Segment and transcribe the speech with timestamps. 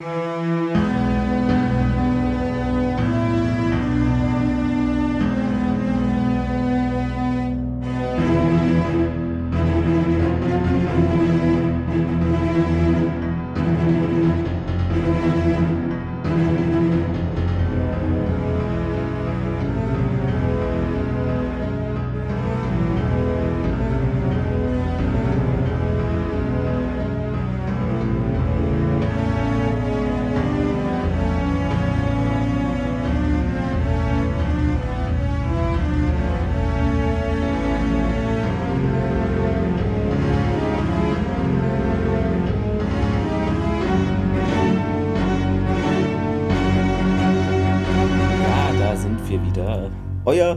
[0.00, 0.83] Ja,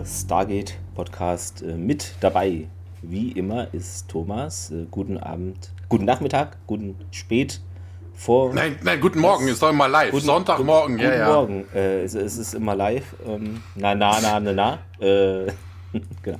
[0.07, 2.67] Stargate Podcast äh, mit dabei.
[3.01, 4.71] Wie immer ist Thomas.
[4.71, 7.59] Äh, guten Abend, guten Nachmittag, guten Spät
[8.13, 8.53] vor.
[8.53, 10.11] Nein, nein, guten Morgen, ist doch immer live.
[10.11, 11.27] Guten- Sonntagmorgen, ja, guten ja.
[11.33, 11.65] Morgen.
[11.75, 13.15] Äh, es, es ist immer live.
[13.27, 14.79] Ähm, na, na, na, na, na.
[15.05, 15.51] Äh,
[16.23, 16.39] genau.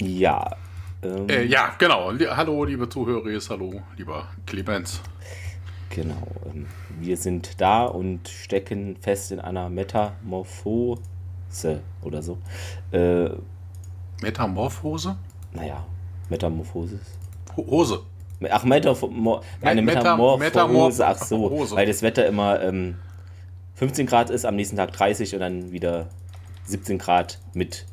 [0.00, 0.56] Ja.
[1.02, 2.12] Ähm, Äh, ja, genau.
[2.36, 5.00] Hallo, liebe Zuhörer, hallo, lieber Clemens.
[5.90, 6.22] Genau.
[6.46, 6.66] Ähm,
[7.00, 11.00] wir sind da und stecken fest in einer Metamorphose
[12.02, 12.38] oder so.
[12.92, 13.30] Äh,
[14.22, 15.16] Metamorphose?
[15.52, 15.84] naja,
[16.28, 17.00] Metamorphosis.
[17.56, 18.00] Ho- Hose.
[18.50, 21.76] Ach, Metamor eine Meta- Metamorphose, ach so, Metamorphose.
[21.76, 22.96] weil das Wetter immer ähm,
[23.74, 26.08] 15 Grad ist, am nächsten Tag 30 und dann wieder
[26.64, 27.86] 17 Grad mit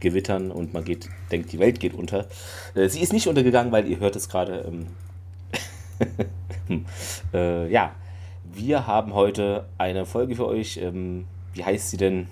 [0.00, 2.26] Gewittern und man geht, denkt, die Welt geht unter.
[2.74, 4.64] Äh, sie ist nicht untergegangen, weil ihr hört es gerade.
[4.68, 4.86] Ähm,
[6.68, 6.84] hm.
[7.34, 7.92] äh, ja,
[8.44, 10.76] wir haben heute eine Folge für euch.
[10.76, 12.28] Ähm, wie heißt sie denn,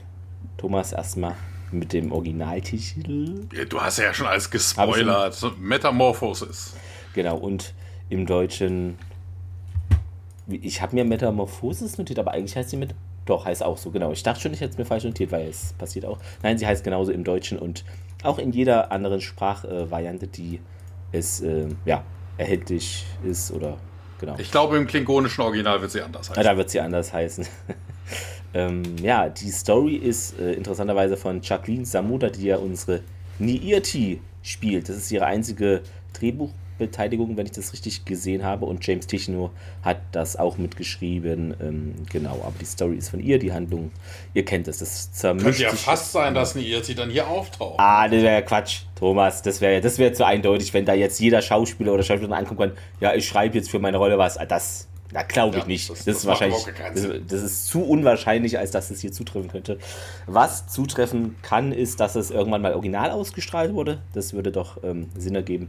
[0.57, 1.35] Thomas, erstmal
[1.73, 3.47] mit dem Originaltitel?
[3.53, 5.37] Ja, Du hast ja schon alles gespoilert.
[5.59, 6.75] Metamorphosis.
[7.15, 7.75] Genau, und
[8.09, 8.97] im Deutschen.
[10.49, 12.95] Ich habe mir Metamorphosis notiert, aber eigentlich heißt sie mit.
[13.25, 14.13] Doch, heißt auch so, genau.
[14.13, 16.19] Ich dachte schon, ich hätte es mir falsch notiert, weil es passiert auch.
[16.43, 17.85] Nein, sie heißt genauso im Deutschen und
[18.23, 20.61] auch in jeder anderen Sprachvariante, die
[21.13, 22.05] es äh, ja,
[22.37, 23.79] erhältlich ist oder
[24.19, 24.35] genau.
[24.39, 26.45] Ich glaube, im klingonischen Original wird sie anders Ja, heißen.
[26.45, 27.47] da wird sie anders heißen.
[28.55, 33.01] ähm, ja, die Story ist äh, interessanterweise von Jacqueline Samuda, die ja unsere
[33.39, 34.89] Niirti spielt.
[34.89, 35.83] Das ist ihre einzige
[36.13, 38.67] Drehbuchbeteiligung, wenn ich das richtig gesehen habe.
[38.67, 39.51] Und James Tichino
[39.83, 41.55] hat das auch mitgeschrieben.
[41.61, 43.91] Ähm, genau, aber die Story ist von ihr, die Handlung,
[44.35, 44.79] ihr kennt es.
[44.79, 47.79] Das zermischt Könnte ja fast sein, dass eine Irti dann hier auftaucht.
[47.79, 49.43] Ah, das wäre Quatsch, Thomas.
[49.43, 52.73] Das wäre das wär zu eindeutig, wenn da jetzt jeder Schauspieler oder Schauspielerin ankommen kann.
[53.01, 54.39] Ja, ich schreibe jetzt für meine Rolle was.
[54.39, 55.91] Ah, Das, da glaube ich Ja, nicht.
[55.91, 56.67] das- Das, das ist wahrscheinlich,
[57.29, 59.79] das, ist zu unwahrscheinlich, als dass es hier zutreffen könnte.
[60.27, 64.01] Was zutreffen kann, ist, dass es irgendwann mal original ausgestrahlt wurde.
[64.13, 65.69] Das würde doch ähm, Sinn ergeben.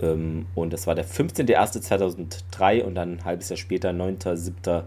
[0.00, 4.82] Ähm, und das war der 15.01.2003 und dann ein halbes Jahr später, 9.07.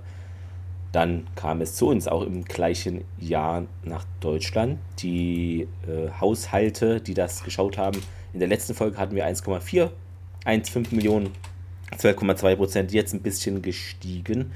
[0.93, 4.79] Dann kam es zu uns auch im gleichen Jahr nach Deutschland.
[4.99, 8.01] Die äh, Haushalte, die das geschaut haben,
[8.33, 9.89] in der letzten Folge hatten wir 1,4,
[10.45, 11.31] 1,5 Millionen,
[11.97, 14.51] 12,2 Prozent, jetzt ein bisschen gestiegen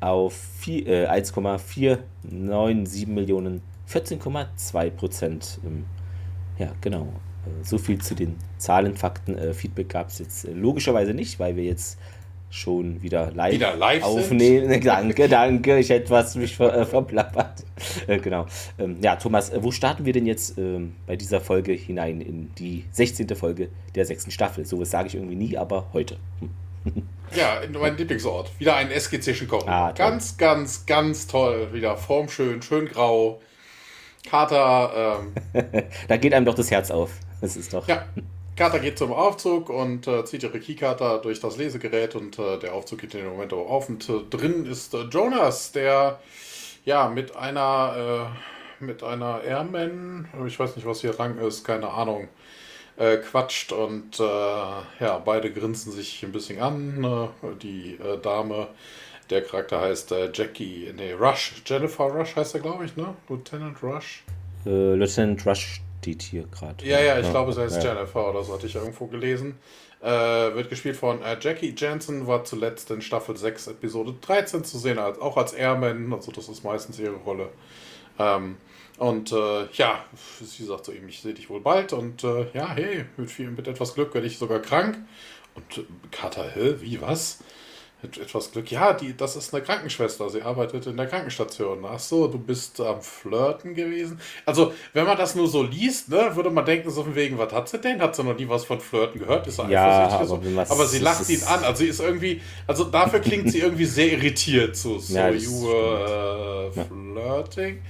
[0.00, 5.58] auf vier- äh, 1,497 Millionen, 14,2 Prozent.
[6.58, 7.02] Ja, genau.
[7.46, 9.36] Äh, So viel zu den Zahlen, Fakten.
[9.38, 11.98] Äh, Feedback gab es jetzt logischerweise nicht, weil wir jetzt
[12.50, 14.18] schon wieder live, Wieder live sind?
[14.18, 14.80] aufnehmen.
[14.84, 15.78] Danke, danke.
[15.78, 17.64] Ich hätte was mich ver, äh, verplappert.
[18.06, 18.46] Äh, genau.
[18.78, 22.84] Ähm, ja, Thomas, wo starten wir denn jetzt ähm, bei dieser Folge hinein in die
[22.92, 23.28] 16.
[23.34, 24.64] Folge der sechsten Staffel?
[24.64, 26.16] So was sage ich irgendwie nie, aber heute.
[26.40, 26.50] Hm.
[27.34, 28.50] Ja, in mein Lieblingsort.
[28.58, 29.70] Wieder ein SGC-schen Korridor.
[29.72, 31.68] Ah, ganz, ganz, ganz toll.
[31.72, 33.40] Wieder formschön, schön grau.
[34.28, 35.20] Kater,
[35.54, 37.12] ähm, Da geht einem doch das Herz auf.
[37.40, 37.86] Das ist doch.
[37.88, 38.04] ja.
[38.56, 42.72] Kater geht zum Aufzug und äh, zieht ihre Keykarte durch das Lesegerät und äh, der
[42.72, 43.90] Aufzug geht in dem Moment auch auf.
[43.90, 46.20] Und äh, drin ist äh, Jonas, der
[46.86, 51.90] ja mit einer äh, mit einer Airman, ich weiß nicht, was hier Rang ist, keine
[51.90, 52.28] Ahnung,
[52.96, 57.00] äh, quatscht und äh, ja, beide grinsen sich ein bisschen an.
[57.00, 57.30] Ne?
[57.62, 58.68] Die äh, Dame,
[59.30, 63.14] der Charakter heißt äh, Jackie, nee, Rush, Jennifer Rush heißt er, glaube ich, ne?
[63.28, 64.24] Lieutenant Rush.
[64.64, 66.84] Äh, Lieutenant Rush steht hier gerade.
[66.84, 67.94] Ja, ja, ich glaube, es heißt ja.
[67.94, 69.58] Jennifer oder so, hatte ich irgendwo gelesen.
[70.02, 74.78] Äh, wird gespielt von äh, Jackie Jansen, war zuletzt in Staffel 6, Episode 13 zu
[74.78, 77.48] sehen, als, auch als Airman, also das ist meistens ihre Rolle.
[78.18, 78.56] Ähm,
[78.98, 80.04] und äh, ja,
[80.42, 83.50] sie sagt zu ihm, ich sehe dich wohl bald und äh, ja, hey, mit, viel,
[83.50, 84.98] mit etwas Glück werde ich sogar krank.
[85.54, 87.38] Und äh, Carter, hä, wie, was?
[88.02, 88.70] mit etwas Glück.
[88.70, 90.28] Ja, die, das ist eine Krankenschwester.
[90.28, 91.84] Sie arbeitet in der Krankenstation.
[91.84, 94.20] Ach so, du bist am Flirten gewesen.
[94.44, 97.52] Also, wenn man das nur so liest, ne, würde man denken, so von wegen, was
[97.52, 98.00] hat sie denn?
[98.00, 99.46] Hat sie noch nie was von Flirten gehört?
[99.46, 100.40] Ist ja, aber, so.
[100.68, 101.64] aber sie lacht ihn an.
[101.64, 104.76] Also, sie ist irgendwie, also dafür klingt sie irgendwie sehr irritiert.
[104.76, 107.82] So, so ja, you uh, flirting.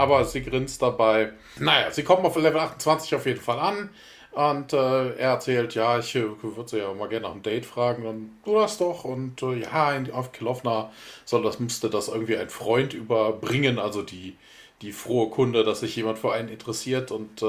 [0.00, 1.32] Aber sie grinst dabei.
[1.58, 3.90] Naja, sie kommen auf Level 28 auf jeden Fall an.
[4.32, 7.66] Und äh, er erzählt, ja, ich äh, würde sie ja mal gerne nach einem Date
[7.66, 8.04] fragen.
[8.04, 9.04] Dann du das doch.
[9.04, 10.90] Und äh, ja, in, auf Kilovna
[11.26, 13.78] soll das, musste das irgendwie ein Freund überbringen.
[13.78, 14.36] Also die,
[14.80, 17.10] die frohe Kunde, dass sich jemand für einen interessiert.
[17.10, 17.42] Und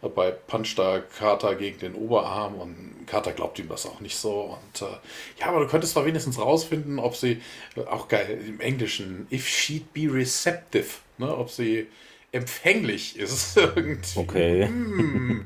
[0.00, 2.54] äh, dabei puncht da Carter gegen den Oberarm.
[2.54, 4.56] Und Carter glaubt ihm das auch nicht so.
[4.58, 4.92] Und äh,
[5.40, 7.40] ja, aber du könntest doch wenigstens rausfinden, ob sie,
[7.86, 10.86] auch geil im Englischen, if she'd be receptive,
[11.18, 11.86] ne, ob sie
[12.32, 13.56] empfänglich ist.
[13.76, 14.18] irgendwie.
[14.18, 14.66] Okay.
[14.66, 15.44] Hm.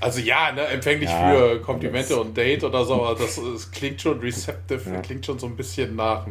[0.00, 4.00] Also ja, ne, empfänglich ja, für Komplimente und Date oder so, aber das, das klingt
[4.00, 5.00] schon receptive, ja.
[5.00, 6.26] klingt schon so ein bisschen nach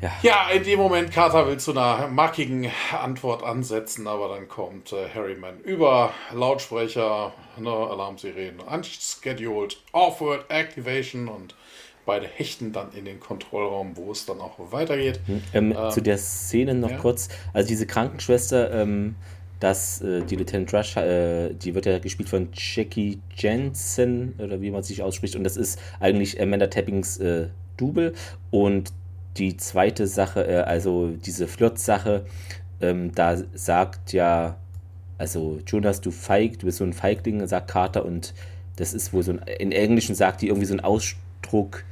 [0.00, 0.12] ja.
[0.22, 5.08] ja, in dem Moment, Carter will zu einer markigen Antwort ansetzen, aber dann kommt äh,
[5.14, 11.54] Harryman über Lautsprecher, ne, Alarmsirenen, unscheduled, Offward Activation und
[12.06, 15.20] beide hechten dann in den Kontrollraum, wo es dann auch weitergeht.
[15.26, 16.98] Hm, ähm, ähm, zu der Szene noch ja.
[16.98, 19.16] kurz, also diese Krankenschwester, ähm,
[19.60, 24.70] dass äh, die Lieutenant Rush, äh, die wird ja gespielt von Jackie Jensen, oder wie
[24.70, 28.14] man sich ausspricht, und das ist eigentlich Amanda Tappings äh, Double.
[28.50, 28.92] Und
[29.36, 32.26] die zweite Sache, äh, also diese Flirt-Sache,
[32.80, 34.56] ähm, da sagt ja,
[35.18, 38.34] also Jonas, du feig, du bist so ein Feigling, sagt Carter, und
[38.76, 41.84] das ist wohl so ein, in Englischen sagt die irgendwie so ein Ausdruck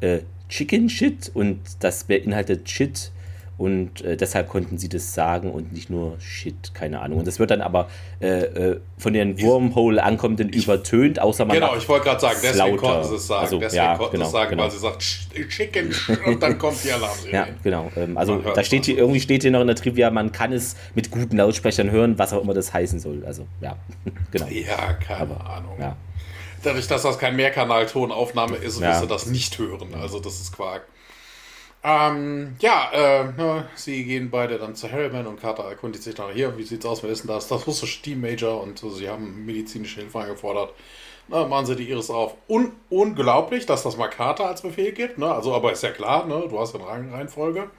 [0.00, 3.10] äh, Chicken Shit und das beinhaltet Shit
[3.56, 7.20] und äh, deshalb konnten sie das sagen und nicht nur Shit, keine Ahnung.
[7.20, 7.88] Und das wird dann aber
[8.20, 11.56] äh, äh von den Wormhole ankommenden übertönt, außer man.
[11.56, 13.42] Genau, ich wollte gerade sagen, deswegen konnten sie es sagen.
[13.42, 14.62] Also, deswegen ja, konnten genau, es sagen, genau.
[14.64, 15.02] weil sie sagt
[15.48, 15.94] Chicken
[16.26, 17.32] und dann kommt die Alarmserie.
[17.32, 17.92] Ja, genau.
[17.96, 20.76] Ähm, also da steht hier, irgendwie steht hier noch in der Trivia, man kann es
[20.94, 23.24] mit guten Lautsprechern hören, was auch immer das heißen soll.
[23.24, 23.76] Also, ja,
[24.32, 24.46] genau.
[24.48, 25.76] Ja, keine aber, Ahnung.
[25.78, 25.96] Ja.
[26.62, 28.88] Dadurch, dass das kein Mehrkanaltonaufnahme ist, ja.
[28.88, 29.94] wirst du das nicht hören.
[30.00, 30.86] Also, das ist Quark.
[31.86, 36.30] Ähm, ja, äh, ne, sie gehen beide dann zu Harriman und Carter erkundigt sich nach
[36.32, 37.46] hier, wie sieht's aus, wer ist denn das?
[37.48, 40.72] Das russische Team Major und äh, sie haben medizinische Hilfe angefordert.
[41.28, 42.36] Na, machen sie die Iris auf.
[42.48, 45.30] Un unglaublich, dass das mal Carter als Befehl gibt, ne?
[45.30, 46.46] Also, aber ist ja klar, ne?
[46.48, 47.70] Du hast eine Rangreihenfolge.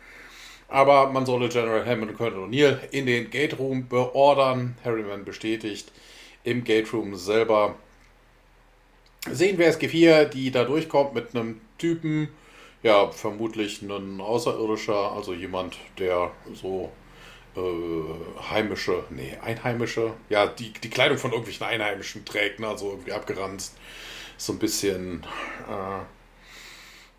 [0.68, 4.76] Aber man solle General Hammond und Colonel O'Neill in den Gate Room beordern.
[4.84, 5.92] Harriman bestätigt.
[6.44, 7.76] Im Gate Room selber
[9.32, 12.30] sehen wir SG4, die da durchkommt mit einem Typen,
[12.86, 16.92] ja, vermutlich ein Außerirdischer, also jemand, der so
[17.56, 23.12] äh, heimische, nee, einheimische, ja, die, die Kleidung von irgendwelchen Einheimischen trägt, ne, also irgendwie
[23.12, 23.76] abgeranzt.
[24.38, 25.24] So ein bisschen,
[25.68, 26.04] äh,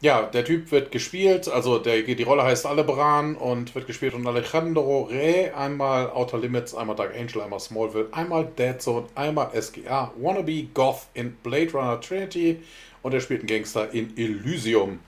[0.06, 4.24] ja, der Typ wird gespielt, also der, die Rolle heißt Alebran und wird gespielt von
[4.24, 10.12] Alejandro Re, einmal Outer Limits, einmal Dark Angel, einmal Smallville, einmal Dead Zone, einmal SGA,
[10.16, 12.62] Wannabe Goth in Blade Runner Trinity
[13.02, 15.00] und er spielt einen Gangster in Elysium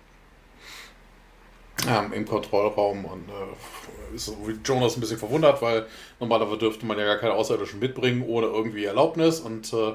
[1.87, 4.33] ähm, im Kontrollraum und äh, ist
[4.65, 5.87] Jonas ein bisschen verwundert, weil
[6.19, 9.93] normalerweise dürfte man ja gar keine Außerirdischen mitbringen ohne irgendwie Erlaubnis und äh,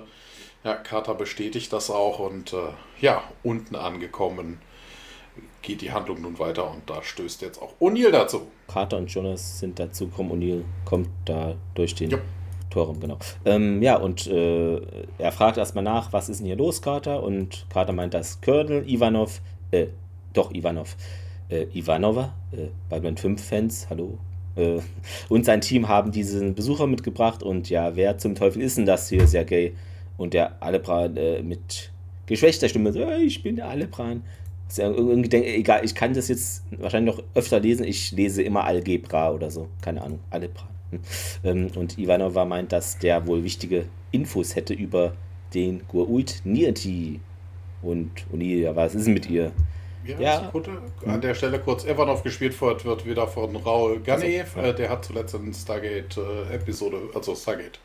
[0.63, 2.57] ja, Carter bestätigt das auch und äh,
[3.01, 4.59] ja, unten angekommen
[5.62, 8.47] geht die Handlung nun weiter und da stößt jetzt auch O'Neill dazu.
[8.68, 12.18] Carter und Jonas sind dazu gekommen, O'Neill kommt da durch den ja.
[12.69, 13.18] Torraum, genau.
[13.45, 14.81] Ähm, ja, und äh,
[15.18, 17.24] er fragt erstmal nach, was ist denn hier los, Carter?
[17.24, 19.41] Und Carter meint, dass Colonel Ivanov,
[19.71, 19.88] äh,
[20.33, 20.95] doch Ivanov,
[21.50, 24.18] äh, Ivanova, äh, Batman 5-Fans, hallo.
[24.56, 24.80] Äh,
[25.30, 29.09] und sein Team haben diesen Besucher mitgebracht und ja, wer zum Teufel ist denn das
[29.09, 29.73] hier, Sergei?
[30.18, 31.92] Und der Alebran äh, mit
[32.26, 34.23] geschwächter Stimme, so, ich bin der Alebran.
[34.76, 37.85] Irgendwie denke, egal, ich kann das jetzt wahrscheinlich noch öfter lesen.
[37.85, 39.68] Ich lese immer Algebra oder so.
[39.81, 40.69] Keine Ahnung, Alebran.
[40.90, 41.00] Hm.
[41.44, 45.14] Ähm, und Ivanova meint, dass der wohl wichtige Infos hätte über
[45.54, 47.19] den Gua'uld Nirti.
[47.83, 49.52] Und O'Neill, was ist denn mit ihr?
[50.04, 50.52] Wie ja.
[51.06, 54.56] An der Stelle kurz Ivanov gespielt wird, wird wieder von Raul Ganev.
[54.56, 54.74] Also, ja.
[54.74, 57.80] der hat zuletzt in Stargate äh, Episode, also Stargate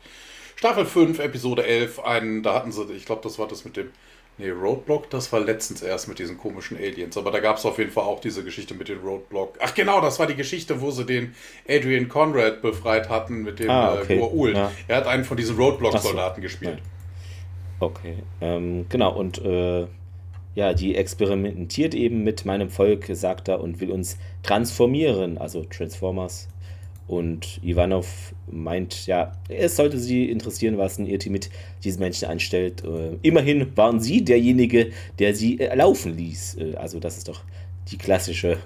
[0.59, 3.91] Staffel 5, Episode 11, einen, da hatten sie, ich glaube, das war das mit dem,
[4.37, 7.77] nee, Roadblock, das war letztens erst mit diesen komischen Aliens, aber da gab es auf
[7.77, 9.53] jeden Fall auch diese Geschichte mit dem Roadblock.
[9.61, 11.33] Ach genau, das war die Geschichte, wo sie den
[11.65, 14.19] Adrian Conrad befreit hatten mit dem ah, okay.
[14.19, 14.69] äh, ja.
[14.89, 16.41] Er hat einen von diesen Roadblock-Soldaten so.
[16.41, 16.79] gespielt.
[17.79, 19.87] Okay, ähm, genau, und äh,
[20.55, 26.47] ja, die experimentiert eben mit meinem Volk, sagt er, und will uns transformieren, also Transformers.
[27.07, 31.49] Und Ivanov meint, ja, es sollte sie interessieren, was ein Irti mit
[31.83, 32.83] diesen Menschen anstellt.
[32.83, 36.57] Äh, immerhin waren sie derjenige, der sie äh, laufen ließ.
[36.57, 37.43] Äh, also das ist doch
[37.89, 38.57] die klassische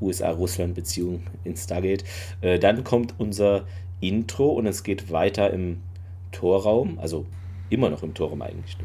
[0.00, 2.04] USA-Russland-Beziehung in Stargate.
[2.40, 3.64] Äh, dann kommt unser
[4.00, 5.78] Intro und es geht weiter im
[6.32, 7.26] Torraum, also
[7.70, 8.76] immer noch im Torraum eigentlich.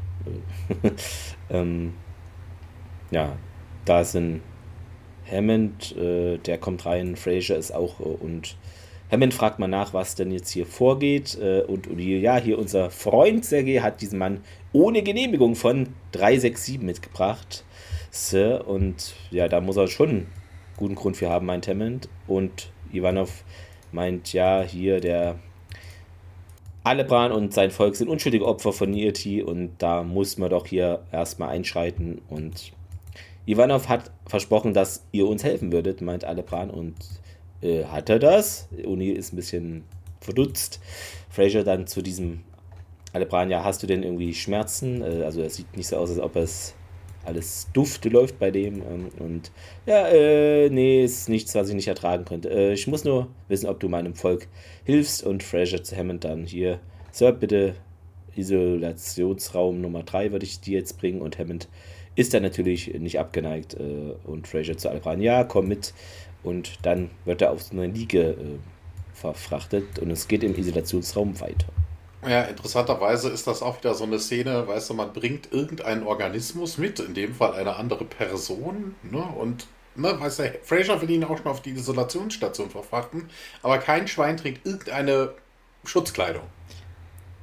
[1.49, 1.93] ähm,
[3.11, 3.35] ja,
[3.85, 4.41] da sind
[5.29, 8.57] Hammond, äh, der kommt rein, Fraser ist auch äh, und
[9.11, 11.37] Hammond fragt mal nach, was denn jetzt hier vorgeht.
[11.41, 16.79] Äh, und O'Neill, ja, hier unser Freund Sergei hat diesen Mann ohne Genehmigung von 367
[16.79, 17.63] mitgebracht.
[18.11, 18.67] Sir.
[18.67, 20.27] Und ja, da muss er schon einen
[20.77, 22.07] guten Grund für haben, meint Hammond.
[22.27, 23.43] Und Ivanov
[23.91, 25.39] meint, ja, hier der
[26.83, 31.03] Alebran und sein Volk sind unschuldige Opfer von Nieti und da muss man doch hier
[31.11, 32.21] erstmal einschreiten.
[32.29, 32.73] Und
[33.49, 36.69] Ivanov hat versprochen, dass ihr uns helfen würdet, meint Alebran.
[36.69, 36.95] Und
[37.61, 38.67] äh, hat er das?
[38.85, 39.83] Uni ist ein bisschen
[40.21, 40.79] verdutzt.
[41.31, 42.41] Fraser dann zu diesem
[43.11, 45.01] Alebran, ja, hast du denn irgendwie Schmerzen?
[45.01, 46.75] Äh, also es sieht nicht so aus, als ob es
[47.25, 48.83] alles Duft läuft bei dem.
[48.83, 49.51] Ähm, und
[49.87, 52.49] ja, äh, nee, ist nichts, was ich nicht ertragen könnte.
[52.49, 54.47] Äh, ich muss nur wissen, ob du meinem Volk
[54.83, 55.23] hilfst.
[55.23, 56.79] Und Fraser zu Hammond dann hier,
[57.11, 57.73] Sir, bitte
[58.35, 61.21] Isolationsraum Nummer 3 würde ich dir jetzt bringen.
[61.21, 61.67] Und Hammond
[62.19, 63.75] ist dann natürlich nicht abgeneigt.
[63.75, 65.93] Äh, und Fraser zu Alebran, ja, komm mit.
[66.43, 68.35] Und dann wird er auf eine Liege äh,
[69.13, 71.67] verfrachtet und es geht im Isolationsraum weiter.
[72.27, 76.77] Ja, interessanterweise ist das auch wieder so eine Szene, weißt du, man bringt irgendeinen Organismus
[76.77, 81.23] mit, in dem Fall eine andere Person, ne, und, ne, weißt du, Fraser will ihn
[81.23, 83.29] auch schon auf die Isolationsstation verfrachten,
[83.63, 85.31] aber kein Schwein trägt irgendeine
[85.85, 86.43] Schutzkleidung.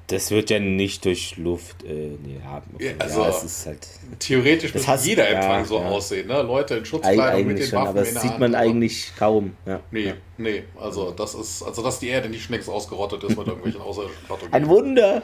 [0.09, 2.71] Das wird ja nicht durch Luft äh, nee, haben.
[2.75, 2.95] Okay.
[2.99, 3.89] Ja, also ja, es ist halt,
[4.21, 6.43] theoretisch muss jeder Empfang ja, so aussehen, ne?
[6.43, 9.57] Leute in Schutzkleidung mit den schon, Waffen aber das sieht Hand, man eigentlich kaum.
[9.67, 9.81] Ja.
[9.91, 13.81] Nee, nee, also das ist, also dass die Erde nicht schnell ausgerottet ist mit irgendwelchen
[13.81, 14.53] außerirdischen Pathogen.
[14.53, 15.23] Ein Wunder!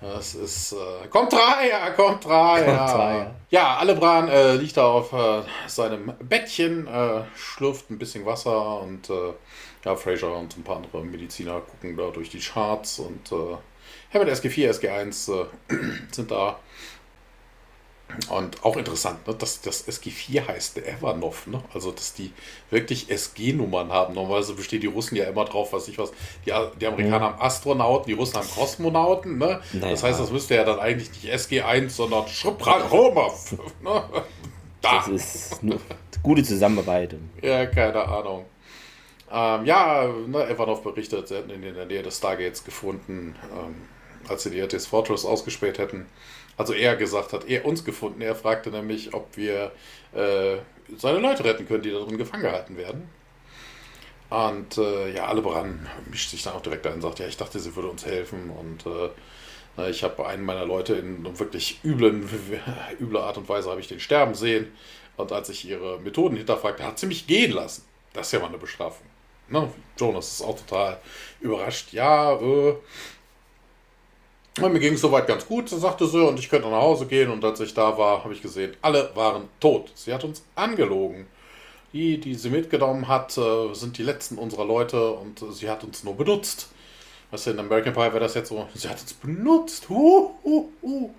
[0.00, 3.34] Das ist, äh, kommt Dreier, kommt Dreier.
[3.50, 9.08] Ja, Alebran äh, liegt da auf äh, seinem Bettchen, äh, schlürft ein bisschen Wasser und
[9.10, 9.34] äh,
[9.84, 13.30] ja, Fraser und ein paar andere Mediziner gucken da durch die Charts und
[14.12, 15.46] Hammond SG4, SG1 äh,
[16.10, 16.58] sind da.
[18.28, 21.62] Und auch interessant, ne, dass das SG4 heißt Evanov, ne?
[21.72, 22.32] Also, dass die
[22.68, 24.14] wirklich SG-Nummern haben.
[24.14, 26.12] Normalerweise bestehen die Russen ja immer drauf, was ich was.
[26.44, 27.22] Die, die Amerikaner mhm.
[27.22, 29.62] haben Astronauten, die Russen haben Kosmonauten, ne?
[29.72, 29.92] Naja.
[29.92, 33.54] Das heißt, das müsste ja dann eigentlich nicht SG1, sondern Schrupralromov.
[33.82, 34.02] Ne?
[34.80, 34.96] Da.
[34.96, 35.78] Das ist eine
[36.22, 37.16] gute Zusammenarbeit.
[37.40, 38.44] Ja, keine Ahnung.
[39.30, 43.34] Ähm, ja, ne, Evanov berichtet, sie hätten ihn in der Nähe des Stargates gefunden.
[43.50, 43.74] Ähm,
[44.28, 46.06] als sie die RTS Fortress ausgespäht hätten.
[46.56, 48.20] Also er gesagt hat, er uns gefunden.
[48.20, 49.72] Er fragte nämlich, ob wir
[50.14, 50.56] äh,
[50.96, 53.08] seine Leute retten können, die da drin gefangen gehalten werden.
[54.30, 57.58] Und äh, ja, Alebran mischt sich dann auch direkt ein und sagt, ja, ich dachte,
[57.58, 58.50] sie würde uns helfen.
[58.50, 62.28] Und äh, ich habe einen meiner Leute in wirklich üblen,
[63.00, 64.72] übler Art und Weise habe ich den sterben sehen.
[65.16, 67.84] Und als ich ihre Methoden hinterfragte, hat sie mich gehen lassen.
[68.12, 69.06] Das ist ja mal eine Bestrafung.
[69.48, 69.70] Ne?
[69.98, 70.98] Jonas ist auch total
[71.40, 71.92] überrascht.
[71.92, 72.74] Ja, äh,
[74.60, 77.30] und mir ging es soweit ganz gut, sagte sie, und ich könnte nach Hause gehen.
[77.30, 79.90] Und als ich da war, habe ich gesehen, alle waren tot.
[79.94, 81.26] Sie hat uns angelogen.
[81.92, 86.04] Die, die sie mitgenommen hat, äh, sind die letzten unserer Leute und sie hat uns
[86.04, 86.68] nur benutzt.
[87.30, 89.88] Weißt du, in American Pie wäre das jetzt so, sie hat uns benutzt.
[89.88, 91.10] Huh, huh, huh.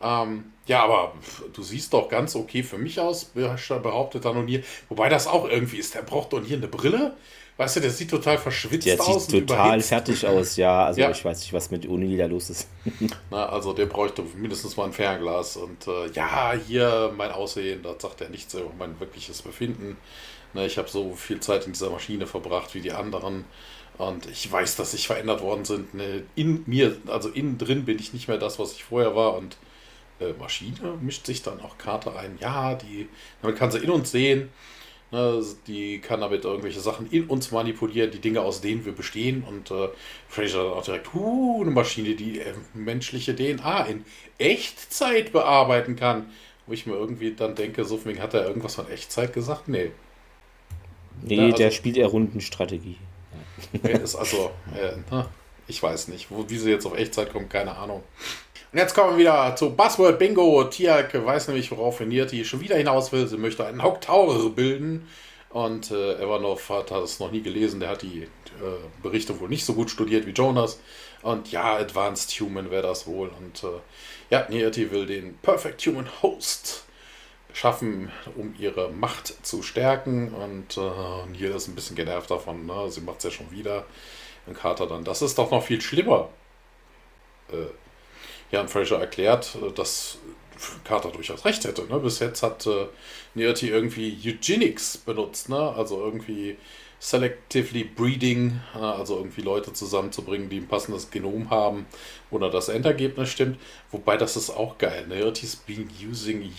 [0.00, 1.14] Ähm, ja, aber
[1.52, 4.64] du siehst doch ganz okay für mich aus, behauptet dann O'Neill.
[4.88, 5.94] Wobei das auch irgendwie ist.
[5.94, 7.16] Der braucht doch hier eine Brille.
[7.56, 9.28] Weißt du, der sieht total verschwitzt der aus.
[9.28, 10.86] Der sieht total fertig aus, ja.
[10.86, 11.10] Also ja.
[11.10, 12.68] ich weiß nicht, was mit Uni da los ist.
[13.30, 15.56] Na, also der bräuchte mindestens mal ein Fernglas.
[15.56, 19.96] Und äh, ja, hier mein Aussehen, da sagt er nichts über mein wirkliches Befinden.
[20.52, 23.44] Ne, ich habe so viel Zeit in dieser Maschine verbracht wie die anderen.
[23.98, 25.94] Und ich weiß, dass ich verändert worden sind.
[25.94, 29.36] Ne, in mir, also innen drin bin ich nicht mehr das, was ich vorher war.
[29.36, 29.56] Und
[30.18, 32.36] äh, Maschine mischt sich dann auch Karte ein.
[32.40, 33.08] Ja, die,
[33.42, 34.48] damit kann sie in uns sehen.
[35.14, 39.44] Ne, die kann damit irgendwelche Sachen in uns manipulieren, die Dinge, aus denen wir bestehen.
[39.44, 39.90] Und äh,
[40.26, 44.04] Fraser dann auch direkt, uh, eine Maschine, die äh, menschliche DNA in
[44.38, 46.30] Echtzeit bearbeiten kann.
[46.66, 49.68] Wo ich mir irgendwie dann denke, so hat er irgendwas von Echtzeit gesagt?
[49.68, 49.92] Nee.
[51.22, 52.96] Nee, ja, also, der spielt eher Rundenstrategie.
[53.84, 54.96] Ist also, äh,
[55.68, 58.02] ich weiß nicht, wo, wie sie jetzt auf Echtzeit kommt, keine Ahnung.
[58.74, 60.64] Und jetzt kommen wir wieder zu Buzzword Bingo.
[60.64, 63.28] Tiak weiß nämlich, worauf Nirti schon wieder hinaus will.
[63.28, 65.06] Sie möchte einen Haupttower bilden.
[65.50, 67.78] Und äh, Evanov hat, es noch nie gelesen.
[67.78, 68.28] Der hat die äh,
[69.00, 70.80] Berichte wohl nicht so gut studiert wie Jonas.
[71.22, 73.30] Und ja, Advanced Human wäre das wohl.
[73.38, 73.78] Und äh,
[74.30, 76.82] ja, Nirti will den Perfect Human Host
[77.52, 80.34] schaffen, um ihre Macht zu stärken.
[80.34, 80.80] Und äh,
[81.30, 82.66] Neil ist ein bisschen genervt davon.
[82.66, 82.90] Ne?
[82.90, 83.84] Sie macht es ja schon wieder.
[84.46, 86.28] Und Carter dann, das ist doch noch viel schlimmer.
[87.52, 87.66] Äh,
[88.60, 90.18] und Fraser erklärt, äh, dass
[90.84, 91.84] Carter durchaus recht hätte.
[91.86, 91.98] Ne?
[91.98, 92.86] Bis jetzt hat äh,
[93.34, 95.48] Nearty irgendwie Eugenics benutzt.
[95.48, 95.56] Ne?
[95.56, 96.56] Also irgendwie
[96.98, 101.86] selectively breeding, also irgendwie Leute zusammenzubringen, die ein passendes Genom haben
[102.30, 103.58] oder das Endergebnis stimmt.
[103.90, 105.06] Wobei das ist auch geil.
[105.06, 105.32] Ne?
[105.36, 106.50] He's been using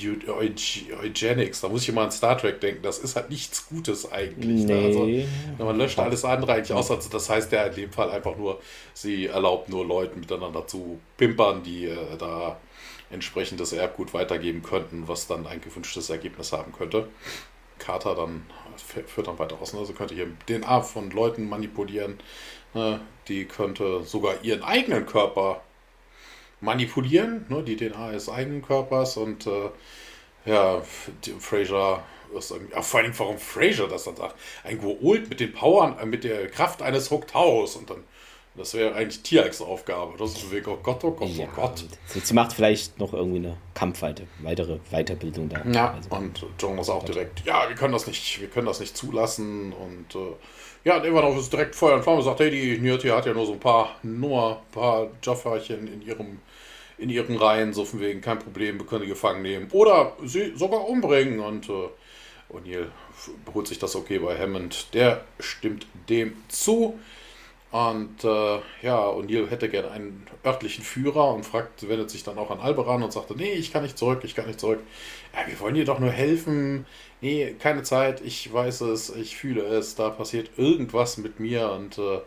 [1.04, 1.62] eugenics.
[1.62, 2.84] Da muss ich immer an Star Trek denken.
[2.84, 4.65] Das ist halt nichts Gutes eigentlich.
[4.65, 4.75] Ne?
[4.75, 5.27] Also, nee.
[5.51, 6.92] Also, man löscht alles andere eigentlich aus.
[6.92, 8.62] Also das heißt ja in dem Fall einfach nur,
[8.94, 12.58] sie erlaubt nur Leuten miteinander zu pimpern, die äh, da
[13.10, 17.08] entsprechendes Erbgut weitergeben könnten, was dann ein gewünschtes Ergebnis haben könnte.
[17.77, 18.46] Carter dann
[18.82, 19.74] führt dann weiter aus.
[19.74, 19.86] Ne?
[19.86, 22.20] Sie könnte hier DNA von Leuten manipulieren.
[22.74, 23.01] Ne?
[23.27, 25.62] Die könnte sogar ihren eigenen Körper
[26.62, 27.63] manipulieren, ne?
[27.63, 29.17] die DNA des eigenen Körpers.
[29.17, 29.70] Und äh,
[30.46, 30.82] ja,
[31.39, 32.03] Fraser
[32.38, 34.36] ist irgendwie, vor allem warum Fraser das dann sagt.
[34.63, 37.75] Ein Geolt mit den Powern, äh, mit der Kraft eines Hooktaus.
[37.75, 38.03] Und dann
[38.58, 40.14] das wäre eigentlich Tierx Aufgabe.
[40.18, 41.84] Das ist Weg, oh Gott, oh Gott, oh ja, oh Gott.
[42.08, 45.64] Sie macht vielleicht noch irgendwie eine Kampfweite, weitere Weiterbildung da.
[45.72, 48.96] Ja, also, und Jonas auch direkt, ja, wir können das nicht, wir können das nicht
[48.96, 49.74] zulassen.
[49.74, 50.36] Und äh,
[50.84, 53.46] ja, und Ivanov ist direkt Feuer und Flamme sagt, hey, die Nürti hat ja nur
[53.46, 56.40] so ein paar Nummer, ein paar Jafferchen in ihrem
[56.98, 59.68] in ihren Reihen, so von wegen, kein Problem, wir können die gefangen nehmen.
[59.72, 61.40] Oder sie sogar umbringen.
[61.40, 61.90] Und äh,
[62.54, 62.88] O'Neill
[63.54, 64.94] holt sich das okay bei Hammond.
[64.94, 66.98] Der stimmt dem zu.
[67.75, 72.50] Und äh, ja, O'Neill hätte gerne einen örtlichen Führer und fragt, wendet sich dann auch
[72.50, 74.79] an Alberan und sagte, nee, ich kann nicht zurück, ich kann nicht zurück.
[75.34, 76.86] Ja, wir wollen dir doch nur helfen.
[77.20, 81.98] Nee, keine Zeit, ich weiß es, ich fühle es, da passiert irgendwas mit mir und
[81.98, 82.22] äh,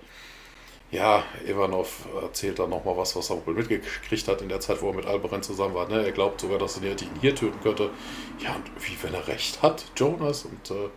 [0.91, 4.89] ja, Ivanov erzählt dann nochmal was, was er wohl mitgekriegt hat in der Zeit, wo
[4.91, 5.89] er mit Alberan zusammen war.
[5.89, 6.05] Ne?
[6.05, 7.89] Er glaubt sogar, dass er ihn hier töten könnte.
[8.39, 10.91] Ja, und wie wenn er recht hat, Jonas und äh,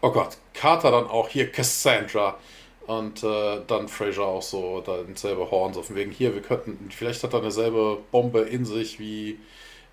[0.00, 2.38] oh Gott, Carter dann auch hier, Cassandra.
[2.86, 6.12] Und äh, dann Fraser auch so, dann selbe Horns auf dem Weg.
[6.12, 9.38] Hier, wir könnten, vielleicht hat er eine selbe Bombe in sich, wie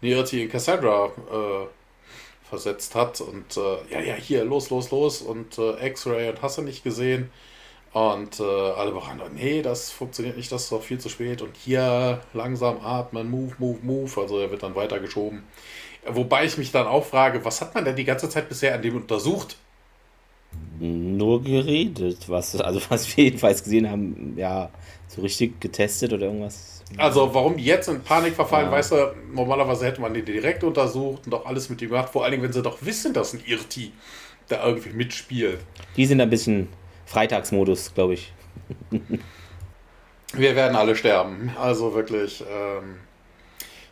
[0.02, 1.68] Nearity in Cassandra äh,
[2.50, 3.22] versetzt hat.
[3.22, 5.22] Und äh, ja, ja, hier, los, los, los.
[5.22, 7.32] Und äh, X-Ray und hast du nicht gesehen.
[7.94, 11.42] Und äh, alle bereiten, nee, das funktioniert nicht, das ist doch viel zu spät.
[11.42, 14.22] Und hier langsam atmen, move, move, move.
[14.22, 15.44] Also er wird dann weitergeschoben.
[16.06, 18.82] Wobei ich mich dann auch frage, was hat man denn die ganze Zeit bisher an
[18.82, 19.58] dem untersucht?
[20.80, 24.70] Nur geredet, was, also was wir jedenfalls gesehen haben, ja,
[25.08, 26.84] so richtig getestet oder irgendwas.
[26.98, 28.72] Also warum jetzt in Panik verfallen, ja.
[28.72, 32.24] weißt du, normalerweise hätte man den direkt untersucht und doch alles mit ihm gemacht, vor
[32.24, 33.92] allen Dingen, wenn sie doch wissen, dass ein Irti
[34.48, 35.60] da irgendwie mitspielt.
[35.96, 36.68] Die sind ein bisschen
[37.06, 38.34] Freitagsmodus, glaube ich.
[40.34, 42.42] wir werden alle sterben, also wirklich.
[42.42, 42.96] Ähm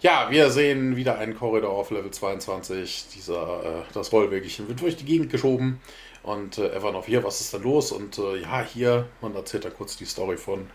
[0.02, 3.08] ja, wir sehen wieder einen Korridor auf Level 22.
[3.16, 5.82] Dieser, äh, das Rollwegchen wird durch die Gegend geschoben.
[6.24, 7.92] Und äh, er war noch hier, was ist da los?
[7.92, 10.70] Und äh, ja, hier, man erzählt da kurz die Story von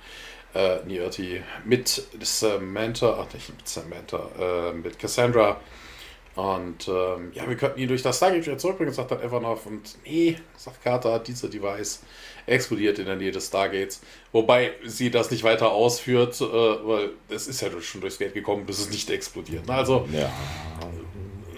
[0.55, 5.61] äh, Nierti mit Samantha, ach nicht mit Samantha, äh, mit Cassandra.
[6.37, 9.67] Und ähm, ja, wir könnten ihn durch das Stargate wieder zurückbringen, sagt dann Evanov.
[9.67, 12.03] Und nee, sagt Carter, dieser Device
[12.47, 14.01] explodiert in der Nähe des Stargates.
[14.33, 18.67] Wobei sie das nicht weiter ausführt, äh, weil es ist ja schon durchs Gate gekommen,
[18.67, 19.69] bis es nicht explodiert.
[19.71, 20.33] Also, ja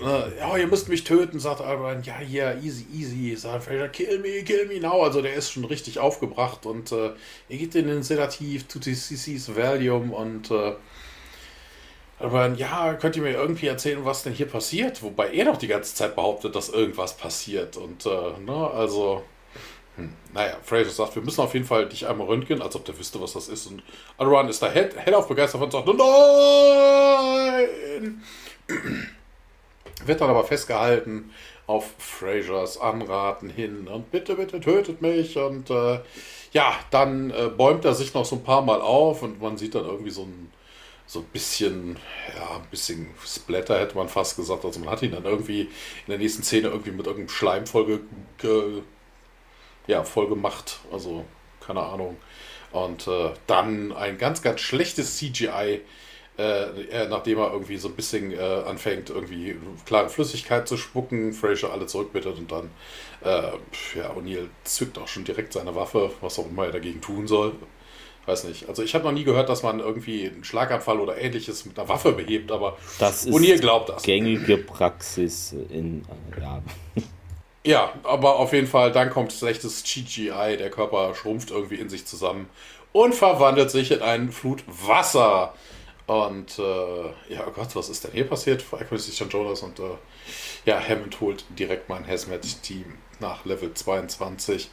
[0.00, 2.06] ja, ihr müsst mich töten, sagt Albert.
[2.06, 3.36] Ja, hier, easy, easy.
[3.36, 5.02] Sagt Fraser, kill me, kill me now.
[5.02, 7.12] Also der ist schon richtig aufgebracht und äh,
[7.48, 10.74] er geht in den Sedativ, tut die CCs Valium und äh,
[12.18, 15.02] aber ja, könnt ihr mir irgendwie erzählen, was denn hier passiert?
[15.02, 17.76] Wobei er doch die ganze Zeit behauptet, dass irgendwas passiert.
[17.76, 19.22] Und, äh, ne, also,
[19.96, 22.98] hm, naja, Fraser sagt, wir müssen auf jeden Fall dich einmal röntgen, als ob der
[22.98, 23.66] wüsste, was das ist.
[23.66, 23.82] Und
[24.16, 25.96] Alran ist da head auf begeistert und sagt, nein!
[30.04, 31.30] Wird dann aber festgehalten
[31.66, 35.36] auf Frasers Anraten hin und bitte, bitte tötet mich.
[35.36, 36.00] Und äh,
[36.52, 39.74] ja, dann äh, bäumt er sich noch so ein paar Mal auf und man sieht
[39.74, 40.52] dann irgendwie so ein,
[41.06, 41.96] so ein bisschen,
[42.36, 44.64] ja, ein bisschen Splatter hätte man fast gesagt.
[44.64, 48.00] Also man hat ihn dann irgendwie in der nächsten Szene irgendwie mit irgendeinem Schleim voll,
[48.38, 48.82] ge,
[49.86, 50.80] ja, voll gemacht.
[50.92, 51.24] Also,
[51.64, 52.16] keine Ahnung.
[52.72, 55.80] Und äh, dann ein ganz, ganz schlechtes CGI
[56.38, 61.72] äh, nachdem er irgendwie so ein bisschen äh, anfängt, irgendwie klare Flüssigkeit zu spucken, Fraser
[61.72, 62.70] alle zurückbittet und dann,
[63.24, 63.52] äh,
[63.96, 67.52] ja, O'Neill zückt auch schon direkt seine Waffe, was auch immer er dagegen tun soll.
[68.26, 68.68] Weiß nicht.
[68.68, 71.88] Also ich habe noch nie gehört, dass man irgendwie einen Schlaganfall oder ähnliches mit einer
[71.88, 74.02] Waffe behebt, aber O'Neill glaubt das.
[74.02, 76.04] Gängige Praxis in,
[76.38, 76.62] ja.
[77.64, 82.06] Ja, aber auf jeden Fall, dann kommt schlechtes CGI, der Körper schrumpft irgendwie in sich
[82.06, 82.48] zusammen
[82.92, 85.52] und verwandelt sich in einen Flut Wasser.
[86.06, 88.64] Und äh, ja, oh Gott, was ist denn hier passiert?
[88.70, 89.96] Erkundigt sich John Jonas und äh,
[90.64, 94.70] ja, Hammond holt direkt mein Hazmat-Team nach Level 22.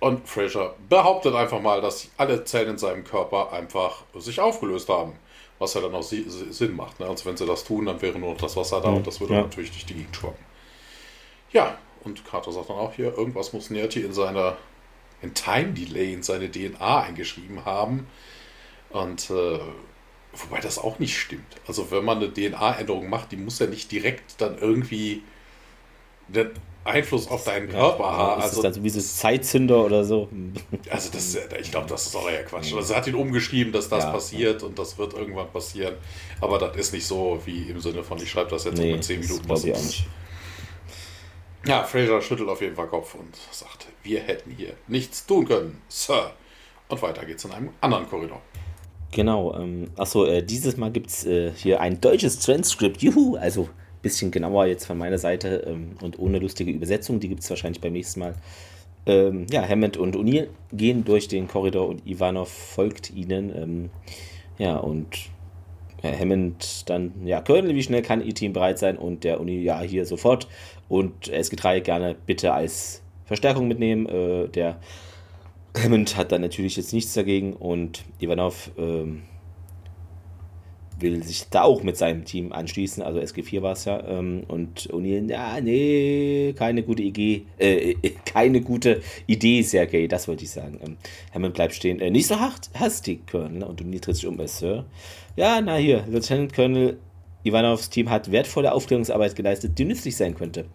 [0.00, 5.14] Und Fraser behauptet einfach mal, dass alle Zellen in seinem Körper einfach sich aufgelöst haben.
[5.58, 7.00] Was ja dann auch Sinn macht.
[7.00, 7.06] Ne?
[7.06, 8.96] Also wenn sie das tun, dann wäre nur noch das Wasser da mhm.
[8.96, 9.42] und das würde ja.
[9.42, 10.42] natürlich durch die Gegend schwappen.
[11.52, 14.56] Ja, und Carter sagt dann auch hier, irgendwas muss Nerti in seiner
[15.20, 18.06] in Time Delay in seine DNA eingeschrieben haben.
[18.88, 19.58] Und äh,
[20.32, 21.56] wobei das auch nicht stimmt.
[21.66, 25.22] Also wenn man eine DNA-Änderung macht, die muss ja nicht direkt dann irgendwie
[26.32, 26.50] einen
[26.84, 28.42] Einfluss auf deinen Körper ja, haben.
[28.42, 30.28] Also, ist das dann so wie so Zeitzünder oder so?
[30.90, 32.72] Also das, ich glaube, das ist auch eher Quatsch.
[32.74, 34.68] Also er hat ihn umgeschrieben, dass das ja, passiert ja.
[34.68, 35.94] und das wird irgendwann passieren.
[36.40, 39.02] Aber das ist nicht so wie im Sinne von, ich schreibe das jetzt nee, in
[39.02, 39.48] 10 Minuten.
[39.48, 40.06] Das ich auch nicht.
[41.66, 45.82] Ja, Fraser schüttelt auf jeden Fall Kopf und sagt, wir hätten hier nichts tun können,
[45.88, 46.32] Sir.
[46.88, 48.40] Und weiter geht's in einem anderen Korridor.
[49.12, 53.62] Genau, ähm, achso, äh, dieses Mal gibt es äh, hier ein deutsches Transkript, juhu, also
[53.64, 57.50] ein bisschen genauer jetzt von meiner Seite ähm, und ohne lustige Übersetzung, die gibt es
[57.50, 58.34] wahrscheinlich beim nächsten Mal.
[59.06, 63.52] Ähm, ja, Hammond und O'Neill gehen durch den Korridor und Ivanov folgt ihnen.
[63.56, 63.90] Ähm,
[64.58, 65.08] ja, und
[66.02, 68.96] ja, Hammond dann, ja, Colonel, wie schnell kann Ihr Team bereit sein?
[68.96, 70.46] Und der Uni, ja, hier sofort.
[70.88, 74.06] Und SG3 gerne bitte als Verstärkung mitnehmen.
[74.06, 74.80] Äh, der
[75.76, 79.22] Hammond hat dann natürlich jetzt nichts dagegen und Ivanov ähm,
[80.98, 84.90] will sich da auch mit seinem Team anschließen, also SG4 war es ja, ähm, und
[84.92, 90.50] O'Neill, ja, nee, keine gute Idee, äh, äh, keine gute Idee, Sergei, das wollte ich
[90.50, 90.78] sagen.
[90.84, 90.96] Ähm,
[91.32, 94.48] Hammond bleibt stehen, äh, nicht so hart, hastig, Colonel, und O'Neill tritt sich um, äh,
[94.48, 94.84] Sir.
[95.36, 96.98] Ja, na hier, Lieutenant Colonel
[97.42, 100.66] Ivanovs Team hat wertvolle Aufklärungsarbeit geleistet, die nützlich sein könnte.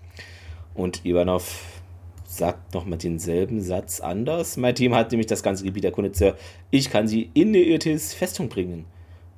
[0.73, 1.74] Und Ivanov
[2.37, 4.57] sagt nochmal denselben Satz anders.
[4.57, 6.35] Mein Team hat nämlich das ganze Gebiet erkundet, Sir.
[6.71, 8.85] Ich kann sie in die Irtis Festung bringen.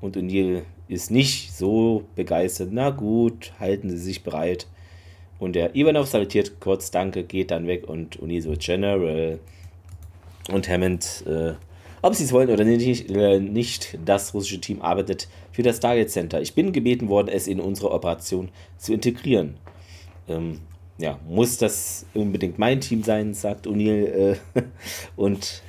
[0.02, 2.70] Und O'Neill ist nicht so begeistert.
[2.72, 4.68] Na gut, halten Sie sich bereit.
[5.40, 9.40] Und der Ivanov salutiert kurz, danke, geht dann weg und O'Neill so General.
[10.52, 11.54] Und Hammond, äh,
[12.02, 16.10] ob sie es wollen oder nicht, äh, nicht, das russische Team arbeitet für das Target
[16.10, 16.42] Center.
[16.42, 19.56] Ich bin gebeten worden, es in unsere Operation zu integrieren.
[20.28, 20.62] Ähm,
[20.98, 24.06] ja, muss das unbedingt mein Team sein, sagt O'Neill.
[24.06, 24.36] Äh,
[25.16, 25.64] und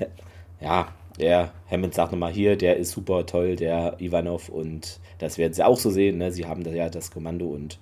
[0.61, 0.88] ja,
[1.19, 4.49] der Hammond sagt nochmal hier, der ist super toll, der Ivanov.
[4.49, 6.19] Und das werden sie auch so sehen.
[6.19, 6.33] Ne?
[6.33, 7.47] Sie haben da ja das Kommando.
[7.47, 7.79] Und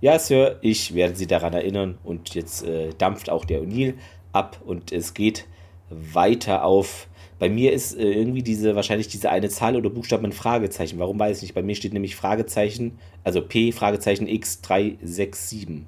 [0.00, 1.98] ja, Sir, ich werde sie daran erinnern.
[2.02, 3.94] Und jetzt äh, dampft auch der O'Neill
[4.32, 4.60] ab.
[4.64, 5.46] Und es geht
[5.90, 7.06] weiter auf.
[7.38, 10.98] Bei mir ist äh, irgendwie diese, wahrscheinlich diese eine Zahl oder Buchstaben ein Fragezeichen.
[10.98, 11.54] Warum weiß ich nicht?
[11.54, 15.84] Bei mir steht nämlich Fragezeichen, also P, Fragezeichen X367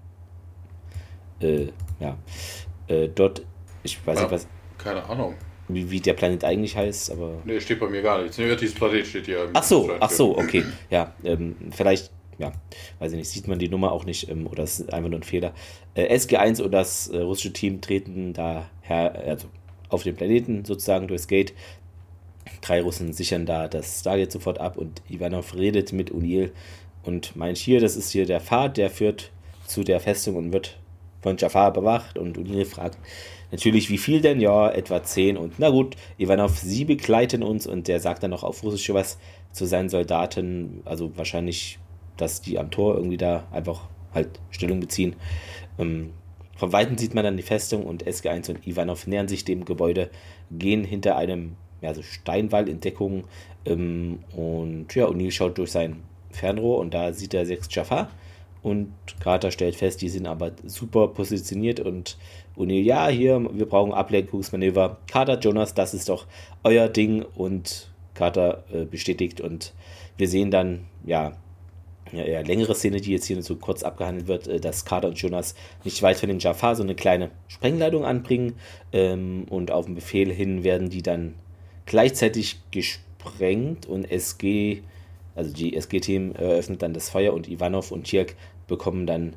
[1.42, 1.68] äh,
[2.00, 2.16] ja,
[2.88, 3.42] äh, dort,
[3.82, 4.46] ich weiß ja, nicht was.
[4.78, 5.34] Keine Ahnung.
[5.68, 7.40] Wie, wie der Planet eigentlich heißt, aber.
[7.44, 8.36] Nee, steht bei mir gar nichts.
[8.36, 9.48] Dieses Planet steht hier.
[9.52, 10.64] Ach so, ach so, okay.
[10.90, 12.52] Ja, ähm, vielleicht, ja,
[12.98, 15.20] weiß ich nicht, sieht man die Nummer auch nicht ähm, oder es ist einfach nur
[15.20, 15.54] ein Fehler.
[15.94, 19.48] Äh, SG1 und das äh, russische Team treten da her, also
[19.88, 21.54] auf den Planeten sozusagen durchs Gate.
[22.60, 26.50] Drei Russen sichern da das Stargate sofort ab und Ivanov redet mit O'Neill
[27.04, 29.30] und meint hier, das ist hier der Pfad, der führt
[29.66, 30.78] zu der Festung und wird
[31.22, 32.98] von Jafar bewacht und Unil fragt
[33.50, 34.40] natürlich, wie viel denn?
[34.40, 38.42] Ja, etwa 10 und na gut, Ivanov, sie begleiten uns und der sagt dann noch
[38.42, 39.18] auf Russisch was
[39.52, 41.78] zu seinen Soldaten, also wahrscheinlich,
[42.16, 45.14] dass die am Tor irgendwie da einfach halt Stellung beziehen.
[45.78, 46.10] Ähm,
[46.56, 50.10] von Weitem sieht man dann die Festung und SG1 und Ivanov nähern sich dem Gebäude,
[50.50, 53.24] gehen hinter einem ja, so Steinwall in Deckung
[53.64, 58.10] ähm, und ja, O'Neill schaut durch sein Fernrohr und da sieht er sechs Jafar
[58.62, 62.16] und Carter stellt fest, die sind aber super positioniert und
[62.56, 64.98] O'Neill, ja, hier, wir brauchen Ablenkungsmanöver.
[65.06, 66.26] Carter, Jonas, das ist doch
[66.62, 69.72] euer Ding und Carter äh, bestätigt und
[70.16, 71.32] wir sehen dann, ja,
[72.12, 75.18] ja, eher längere Szene, die jetzt hier so kurz abgehandelt wird, äh, dass Carter und
[75.18, 78.54] Jonas nicht weit von den Jafar so eine kleine Sprengleitung anbringen
[78.92, 81.34] ähm, und auf den Befehl hin werden die dann
[81.86, 84.82] gleichzeitig gesprengt und SG,
[85.34, 88.36] also die SG-Team eröffnet dann das Feuer und Ivanov und Tirk
[88.72, 89.34] bekommen dann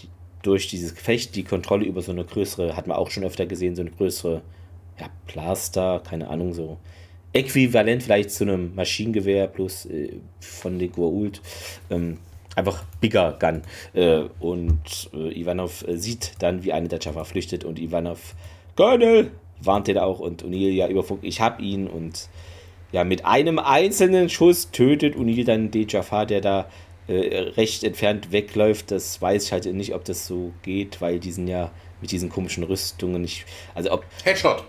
[0.00, 0.08] die,
[0.42, 3.76] durch dieses Gefecht die Kontrolle über so eine größere, hat man auch schon öfter gesehen,
[3.76, 4.42] so eine größere,
[4.98, 6.78] ja, Plaster, keine Ahnung, so
[7.34, 11.40] äquivalent vielleicht zu einem Maschinengewehr plus äh, von den Goa'uld.
[11.90, 12.18] Ähm,
[12.56, 13.62] einfach Bigger Gun.
[13.94, 18.34] Äh, und äh, Ivanov äh, sieht dann, wie eine der Jaffa flüchtet und Ivanov,
[18.76, 19.30] Colonel,
[19.60, 22.28] warnt er auch und O'Neill ja über Funk, ich hab ihn und
[22.90, 26.66] ja, mit einem einzelnen Schuss tötet O'Neill dann den Jafar, der da
[27.08, 31.48] recht entfernt wegläuft, das weiß ich halt nicht, ob das so geht, weil die sind
[31.48, 33.44] ja mit diesen komischen Rüstungen nicht.
[33.74, 34.04] Also ob.
[34.24, 34.64] Headshot!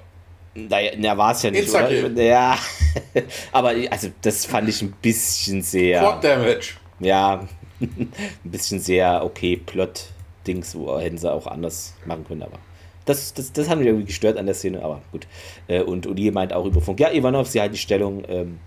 [0.55, 2.21] Naja, na, war es ja nicht, oder?
[2.21, 2.57] Ja,
[3.51, 6.73] aber also das fand ich ein bisschen sehr, Quad Damage.
[6.99, 7.47] ja,
[7.81, 8.11] ein
[8.43, 12.59] bisschen sehr okay Plot-Dings, wo hätten sie auch anders machen können, aber
[13.05, 15.27] das, das, das hat mich irgendwie gestört an der Szene, aber gut.
[15.67, 18.59] Äh, Und Uli meint auch über Funk, ja, Ivanov, Sie halten die Stellung, ähm,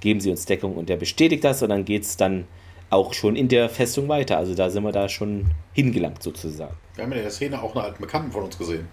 [0.00, 2.46] geben Sie uns Deckung und der bestätigt das und dann geht es dann
[2.94, 4.38] auch schon in der Festung weiter.
[4.38, 6.74] Also da sind wir da schon hingelangt sozusagen.
[6.94, 8.88] Wir haben in der Szene auch einen alten Bekannten von uns gesehen.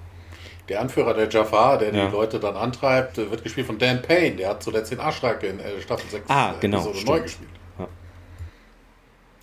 [0.69, 2.05] Der Anführer der Jafar, der Ja.
[2.07, 4.35] die Leute dann antreibt, äh, wird gespielt von Dan Payne.
[4.37, 7.09] Der hat zuletzt den Arschlag in äh, Staffel 6 Ah, genau, Episode stimmt.
[7.09, 7.49] neu gespielt.
[7.79, 7.87] Ja.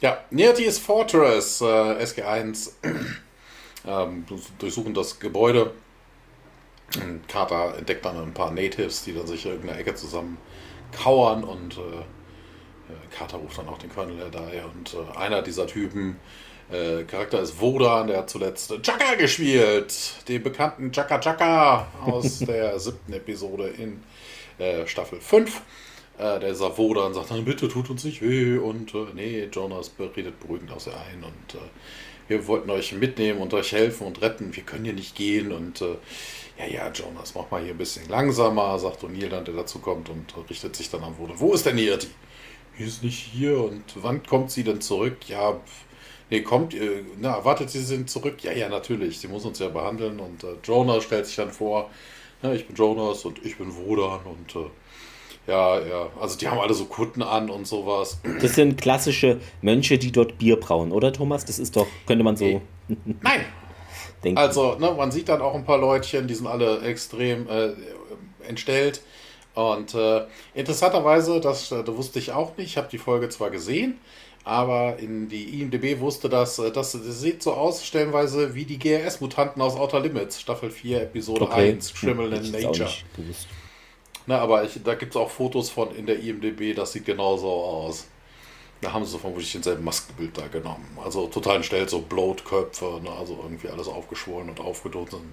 [0.00, 2.70] Ja, Nearty's Fortress, äh, SG1,
[3.86, 4.24] ähm,
[4.58, 5.72] durchsuchen das Gebäude.
[7.02, 10.38] Und Carter entdeckt dann ein paar Natives, die dann sich in irgendeiner Ecke zusammen
[10.96, 12.04] kauern und äh, äh,
[13.16, 16.16] Carter ruft dann auch den Colonel daher und äh, einer dieser Typen,
[16.70, 19.94] äh, Charakter ist Wodan, der hat zuletzt Chaka gespielt,
[20.28, 24.02] den bekannten Chaka Chaka aus der siebten Episode in
[24.58, 25.62] äh, Staffel 5.
[26.18, 29.92] Äh, der sagt Wodan, sagt dann, bitte tut uns nicht weh und äh, nee, Jonas
[30.16, 31.68] redet beruhigend aus ihr ein und äh,
[32.28, 35.80] wir wollten euch mitnehmen und euch helfen und retten, wir können hier nicht gehen und
[35.80, 35.96] äh,
[36.58, 40.10] ja, ja, Jonas, mach mal hier ein bisschen langsamer, sagt O'Neill dann, der dazu kommt
[40.10, 41.38] und richtet sich dann an Wodan.
[41.38, 42.08] Wo ist denn die Irti?
[42.78, 45.16] Die ist nicht hier und wann kommt sie denn zurück?
[45.28, 45.56] Ja,
[46.30, 48.42] nee, kommt, äh, na, erwartet sie sind zurück?
[48.42, 51.90] Ja, ja, natürlich, sie muss uns ja behandeln und äh, Jonas stellt sich dann vor,
[52.42, 54.68] ja, ich bin Jonas und ich bin Wodan und äh,
[55.48, 58.20] ja, ja, also die haben alle so Kutten an und sowas.
[58.40, 61.46] Das sind klassische Mönche, die dort Bier brauen, oder Thomas?
[61.46, 62.60] Das ist doch, könnte man so Nee.
[63.22, 63.44] Nein,
[64.22, 64.38] denken.
[64.38, 67.70] Also, ne, man sieht dann auch ein paar Leutchen, die sind alle extrem äh,
[68.46, 69.02] entstellt.
[69.58, 73.50] Und äh, interessanterweise, das, äh, das wusste ich auch nicht, ich habe die Folge zwar
[73.50, 73.98] gesehen,
[74.44, 78.78] aber in die IMDB wusste das, äh, das, das sieht so aus, stellenweise wie die
[78.78, 82.88] GRS-Mutanten aus Outer Limits, Staffel 4, Episode 1, Criminal auch Nature.
[84.26, 87.48] Na, aber ich, da gibt es auch Fotos von in der IMDB, das sieht genauso
[87.48, 88.06] aus.
[88.80, 90.86] Da haben sie vermutlich denselben Maskenbild da genommen.
[91.02, 93.10] Also total entstellt, so Bloatköpfe, ne?
[93.10, 95.32] also irgendwie alles aufgeschwollen und aufgedunsen.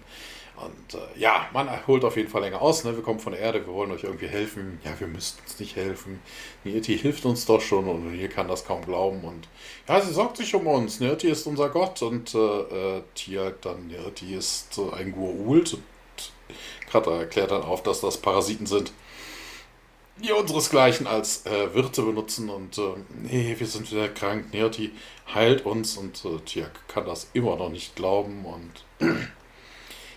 [0.58, 2.84] Und äh, ja, man holt auf jeden Fall länger aus.
[2.84, 2.96] Ne?
[2.96, 4.80] Wir kommen von der Erde, wir wollen euch irgendwie helfen.
[4.84, 6.22] Ja, wir müssten uns nicht helfen.
[6.64, 9.24] Nirti hilft uns doch schon und hier kann das kaum glauben.
[9.24, 9.48] Und
[9.88, 11.00] ja, sie sorgt sich um uns.
[11.00, 15.74] Nirti ist unser Gott und äh, äh, Tiag dann, Nirti ist äh, ein Gua'uld.
[15.76, 15.84] Und
[16.90, 18.94] Krata erklärt dann auf, dass das Parasiten sind
[20.18, 24.92] die unseresgleichen als äh, Wirte benutzen und äh, nee, wir sind wieder krank, Nerti
[25.34, 28.86] heilt uns und äh, Tiak kann das immer noch nicht glauben und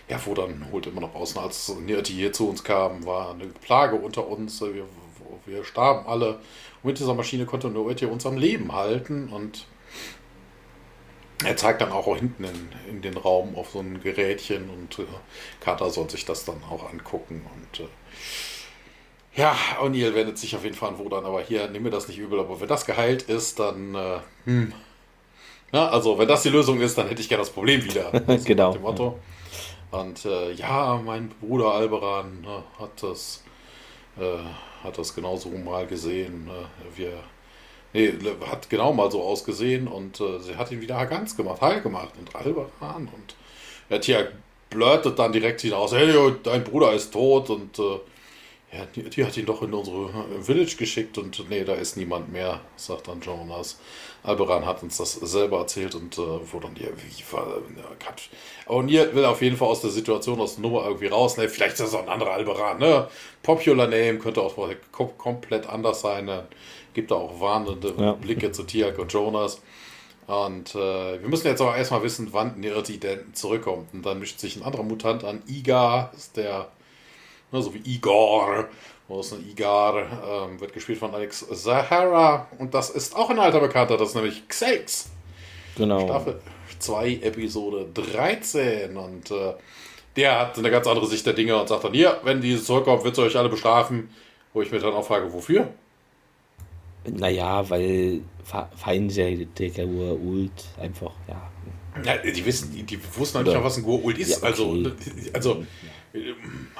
[0.09, 3.45] ja, wo dann holt immer noch außen, als Nerti hier zu uns kam, war eine
[3.45, 4.85] Plage unter uns, wir,
[5.45, 6.39] wir starben alle.
[6.81, 9.29] Und mit dieser Maschine konnte Nerti uns am Leben halten.
[9.29, 9.67] Und
[11.45, 14.69] er zeigt dann auch hinten in, in den Raum auf so ein Gerätchen.
[14.69, 15.05] Und äh,
[15.59, 17.45] Carter soll sich das dann auch angucken.
[17.55, 17.89] Und äh,
[19.35, 22.17] ja, O'Neill wendet sich auf jeden Fall an Wodan, aber hier, nimm mir das nicht
[22.17, 24.73] übel, aber wenn das geheilt ist, dann, äh, hm.
[25.71, 28.11] Na, also, wenn das die Lösung ist, dann hätte ich gerne das Problem wieder.
[28.27, 29.19] So Genau, Motto.
[29.91, 33.43] Und äh, ja, mein Bruder Alberan ne, hat das,
[34.17, 36.45] äh, hat das genauso mal gesehen.
[36.45, 36.65] Ne?
[36.95, 37.13] Wir,
[37.93, 38.13] nee,
[38.49, 42.13] hat genau mal so ausgesehen und äh, sie hat ihn wieder ganz gemacht, heil gemacht.
[42.19, 43.35] Und Alberan und
[43.89, 44.27] ja, Tia
[44.69, 47.99] blurtet dann direkt hinaus, hey, dein Bruder ist tot und äh,
[48.71, 51.97] ja, die, die hat ihn doch in unsere äh, Village geschickt und nee, da ist
[51.97, 53.79] niemand mehr, sagt dann Jonas.
[54.23, 59.13] Alberan hat uns das selber erzählt und äh, wo dann die, wie war, ja, O'Neill
[59.13, 61.37] will auf jeden Fall aus der Situation, aus der Nummer irgendwie raus.
[61.37, 61.47] Ne?
[61.47, 63.07] Vielleicht ist das auch ein anderer Alberan, ne?
[63.43, 64.55] Popular Name könnte auch
[64.91, 66.25] kom komplett anders sein.
[66.25, 66.47] Ne?
[66.93, 68.13] Gibt da auch warnende Ja.
[68.13, 69.61] Blicke zu Tiak und Jonas.
[70.27, 73.93] Und äh, wir müssen jetzt aber erstmal wissen, wann Nirti denn zurückkommt.
[73.93, 75.41] Und dann mischt sich ein anderer Mutant an.
[75.47, 76.69] Iga ist der
[77.51, 78.67] Ne, so wie Igor,
[79.09, 79.97] wo ist ein Igar,
[80.47, 84.15] ähm, wird gespielt von Alex Zahara und das ist auch ein alter Bekannter, das ist
[84.15, 85.09] nämlich Xelx.
[85.75, 86.05] Genau.
[86.07, 86.39] Staffel
[86.79, 89.53] 2, Episode 13 und äh,
[90.15, 93.03] der hat eine ganz andere Sicht der Dinge und sagt dann, hier, wenn die zurückkommt,
[93.03, 94.09] wird sie euch alle bestrafen.
[94.53, 95.67] Wo ich mir dann auch frage, wofür?
[97.05, 101.49] Naja, weil fe- feindseitiger Ult einfach, ja.
[102.03, 104.29] Ja, die wissen, die, die wussten noch nicht mal, was ein Goa'uld ist.
[104.31, 104.47] Ja, okay.
[104.47, 104.91] Also,
[105.33, 105.65] also,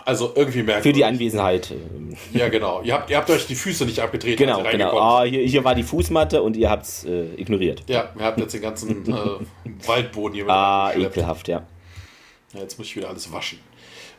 [0.06, 1.72] also irgendwie merkt Für die Anwesenheit.
[1.72, 2.82] ähm, Ja, genau.
[2.82, 5.00] Ihr habt, ihr habt euch die Füße nicht abgetreten, Genau, genau.
[5.00, 7.84] Ah, hier, hier war die Fußmatte und ihr habt es äh, ignoriert.
[7.88, 11.64] Ja, ihr habt jetzt den ganzen äh, Waldboden hier mit Ah, ekelhaft, ja.
[12.54, 13.60] Ja, jetzt muss ich wieder alles waschen.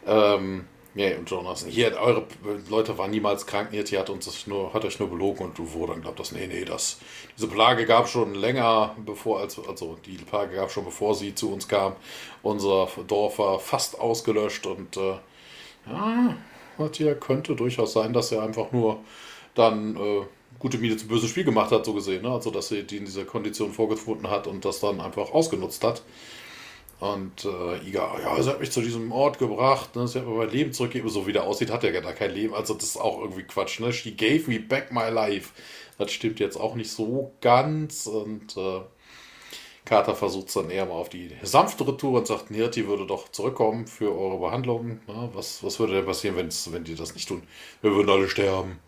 [0.07, 0.65] Ähm,
[0.95, 2.27] ja, und Jonas, hier, eure
[2.69, 5.73] Leute waren niemals krank, ihr hat uns das nur, hat euch nur belogen und du
[5.73, 6.99] wurde dann glaubt das, nee, nee, das,
[7.37, 11.53] diese Plage gab schon länger, bevor, als, also die Plage gab schon bevor sie zu
[11.53, 11.95] uns kam.
[12.43, 15.15] Unser Dorf war fast ausgelöscht und äh,
[15.87, 16.37] Ja,
[16.79, 19.01] Matthias könnte durchaus sein, dass er einfach nur
[19.55, 20.23] dann äh,
[20.59, 22.23] gute Miete zum bösen Spiel gemacht hat, so gesehen.
[22.23, 22.31] Ne?
[22.31, 26.03] Also, dass er die in dieser Kondition vorgefunden hat und das dann einfach ausgenutzt hat.
[27.01, 30.07] Und äh, Iga, ja, sie hat mich zu diesem Ort gebracht, ne?
[30.07, 31.11] sie hat mir mein Leben zurückgegeben.
[31.11, 32.55] So wie der aussieht, hat er ja gar kein Leben.
[32.55, 33.81] Also das ist auch irgendwie Quatsch.
[33.81, 33.91] Ne?
[33.93, 35.53] She gave me back my life.
[35.97, 38.07] Das stimmt jetzt auch nicht so ganz.
[38.07, 38.81] Und äh,
[39.87, 43.31] Carter versucht es dann eher mal auf die sanftere Tour und sagt, Nirti würde doch
[43.31, 45.01] zurückkommen für eure Behandlung.
[45.09, 45.31] Ne?
[45.33, 47.43] Was, was würde denn passieren, wenn's, wenn die das nicht tun?
[47.81, 48.79] Wir würden alle sterben.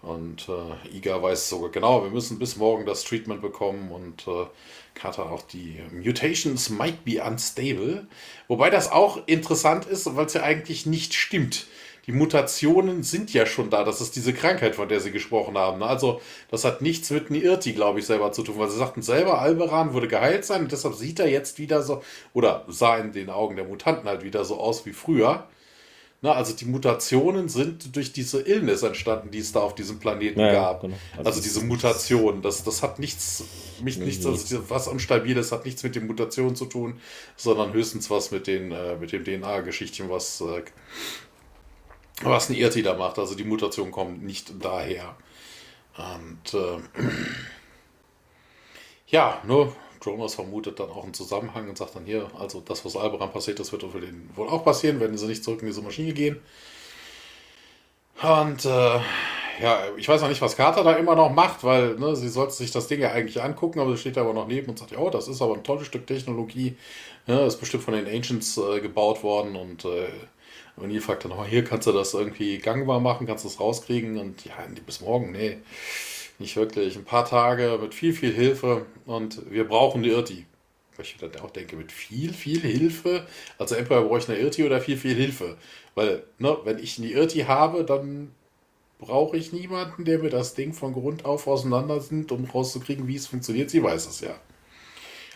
[0.00, 4.46] Und äh, Iga weiß sogar genau, wir müssen bis morgen das Treatment bekommen und äh,
[4.94, 8.06] Carter auch die Mutations might be unstable.
[8.48, 11.66] Wobei das auch interessant ist, weil es ja eigentlich nicht stimmt.
[12.06, 13.84] Die Mutationen sind ja schon da.
[13.84, 15.78] Das ist diese Krankheit, von der sie gesprochen haben.
[15.78, 15.86] Ne?
[15.86, 19.40] Also, das hat nichts mit Nirti, glaube ich, selber zu tun, weil sie sagten selber,
[19.40, 22.02] Alberan würde geheilt sein und deshalb sieht er jetzt wieder so,
[22.32, 25.46] oder sah in den Augen der Mutanten halt wieder so aus wie früher.
[26.24, 30.38] Na, also die Mutationen sind durch diese Illness entstanden, die es da auf diesem Planeten
[30.38, 30.82] ja, gab.
[30.82, 30.96] Genau.
[31.16, 33.44] Also, also diese Mutation, das, das hat nichts,
[33.82, 37.00] mich, nichts, also was Unstabiles hat nichts mit den Mutationen zu tun,
[37.34, 40.62] sondern höchstens was mit den, äh, mit dem DNA-Geschichtchen, was, äh,
[42.22, 43.18] was ein Irrti da macht.
[43.18, 45.16] Also die Mutation kommt nicht daher.
[45.96, 47.02] Und äh,
[49.08, 52.96] ja, nur Jonas vermutet dann auch einen Zusammenhang und sagt dann hier, also das, was
[52.96, 55.82] Alberan passiert ist, wird für den wohl auch passieren, wenn sie nicht zurück in diese
[55.82, 56.40] Maschine gehen.
[58.22, 59.00] Und äh,
[59.60, 62.54] ja, ich weiß noch nicht, was Carter da immer noch macht, weil ne, sie sollte
[62.54, 64.92] sich das Ding ja eigentlich angucken, aber sie steht da aber noch neben und sagt,
[64.92, 66.76] ja, oh, das ist aber ein tolles Stück Technologie.
[67.26, 70.08] Ja, ist bestimmt von den Ancients äh, gebaut worden und äh,
[70.80, 74.18] O'Neill fragt dann nochmal, hier kannst du das irgendwie gangbar machen, kannst du das rauskriegen
[74.18, 74.54] und ja,
[74.86, 75.58] bis morgen, nee.
[76.42, 76.96] Nicht wirklich.
[76.96, 80.44] Ein paar Tage mit viel, viel Hilfe und wir brauchen die Irti.
[81.00, 83.24] Ich dann auch denke, mit viel, viel Hilfe.
[83.58, 85.56] Also entweder brauche ich eine Irti oder viel, viel Hilfe.
[85.94, 88.32] Weil, ne, wenn ich eine Irti habe, dann
[88.98, 93.16] brauche ich niemanden, der mir das Ding von Grund auf auseinander nimmt, um rauszukriegen, wie
[93.16, 93.70] es funktioniert.
[93.70, 94.34] Sie weiß es ja.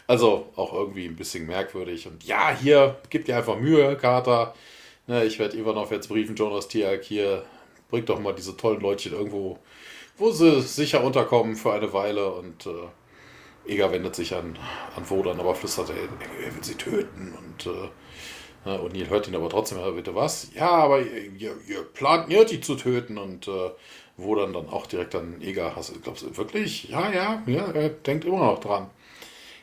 [0.09, 2.09] Also auch irgendwie ein bisschen merkwürdig.
[2.09, 4.55] Und ja, hier, gib dir einfach Mühe, Kater.
[5.07, 7.45] Ne, ich werde Ivanov jetzt briefen, Jonas Tiak hier,
[7.91, 9.61] bringt doch mal diese tollen Leutchen irgendwo
[10.17, 14.59] wo sie sicher unterkommen für eine Weile und äh, Eger wendet sich an,
[14.95, 17.89] an Wodan, aber flüstert, er, er will sie töten und äh,
[18.65, 20.49] und Neil hört ihn aber trotzdem, ja, bitte was?
[20.53, 23.71] Ja, aber ihr, ihr plant Nirti zu töten und äh,
[24.17, 26.89] Wodan dann auch direkt an Eger, hast, glaubst du wirklich?
[26.89, 28.91] Ja, ja, ja, er denkt immer noch dran.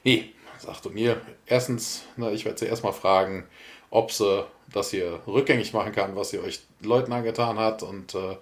[0.05, 3.45] Nee, sagt O'Neill, erstens, na, ich werde sie erstmal fragen,
[3.89, 8.37] ob sie das hier rückgängig machen kann, was sie euch Leuten angetan hat und äh,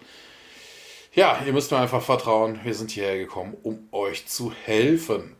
[1.14, 5.36] ja, ihr müsst mir einfach vertrauen, wir sind hierher gekommen, um euch zu helfen.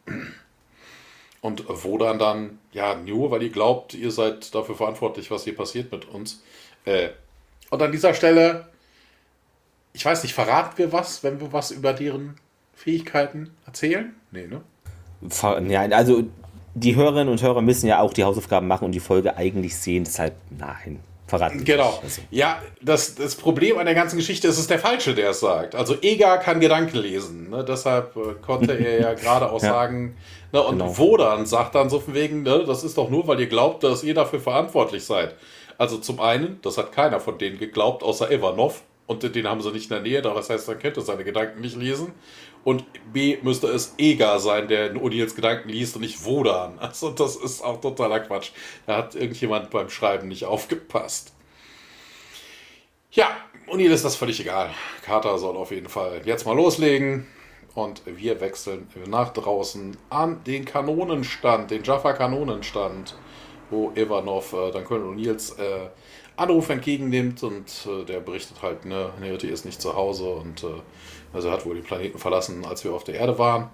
[1.40, 5.56] Und wo dann dann, ja, nur weil ihr glaubt, ihr seid dafür verantwortlich, was hier
[5.56, 6.44] passiert mit uns.
[6.86, 7.10] Äh,
[7.70, 8.68] und an dieser Stelle,
[9.94, 12.36] ich weiß nicht, verraten wir was, wenn wir was über deren
[12.76, 14.14] Fähigkeiten erzählen?
[14.32, 14.62] Nee, ne?
[15.70, 16.24] Ja, also
[16.76, 20.04] die Hörerinnen und Hörer müssen ja auch die Hausaufgaben machen und die Folge eigentlich sehen,
[20.04, 21.00] deshalb nein
[21.32, 21.64] verraten.
[21.64, 22.00] Genau.
[22.04, 22.22] Also.
[22.30, 25.40] Ja, das, das Problem an der ganzen Geschichte ist, es ist der Falsche, der es
[25.40, 25.76] sagt.
[25.76, 27.50] Also Egar kann Gedanken lesen.
[27.50, 27.64] Ne?
[27.68, 29.70] Deshalb äh, konnte er ja gerade auch ja.
[29.70, 30.18] sagen,
[30.52, 30.62] ne?
[30.62, 30.98] und genau.
[30.98, 32.66] Wodan sagt dann so von wegen, ne?
[32.68, 35.36] das ist doch nur, weil ihr glaubt, dass ihr dafür verantwortlich seid.
[35.78, 38.84] Also zum einen, das hat keiner von denen geglaubt, außer Ivanov.
[39.08, 41.76] Und den haben sie nicht in der Nähe, das heißt, er könnte seine Gedanken nicht
[41.76, 42.14] lesen.
[42.64, 46.78] Und B müsste es Egar sein, der in Odils Gedanken liest und nicht Wodan.
[46.80, 48.52] Also das ist auch totaler Quatsch.
[48.86, 51.34] Da hat irgendjemand beim Schreiben nicht aufgepasst.
[53.12, 53.30] Ja,
[53.68, 54.70] O'Neill ist das völlig egal.
[55.04, 57.28] Carter soll auf jeden Fall jetzt mal loslegen.
[57.74, 63.16] Und wir wechseln nach draußen an den Kanonenstand, den Jaffa-Kanonenstand,
[63.70, 65.90] wo Ivanov äh, dann Colonel O'Neills äh,
[66.36, 70.68] Anruf entgegennimmt und äh, der berichtet halt, ne, Nerity ist nicht zu Hause und äh,
[71.34, 73.70] also er hat wohl den Planeten verlassen, als wir auf der Erde waren.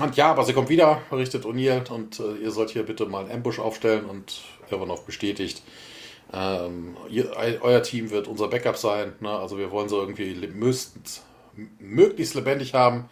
[0.00, 3.24] Und ja, aber sie kommt wieder, berichtet O'Neill, und äh, ihr sollt hier bitte mal
[3.24, 5.62] einen Ambush aufstellen und Ivanov bestätigt.
[6.32, 9.12] Ähm, ihr, euer Team wird unser Backup sein.
[9.20, 9.28] Ne?
[9.28, 11.22] Also wir wollen sie irgendwie möglichst,
[11.78, 13.08] möglichst lebendig haben.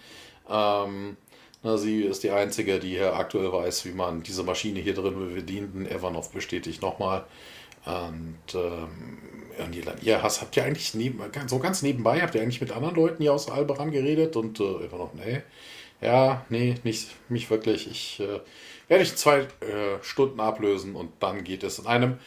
[0.48, 1.18] Ähm,
[1.62, 5.34] na, sie ist die Einzige, die hier aktuell weiß, wie man diese Maschine hier drin
[5.34, 5.86] bedienten.
[5.86, 7.26] Evanov bestätigt nochmal.
[7.86, 9.18] Und ähm,
[10.02, 13.22] ihr hast, habt ihr eigentlich neben, so ganz nebenbei, habt ihr eigentlich mit anderen Leuten
[13.22, 14.36] hier aus Alberan geredet?
[14.36, 15.42] Und äh, Evanov, nee.
[16.00, 17.90] Ja, nee, nicht mich wirklich.
[17.90, 18.40] Ich äh,
[18.88, 22.18] werde ich zwei äh, Stunden ablösen und dann geht es in einem,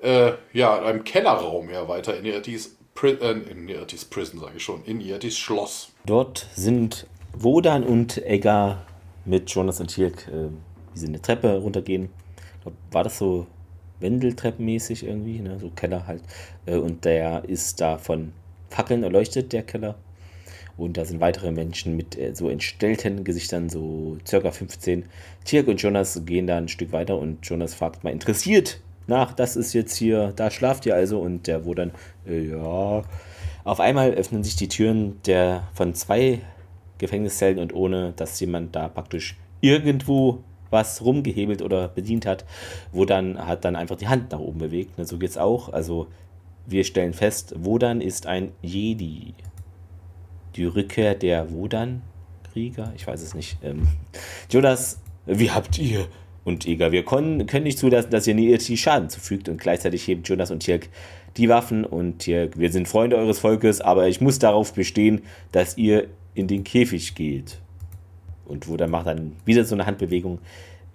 [0.00, 3.70] äh, ja, in einem Kellerraum ja weiter in Irtis, Pri äh, in
[4.10, 5.92] Prison, sage ich schon, in Irtis Schloss.
[6.06, 8.86] Dort sind Wodan und Egger
[9.24, 10.48] mit Jonas und Tirk, äh,
[10.94, 12.08] wie sie eine Treppe runtergehen.
[12.90, 13.46] War das so
[14.00, 15.58] Wendeltreppenmäßig irgendwie, ne?
[15.58, 16.22] so Keller halt.
[16.66, 18.32] Äh, und der ist da von
[18.70, 19.96] Fackeln erleuchtet, der Keller.
[20.76, 25.04] Und da sind weitere Menschen mit äh, so entstellten Gesichtern, so circa 15.
[25.44, 29.56] Tirk und Jonas gehen da ein Stück weiter und Jonas fragt mal interessiert nach, das
[29.56, 31.20] ist jetzt hier, da schlaft ihr also.
[31.20, 31.92] Und der wo dann,
[32.26, 33.02] äh, ja.
[33.64, 36.40] Auf einmal öffnen sich die Türen der von zwei
[36.98, 42.44] Gefängniszellen und ohne, dass jemand da praktisch irgendwo was rumgehebelt oder bedient hat,
[42.92, 44.98] wo dann hat dann einfach die Hand nach oben bewegt.
[44.98, 45.72] Ne, so geht's auch.
[45.72, 46.06] Also
[46.66, 49.34] wir stellen fest, Wodan ist ein Jedi.
[50.56, 53.58] Die Rückkehr der Wodan-Krieger, ich weiß es nicht.
[53.62, 53.86] Ähm,
[54.50, 56.06] Jonas, wie habt ihr?
[56.44, 59.48] Und Eger, wir können, können nicht zulassen, dass ihr Nieti Schaden zufügt.
[59.48, 60.88] Und gleichzeitig heben Jonas und Tirk
[61.36, 61.84] die Waffen.
[61.84, 66.46] Und Tirk, wir sind Freunde eures Volkes, aber ich muss darauf bestehen, dass ihr in
[66.46, 67.58] den Käfig geht.
[68.46, 70.38] Und Wodan macht dann wieder so eine Handbewegung.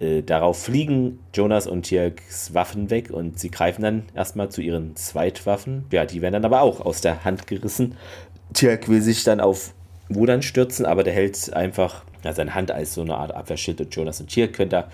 [0.00, 4.96] Äh, darauf fliegen Jonas und Tirks Waffen weg und sie greifen dann erstmal zu ihren
[4.96, 5.84] Zweitwaffen.
[5.92, 7.96] Ja, die werden dann aber auch aus der Hand gerissen.
[8.52, 9.74] Tirk will sich dann auf
[10.08, 13.94] Wodan stürzen, aber der hält einfach ja, seine Hand als so eine Art Abwehrschild und
[13.94, 14.88] Jonas und Tirk können da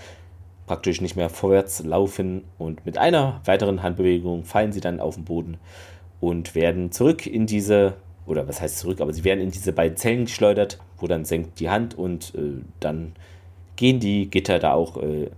[0.67, 5.25] praktisch nicht mehr vorwärts laufen und mit einer weiteren Handbewegung fallen sie dann auf den
[5.25, 5.57] Boden
[6.21, 7.95] und werden zurück in diese,
[8.27, 11.61] oder was heißt zurück, aber sie werden in diese beiden Zellen geschleudert, wo dann senkt
[11.61, 13.13] die Hand und äh, dann
[13.77, 15.31] gehen die Gitter da auch äh,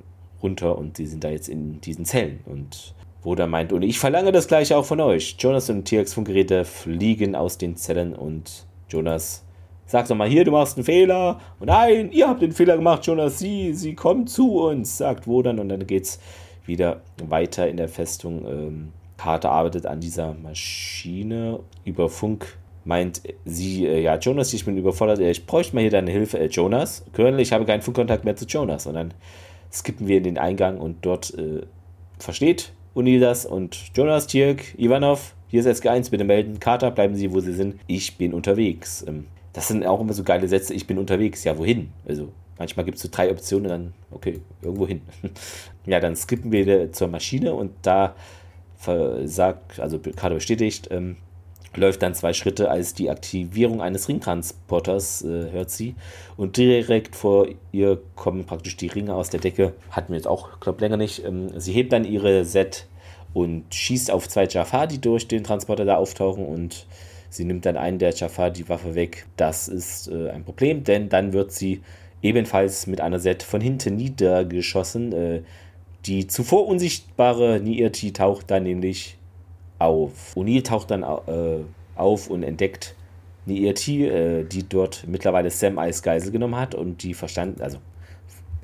[0.43, 2.41] runter und sie sind da jetzt in diesen Zellen.
[2.47, 5.37] Und Bruder meint, und ich verlange das gleiche auch von euch.
[5.39, 9.45] Jonas und TX Funkgeräte fliegen aus den Zellen und Jonas
[9.91, 11.41] sagt doch mal hier, du machst einen Fehler.
[11.59, 13.39] Und nein, ihr habt den Fehler gemacht, Jonas.
[13.39, 15.59] Sie, sie kommt zu uns, sagt Wodan.
[15.59, 16.21] Und dann geht's
[16.65, 18.47] wieder weiter in der Festung.
[18.47, 24.77] Ähm, Carter arbeitet an dieser Maschine über Funk meint sie, äh, ja, Jonas, ich bin
[24.77, 26.39] überfordert, ich bräuchte mal hier deine Hilfe.
[26.39, 28.87] Äh, Jonas, Colonel, ich habe keinen Funkkontakt mehr zu Jonas.
[28.87, 29.15] Und dann
[29.73, 31.63] skippen wir in den Eingang und dort äh,
[32.19, 36.61] versteht Uni das und Jonas, Tirk, Ivanov, hier ist SG1, bitte melden.
[36.61, 37.77] Carter, bleiben Sie, wo Sie sind.
[37.87, 39.05] Ich bin unterwegs.
[39.07, 41.45] Ähm, das sind auch immer so geile Sätze, ich bin unterwegs.
[41.45, 41.93] Ja, wohin?
[42.07, 42.29] Also,
[42.59, 45.03] manchmal gibt es so drei Optionen, dann, okay, irgendwo hin.
[45.87, 48.15] ja, dann skippen wir zur Maschine und da
[49.25, 51.17] sagt, also Carter bestätigt, ähm,
[51.77, 55.95] läuft dann zwei Schritte, als die Aktivierung eines Ringtransporters äh, hört sie.
[56.37, 59.75] Und direkt vor ihr kommen praktisch die Ringe aus der Decke.
[59.91, 61.25] Hatten wir jetzt auch, glaube länger nicht.
[61.25, 62.87] Ähm, sie hebt dann ihre Set
[63.33, 66.45] und schießt auf zwei Jafar, die durch den Transporter da auftauchen.
[66.45, 66.87] Und
[67.29, 69.27] sie nimmt dann einen der Jafar die Waffe weg.
[69.37, 71.83] Das ist äh, ein Problem, denn dann wird sie
[72.23, 75.13] ebenfalls mit einer Set von hinten niedergeschossen.
[75.13, 75.43] Äh,
[76.07, 79.19] die zuvor unsichtbare Niirti taucht dann nämlich
[79.81, 80.37] auf.
[80.37, 81.65] O'Neill taucht dann äh,
[81.97, 82.95] auf und entdeckt
[83.47, 87.79] eine ERT, äh, die dort mittlerweile Sam als Geisel genommen hat und die verstanden, also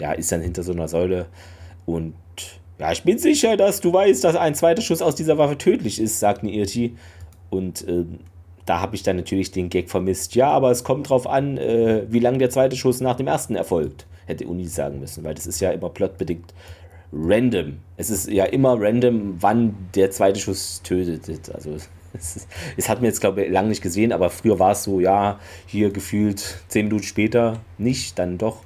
[0.01, 1.27] ja, ist dann hinter so einer Säule
[1.87, 2.15] und
[2.79, 5.99] ja, ich bin sicher, dass du weißt, dass ein zweiter Schuss aus dieser Waffe tödlich
[5.99, 6.91] ist, sagt eine ERT.
[7.49, 8.05] Und äh,
[8.67, 10.35] da habe ich dann natürlich den Gag vermisst.
[10.35, 13.55] Ja, aber es kommt drauf an, äh, wie lange der zweite Schuss nach dem ersten
[13.55, 16.53] erfolgt, hätte Uni sagen müssen, weil das ist ja immer plotbedingt
[17.19, 17.79] random.
[17.97, 21.51] Es ist ja immer random, wann der zweite Schuss tötet.
[21.55, 21.89] Also es,
[22.77, 25.39] es hat mir jetzt, glaube ich, lange nicht gesehen, aber früher war es so, ja,
[25.67, 28.63] hier gefühlt zehn Minuten später nicht, dann doch.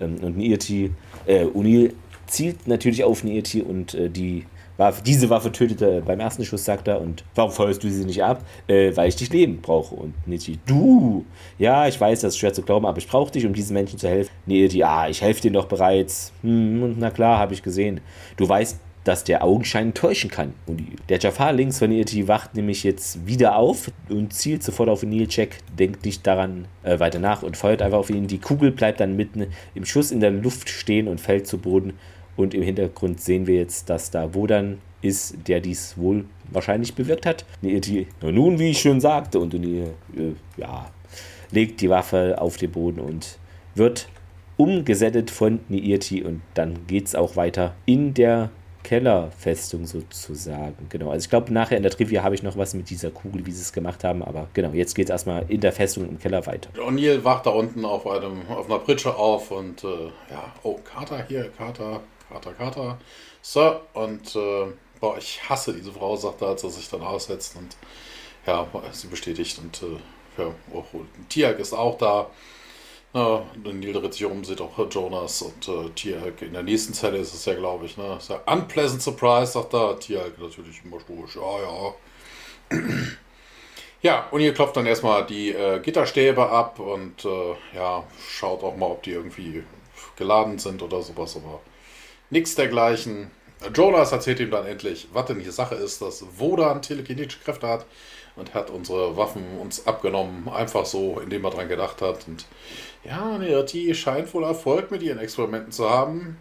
[0.00, 0.92] Ähm, und Nieti,
[1.26, 1.92] äh, O'Neill
[2.26, 4.44] zielt natürlich auf Nieti und äh, die
[4.78, 7.00] Waffe, diese Waffe tötete beim ersten Schuss, sagt er.
[7.00, 8.44] Und warum feuerst du sie nicht ab?
[8.68, 9.94] Äh, weil ich dich leben brauche.
[9.94, 11.26] Und Nietzsche, du!
[11.58, 13.98] Ja, ich weiß, das ist schwer zu glauben, aber ich brauche dich, um diesen Menschen
[13.98, 14.30] zu helfen.
[14.46, 16.32] Nietzsche, ja, ich helfe dir doch bereits.
[16.42, 18.00] Hm, na klar, habe ich gesehen.
[18.36, 20.52] Du weißt, dass der Augenschein täuschen kann.
[20.66, 25.02] Und der Jafar links von Nieti wacht nämlich jetzt wieder auf und zielt sofort auf
[25.02, 28.26] Nilcek, denkt nicht daran äh, weiter nach und feuert einfach auf ihn.
[28.26, 31.94] Die Kugel bleibt dann mitten im Schuss in der Luft stehen und fällt zu Boden.
[32.38, 37.26] Und im Hintergrund sehen wir jetzt, dass da Wodan ist, der dies wohl wahrscheinlich bewirkt
[37.26, 37.44] hat.
[37.60, 40.88] Nun, wie ich schon sagte, und die, äh, ja,
[41.50, 43.38] legt die Waffe auf den Boden und
[43.74, 44.08] wird
[44.56, 48.50] umgesettet von Niirti und dann geht es auch weiter in der
[48.84, 50.86] Kellerfestung sozusagen.
[50.90, 53.44] Genau, also ich glaube, nachher in der Trivia habe ich noch was mit dieser Kugel,
[53.46, 56.20] wie sie es gemacht haben, aber genau, jetzt geht es erstmal in der Festung im
[56.20, 56.70] Keller weiter.
[56.78, 61.24] O'Neill wacht da unten auf, einem, auf einer Pritsche auf und äh, ja, oh, Kater
[61.26, 62.98] hier, Kater, Kater, Kater.
[63.42, 64.66] So, und äh,
[65.00, 67.56] boah, ich hasse diese Frau, sagt er, als er sich dann aussetzt.
[67.56, 67.76] Und
[68.46, 69.58] ja, sie bestätigt.
[69.58, 70.86] Und äh, ja, auch
[71.28, 72.30] Tiag ist auch da.
[73.14, 76.42] Ja, Neil dreht sich um, sieht auch Jonas und äh, Tiag.
[76.42, 78.16] In der nächsten Zelle ist es ja, glaube ich, ne?
[78.18, 79.98] Ist ja unpleasant surprise, sagt er.
[79.98, 81.36] Tiag natürlich immer stoisch.
[81.36, 82.78] Ja, ja.
[84.00, 88.76] Ja, und ihr klopft dann erstmal die äh, Gitterstäbe ab und äh, ja, schaut auch
[88.76, 89.64] mal, ob die irgendwie
[90.14, 91.60] geladen sind oder sowas, aber
[92.30, 93.30] nichts dergleichen.
[93.74, 97.86] Jonas erzählt ihm dann endlich, was denn die Sache ist, dass Wodan telekinetische Kräfte hat
[98.36, 102.28] und hat unsere Waffen uns abgenommen, einfach so, indem er dran gedacht hat.
[102.28, 102.46] Und
[103.04, 106.38] ja, Nerti scheint wohl Erfolg mit ihren Experimenten zu haben.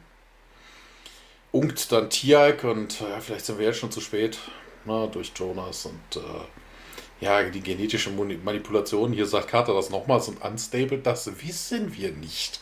[1.51, 4.37] Unkt dann Tialk und ja, vielleicht sind wir jetzt schon zu spät
[4.85, 10.43] na, durch Jonas und äh, ja, die genetische Manipulation, hier sagt Carter das nochmals und
[10.43, 12.61] unstable, das wissen wir nicht.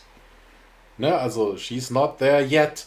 [0.98, 2.86] Ne, also, she's not there yet.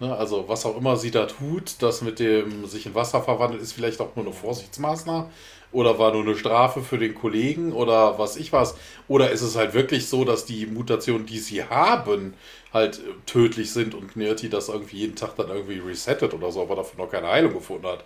[0.00, 3.60] Ne, also, was auch immer sie da tut, das mit dem sich in Wasser verwandelt,
[3.62, 5.30] ist vielleicht auch nur eine Vorsichtsmaßnahme
[5.72, 8.76] oder war nur eine Strafe für den Kollegen oder was ich was.
[9.08, 12.32] Oder ist es halt wirklich so, dass die Mutationen, die sie haben,
[12.72, 16.62] halt äh, tödlich sind und Nerti das irgendwie jeden Tag dann irgendwie resettet oder so,
[16.62, 18.04] aber dafür noch keine Heilung gefunden hat.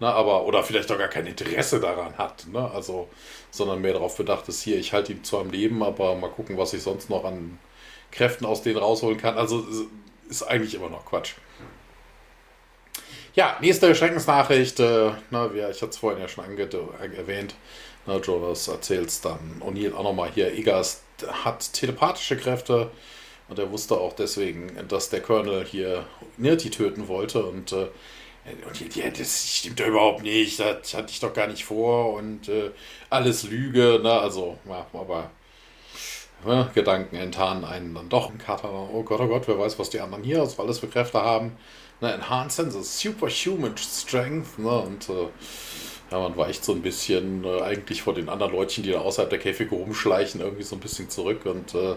[0.00, 2.70] Na, aber, oder vielleicht auch gar kein Interesse daran hat, ne?
[2.74, 3.08] Also,
[3.50, 6.58] sondern mehr darauf bedacht ist, hier, ich halte ihn zwar im Leben, aber mal gucken,
[6.58, 7.58] was ich sonst noch an
[8.10, 9.38] Kräften aus denen rausholen kann.
[9.38, 9.64] Also
[10.28, 11.34] ist eigentlich immer noch Quatsch.
[13.34, 14.80] Ja, nächste Schreckensnachricht.
[14.80, 17.54] Äh, na, wie, ich hatte es vorhin ja schon erwähnt.
[18.06, 19.60] Na, Jonas erzählt es dann.
[19.60, 20.56] O'Neill auch nochmal hier.
[20.56, 21.02] Igas
[21.44, 22.90] hat telepathische Kräfte.
[23.48, 26.06] Und er wusste auch deswegen, dass der Colonel hier
[26.38, 27.44] Nirti töten wollte.
[27.44, 27.88] Und, äh,
[28.66, 30.58] und ja, das stimmt doch überhaupt nicht.
[30.58, 32.14] Das hatte ich doch gar nicht vor.
[32.14, 32.70] Und äh,
[33.10, 34.00] alles Lüge.
[34.02, 35.30] Na, also, ja, aber
[36.44, 38.30] ja, Gedanken enttarnen einen dann doch.
[38.30, 40.88] Ein Kater, oh Gott, oh Gott, wer weiß, was die anderen hier was alles für
[40.88, 41.52] Kräfte haben.
[42.00, 44.58] Ne, Enhanced Senses, Superhuman Strength.
[44.58, 45.28] Ne, und äh,
[46.10, 49.30] ja, man weicht so ein bisschen äh, eigentlich vor den anderen Leutchen, die da außerhalb
[49.30, 51.46] der Käfige rumschleichen, irgendwie so ein bisschen zurück.
[51.46, 51.96] Und äh,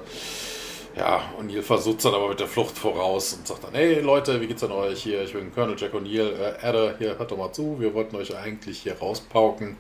[0.98, 4.48] ja, O'Neill versucht dann aber mit der Flucht voraus und sagt dann, hey Leute, wie
[4.48, 5.24] geht's denn euch hier?
[5.24, 6.32] Ich bin Colonel Jack O'Neill.
[6.40, 9.78] Äh, Adder, hier, hört doch mal zu, wir wollten euch eigentlich hier rauspauken.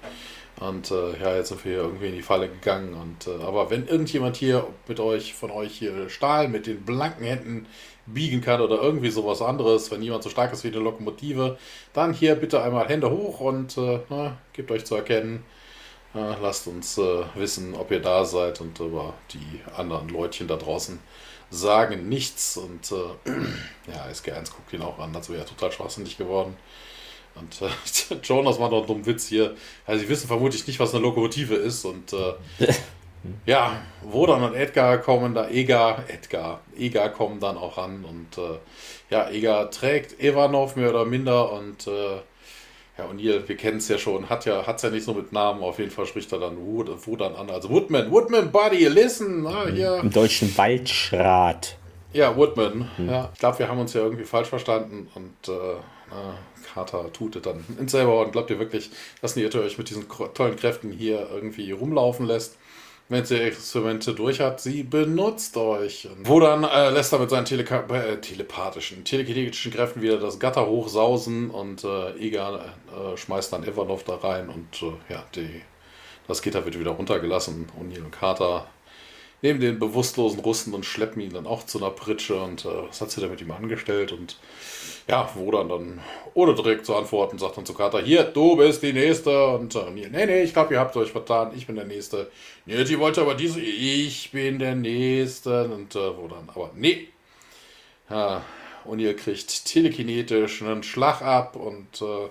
[0.59, 2.93] Und äh, ja, jetzt sind wir hier irgendwie in die Falle gegangen.
[2.93, 7.23] Und äh, aber wenn irgendjemand hier mit euch, von euch hier Stahl mit den blanken
[7.23, 7.65] Händen
[8.05, 11.57] biegen kann oder irgendwie sowas anderes, wenn jemand so stark ist wie eine Lokomotive,
[11.93, 15.45] dann hier bitte einmal Hände hoch und äh, na, gebt euch zu erkennen.
[16.13, 20.57] Äh, lasst uns äh, wissen, ob ihr da seid und über die anderen Leutchen da
[20.57, 20.99] draußen
[21.51, 22.57] sagen nichts.
[22.57, 23.29] Und äh,
[23.91, 26.57] ja, SG1 guckt ihn auch an, als wäre er total schwachsinnig geworden.
[27.35, 29.55] Und äh, Jonas macht noch einen dummen Witz hier.
[29.85, 31.85] Also, sie wissen vermutlich nicht, was eine Lokomotive ist.
[31.85, 32.33] Und äh,
[33.45, 38.05] ja, Wodan und Edgar kommen da, Egar, Edgar, Egar kommen dann auch ran.
[38.05, 38.57] Und äh,
[39.09, 41.51] ja, Egar trägt Ivanov mehr oder minder.
[41.51, 42.17] Und äh,
[42.99, 45.63] ja, O'Neill, wir kennen es ja schon, hat ja hat's ja nicht so mit Namen.
[45.63, 47.49] Auf jeden Fall spricht er dann Wodan an.
[47.49, 49.47] Also Woodman, Woodman, Buddy, listen.
[49.47, 49.99] Ah, hier.
[50.03, 51.77] Im deutschen Waldschrat.
[52.11, 52.89] Ja, Woodman.
[52.97, 53.09] Mhm.
[53.09, 55.09] Ja, ich glaube, wir haben uns ja irgendwie falsch verstanden.
[55.15, 55.77] Und äh,
[56.79, 58.89] Carter tutet dann ins selber und glaubt ihr wirklich,
[59.21, 62.57] dass ihr euch mit diesen tollen Kräften hier irgendwie rumlaufen lässt?
[63.11, 66.07] Wenn sie Experimente durch hat, sie benutzt euch.
[66.25, 70.67] wo dann äh, lässt er mit seinen Tele äh, telepathischen, telekinetischen Kräften wieder das Gatter
[70.67, 75.61] hochsausen und äh, Egan äh, schmeißt dann Ivanov da rein und äh, ja, die,
[76.27, 77.67] das Gitter wird wieder runtergelassen.
[77.81, 78.67] O'Neill und Carter
[79.41, 83.01] nehmen den bewusstlosen Russen und schleppen ihn dann auch zu einer Pritsche und äh, was
[83.01, 84.37] hat sie da mit ihm angestellt und
[85.09, 85.99] ja, wo dann dann,
[86.35, 89.47] ohne direkt zu antworten, sagt dann zu Carter, hier, du bist die Nächste.
[89.47, 92.29] Und äh, nee, nee, ich glaube, ihr habt euch vertan, ich bin der Nächste.
[92.65, 95.65] Nee, die wollte aber diese, ich bin der Nächste.
[95.65, 97.07] Und äh, wo dann, aber nee.
[98.09, 98.43] Ja,
[98.85, 102.29] und ihr kriegt telekinetisch einen Schlag ab und äh,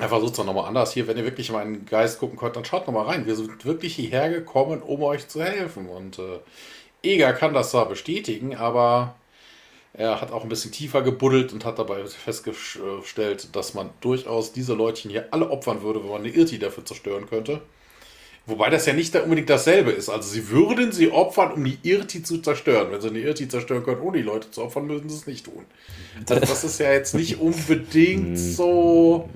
[0.00, 0.92] er versucht es dann nochmal anders.
[0.92, 3.26] Hier, wenn ihr wirklich in meinen Geist gucken könnt, dann schaut nochmal rein.
[3.26, 5.88] Wir sind wirklich hierher gekommen, um euch zu helfen.
[5.88, 6.40] Und äh,
[7.02, 9.14] Eger kann das zwar bestätigen, aber
[9.96, 14.74] er hat auch ein bisschen tiefer gebuddelt und hat dabei festgestellt, dass man durchaus diese
[14.74, 17.60] Leutchen hier alle opfern würde, wenn man eine Irti dafür zerstören könnte.
[18.46, 20.10] Wobei das ja nicht unbedingt dasselbe ist.
[20.10, 22.90] Also sie würden sie opfern, um die Irti zu zerstören.
[22.90, 25.46] Wenn sie eine Irti zerstören können, ohne die Leute zu opfern, müssen sie es nicht
[25.46, 25.64] tun.
[26.26, 29.30] Das, das ist ja jetzt nicht unbedingt so.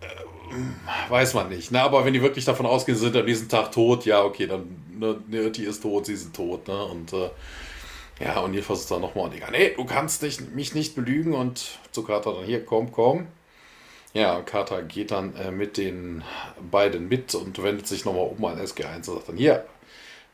[0.00, 1.70] Äh, weiß man nicht.
[1.70, 1.80] Ne?
[1.80, 4.66] Aber wenn die wirklich davon ausgehen, sie sind am nächsten Tag tot, ja, okay, dann
[4.98, 6.68] ne, eine Irti ist tot, sie sind tot.
[6.68, 6.84] Ne?
[6.84, 7.30] Und äh,
[8.20, 11.78] ja, und ihr versucht dann nochmal die nee, du kannst dich, mich nicht belügen und
[11.92, 13.28] zu Carter dann hier, komm, komm.
[14.14, 16.24] Ja, Carter geht dann äh, mit den
[16.70, 19.66] beiden mit und wendet sich nochmal um an SG1 und sagt dann, hier,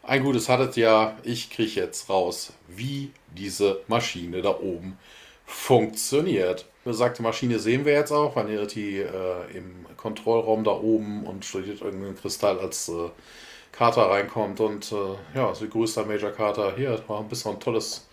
[0.02, 4.98] ein gutes hattet ja, ich kriege jetzt raus, wie diese Maschine da oben
[5.46, 6.66] funktioniert.
[6.84, 11.44] Besagte Maschine sehen wir jetzt auch, weil ihr die äh, im Kontrollraum da oben und
[11.44, 13.10] studiert irgendeinen Kristall als äh,
[13.76, 16.74] Carter reinkommt und äh, ja, sie grüßt dann Major Carter.
[16.76, 18.06] Hier, war ein bisschen ein tolles,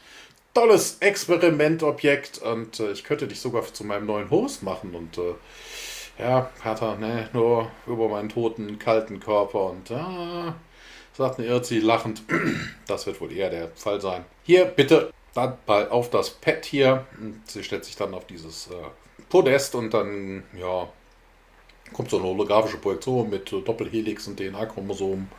[0.54, 5.36] tolles Experimentobjekt und äh, ich könnte dich sogar zu meinem neuen Host machen und äh,
[6.18, 10.56] ja, Carter, ne, nur über meinen toten, kalten Körper und ja,
[11.14, 12.24] sagt eine Irzi lachend,
[12.88, 14.26] das wird wohl eher der Fall sein.
[14.44, 17.06] Hier, bitte, dann bald auf das Pad hier.
[17.46, 18.74] Sie stellt sich dann auf dieses äh,
[19.30, 20.90] Podest und dann, ja,
[21.94, 25.30] kommt so eine holographische Projektion mit äh, Doppelhelix und DNA-Chromosomen.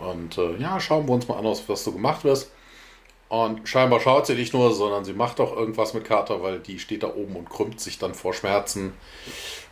[0.00, 2.48] Und äh, ja, schauen wir uns mal an, was so gemacht wird.
[3.28, 6.80] Und scheinbar schaut sie nicht nur, sondern sie macht auch irgendwas mit Carter, weil die
[6.80, 8.92] steht da oben und krümmt sich dann vor Schmerzen.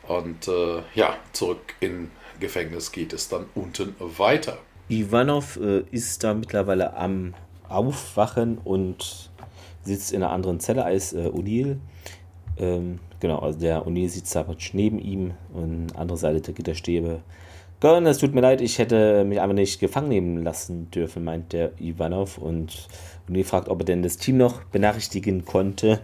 [0.06, 4.58] Und äh, ja, zurück in Gefängnis geht es dann unten weiter.
[4.88, 7.34] Ivanov äh, ist da mittlerweile am
[7.68, 9.30] Aufwachen und
[9.82, 11.78] sitzt in einer anderen Zelle als äh, O'Neill.
[12.58, 17.20] Ähm, genau, also der O'Neill sitzt da neben ihm und andere Seite der Gitterstäbe
[17.80, 21.52] Gönn, es tut mir leid, ich hätte mich einfach nicht gefangen nehmen lassen dürfen, meint
[21.52, 22.36] der Ivanov.
[22.38, 22.88] Und
[23.28, 26.00] Uni fragt, ob er denn das Team noch benachrichtigen konnte.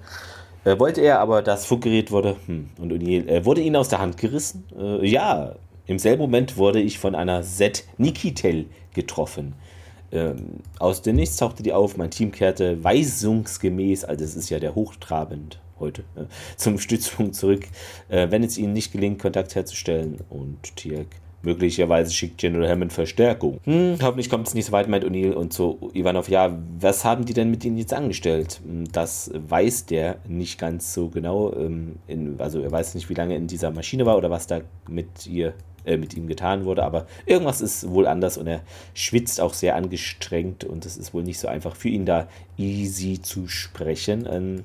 [0.65, 3.99] Äh, wollte er, aber das Funkgerät wurde, hm, und O'Neill, äh, wurde ihnen aus der
[3.99, 4.65] Hand gerissen?
[4.79, 5.57] Äh, ja,
[5.87, 9.55] im selben Moment wurde ich von einer Z Nikitel getroffen.
[10.13, 14.61] Ähm, aus dem Nichts tauchte die auf, mein Team kehrte weisungsgemäß, also es ist ja
[14.61, 17.65] der hochtrabend heute, äh, zum Stützpunkt zurück,
[18.09, 20.21] äh, wenn es ihnen nicht gelingt, Kontakt herzustellen.
[20.31, 21.09] Und Tiak
[21.45, 23.61] Möglicherweise schickt General Hammond Verstärkung.
[23.65, 26.29] Hm, hoffentlich kommt es nicht so weit, meint O'Neill und zu Ivanov.
[26.29, 28.61] Ja, was haben die denn mit ihnen jetzt angestellt?
[28.65, 31.53] Hm, das weiß der nicht ganz so genau.
[31.55, 34.61] Ähm, in, also er weiß nicht, wie lange in dieser Maschine war oder was da
[34.89, 38.63] mit ihr äh, mit ihm getan wurde, aber irgendwas ist wohl anders und er
[38.95, 42.27] schwitzt auch sehr angestrengt und es ist wohl nicht so einfach für ihn da
[42.57, 44.27] easy zu sprechen.
[44.31, 44.65] Ähm,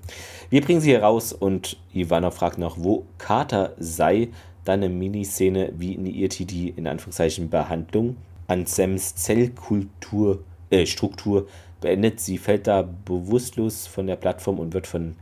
[0.49, 4.29] wir bringen sie hier raus und Ivanov fragt noch, wo Carter sei
[4.65, 11.47] dann eine Miniszene, wie Niirti die in Anführungszeichen Behandlung an Sams Zellkultur, äh, Struktur
[11.81, 12.19] beendet.
[12.19, 15.15] Sie fällt da bewusstlos von der Plattform und wird von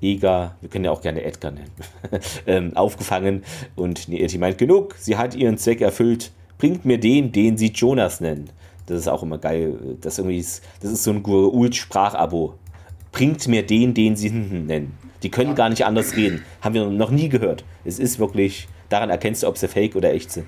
[0.00, 1.70] Ega, wir können ja auch gerne Edgar nennen,
[2.46, 3.42] ähm, aufgefangen.
[3.74, 8.20] Und Niirti meint, genug, sie hat ihren Zweck erfüllt, bringt mir den, den sie Jonas
[8.20, 8.50] nennen.
[8.86, 9.78] Das ist auch immer geil.
[10.00, 12.54] Das, irgendwie ist, das ist so ein Gurult-Sprachabo.
[13.12, 14.98] Bringt mir den, den sie nennen.
[15.22, 16.44] Die können gar nicht anders reden.
[16.60, 17.64] Haben wir noch nie gehört.
[17.84, 20.46] Es ist wirklich daran erkennst du, ob sie fake oder echt sind.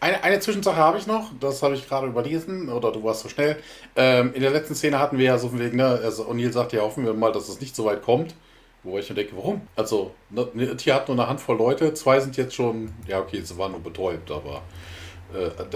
[0.00, 3.28] Eine, eine Zwischensache habe ich noch, das habe ich gerade überlesen, oder du warst so
[3.28, 3.56] schnell.
[3.96, 6.72] Ähm, in der letzten Szene hatten wir ja so von wegen, ne, also O'Neill sagt
[6.72, 8.34] ja, hoffen wir mal, dass es nicht so weit kommt.
[8.82, 9.60] Wo ich mir denke, warum?
[9.76, 13.58] Also, ne, Tier hat nur eine Handvoll Leute, zwei sind jetzt schon, ja, okay, sie
[13.58, 14.62] waren nur betäubt, aber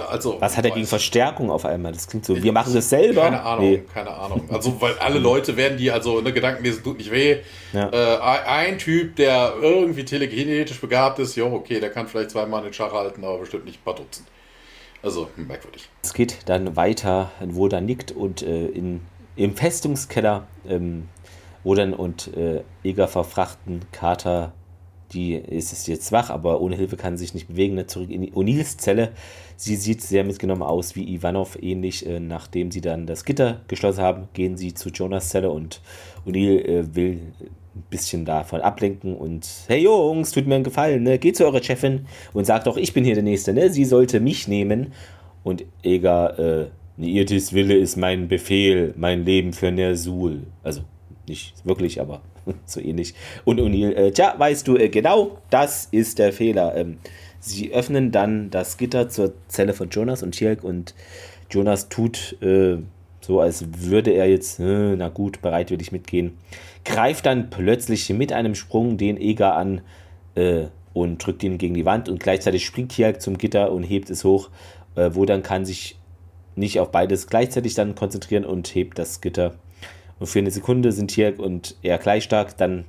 [0.09, 1.93] also, Was hat er gegen Verstärkung auf einmal?
[1.93, 3.23] Das klingt so, wir machen das selber.
[3.23, 3.83] Keine Ahnung, nee.
[3.93, 4.49] keine Ahnung.
[4.51, 7.39] Also, weil alle Leute werden die, also ne, Gedankenlesen tut nicht weh.
[7.73, 7.91] Ja.
[7.91, 12.73] Äh, ein Typ, der irgendwie telekinetisch begabt ist, jo, okay, der kann vielleicht zweimal den
[12.73, 14.27] Schach halten, aber bestimmt nicht ein paar Dutzend.
[15.03, 15.89] Also, merkwürdig.
[16.03, 19.03] Es geht dann weiter, wo dann nickt und äh, in,
[19.37, 21.09] im Festungskeller ähm,
[21.63, 24.53] Wodan und äh, Eger verfrachten Kater
[25.15, 27.75] die ist jetzt wach, aber ohne Hilfe kann sie sich nicht bewegen.
[27.75, 27.87] Ne?
[27.87, 29.13] Zurück in O'Neills Zelle.
[29.57, 32.07] Sie sieht sehr mitgenommen aus wie Ivanov, ähnlich.
[32.07, 35.81] Äh, nachdem sie dann das Gitter geschlossen haben, gehen sie zu Jonas Zelle und
[36.27, 37.21] O'Neill äh, will
[37.75, 41.19] ein bisschen davon ablenken und hey Jungs, tut mir einen Gefallen, ne?
[41.19, 43.71] geht zu eurer Chefin und sagt doch, ich bin hier der Nächste, ne?
[43.71, 44.93] sie sollte mich nehmen.
[45.43, 50.45] Und Eger, äh, Niirtis Wille ist mein Befehl, mein Leben für Nersul.
[50.63, 50.83] Also
[51.27, 52.23] nicht wirklich, aber
[52.67, 53.15] so ähnlich.
[53.45, 56.75] Und O'Neill, äh, tja, weißt du, äh, genau das ist der Fehler.
[56.77, 56.99] Ähm,
[57.41, 60.95] sie öffnen dann das Gitter zur Zelle von Jonas und Tjelk und
[61.51, 62.79] Jonas tut äh,
[63.21, 66.37] so, als würde er jetzt, äh, na gut, bereitwillig mitgehen,
[66.85, 69.81] greift dann plötzlich mit einem Sprung den Eger an
[70.35, 74.11] äh, und drückt ihn gegen die Wand und gleichzeitig springt Tjelk zum Gitter und hebt
[74.11, 74.51] es hoch,
[74.95, 75.97] äh, wo dann kann sich
[76.57, 79.55] nicht auf beides gleichzeitig dann konzentrieren und hebt das Gitter
[80.19, 82.85] und für eine Sekunde sind Tierk und er gleich stark, dann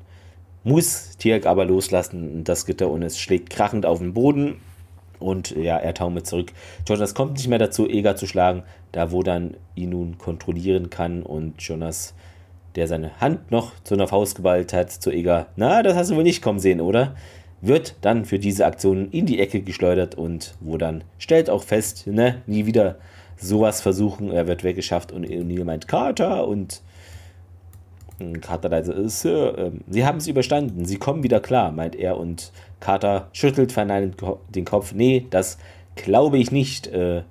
[0.64, 2.44] muss Tierk aber loslassen.
[2.44, 4.58] Das Gitter und es schlägt krachend auf den Boden.
[5.20, 6.52] Und ja, er taumelt zurück.
[6.88, 11.24] Jonas kommt nicht mehr dazu, Eger zu schlagen, da wo dann ihn nun kontrollieren kann.
[11.24, 12.14] Und Jonas,
[12.76, 16.16] der seine Hand noch zu einer Faust geballt hat, zu Eger, na, das hast du
[16.16, 17.16] wohl nicht kommen sehen, oder?
[17.62, 22.06] Wird dann für diese Aktion in die Ecke geschleudert und wo dann stellt auch fest,
[22.08, 22.98] ne, nie wieder
[23.38, 26.82] sowas versuchen, er wird weggeschafft und O'Neill meint Carter und
[28.41, 32.51] Carter leise, Sir, ähm, Sie haben es überstanden, Sie kommen wieder klar, meint er und
[32.80, 34.16] Carter schüttelt verneinend
[34.49, 34.93] den Kopf.
[34.93, 35.57] Nee, das
[35.95, 36.88] glaube ich nicht.
[36.88, 37.24] Äh,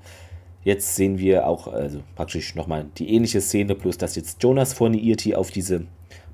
[0.62, 4.88] jetzt sehen wir auch, also praktisch nochmal die ähnliche Szene, plus dass jetzt Jonas vor
[4.88, 5.86] Niirti auf diese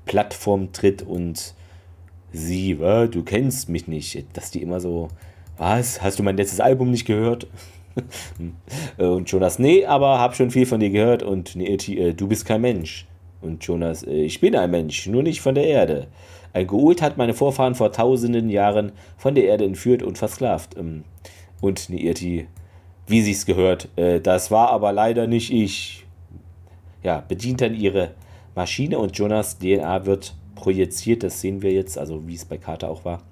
[0.05, 1.53] Plattform tritt und
[2.33, 5.09] sie, äh, du kennst mich nicht, dass die immer so,
[5.57, 7.47] was, hast du mein letztes Album nicht gehört?
[8.97, 12.45] und Jonas, nee, aber hab schon viel von dir gehört und Niirti, äh, du bist
[12.45, 13.05] kein Mensch.
[13.41, 16.07] Und Jonas, äh, ich bin ein Mensch, nur nicht von der Erde.
[16.53, 20.77] Ein Geult hat meine Vorfahren vor tausenden Jahren von der Erde entführt und versklavt.
[20.77, 21.03] Ähm,
[21.61, 22.47] und Neirti,
[23.07, 26.05] wie sich's gehört, äh, das war aber leider nicht ich.
[27.03, 28.11] Ja, bedient dann ihre
[28.55, 31.23] Maschine und Jonas DNA wird projiziert.
[31.23, 33.23] Das sehen wir jetzt, also wie es bei Carter auch war.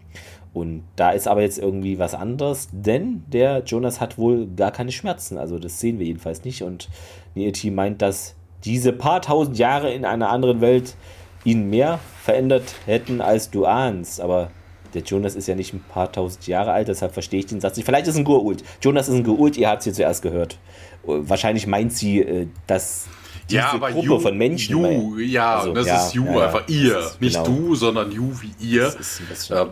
[0.53, 4.91] Und da ist aber jetzt irgendwie was anderes, denn der Jonas hat wohl gar keine
[4.91, 5.38] Schmerzen.
[5.38, 6.64] Also das sehen wir jedenfalls nicht.
[6.64, 6.89] Und
[7.36, 8.36] Nieti meint, dass
[8.66, 10.95] diese paar tausend Jahre in einer anderen Welt
[11.43, 14.22] ihn mehr verändert hätten, als du ahnst.
[14.22, 14.51] Aber
[14.93, 17.78] der Jonas ist ja nicht ein paar tausend Jahre alt, deshalb verstehe ich den Satz
[17.78, 17.86] nicht.
[17.86, 18.64] Vielleicht ist es ein Gurult.
[18.82, 20.57] Jonas ist ein Gurult, ihr habt es hier zuerst gehört.
[21.03, 23.07] Wahrscheinlich meint sie, äh, dass
[23.49, 24.78] diese ja, aber Gruppe you, von Menschen.
[24.78, 27.12] You, ja, also, das ja, ist you, ja, einfach ihr.
[27.20, 27.57] Nicht genau.
[27.57, 28.91] du, sondern you wie ihr.
[28.91, 29.66] Bisschen, äh,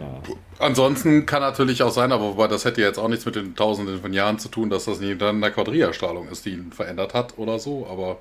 [0.57, 4.01] ansonsten kann natürlich auch sein, aber wobei das hätte jetzt auch nichts mit den Tausenden
[4.01, 7.37] von Jahren zu tun, dass das nie dann eine Quadria-Strahlung ist, die ihn verändert hat
[7.37, 8.17] oder so, aber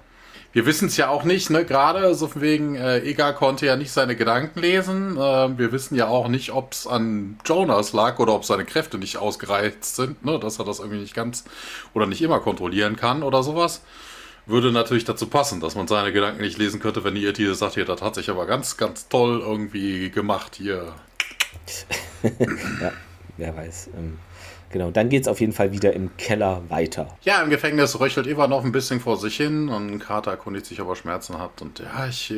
[0.53, 1.64] wir wissen es ja auch nicht, ne?
[1.64, 5.16] Gerade so von wegen, äh, Ega konnte ja nicht seine Gedanken lesen.
[5.16, 8.99] Äh, wir wissen ja auch nicht, ob es an Jonas lag oder ob seine Kräfte
[8.99, 10.38] nicht ausgereizt sind, ne?
[10.38, 11.44] Dass er das irgendwie nicht ganz
[11.94, 13.82] oder nicht immer kontrollieren kann oder sowas
[14.47, 17.74] würde natürlich dazu passen, dass man seine Gedanken nicht lesen könnte, wenn ihr Tier sagt,
[17.74, 20.94] hier, das hat sich aber ganz, ganz toll irgendwie gemacht hier.
[22.80, 22.92] ja,
[23.36, 23.90] wer weiß.
[23.97, 24.18] Ähm,
[24.70, 27.16] genau, dann geht es auf jeden Fall wieder im Keller weiter.
[27.22, 30.80] Ja, im Gefängnis röchelt Eva noch ein bisschen vor sich hin und Carter erkundigt sich,
[30.80, 31.62] ob er Schmerzen hat.
[31.62, 32.30] Und ja, ich,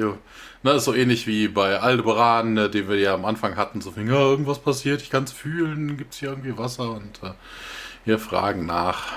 [0.62, 3.92] ne, ist so ähnlich wie bei Aldebaran, ne, den wir ja am Anfang hatten, so
[3.96, 7.32] ja, irgendwas passiert, ich kann es fühlen, gibt es hier irgendwie Wasser und äh,
[8.04, 9.12] hier fragen nach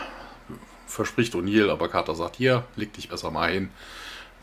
[0.91, 3.69] verspricht O'Neill, aber Carter sagt, hier, leg dich besser mal hin.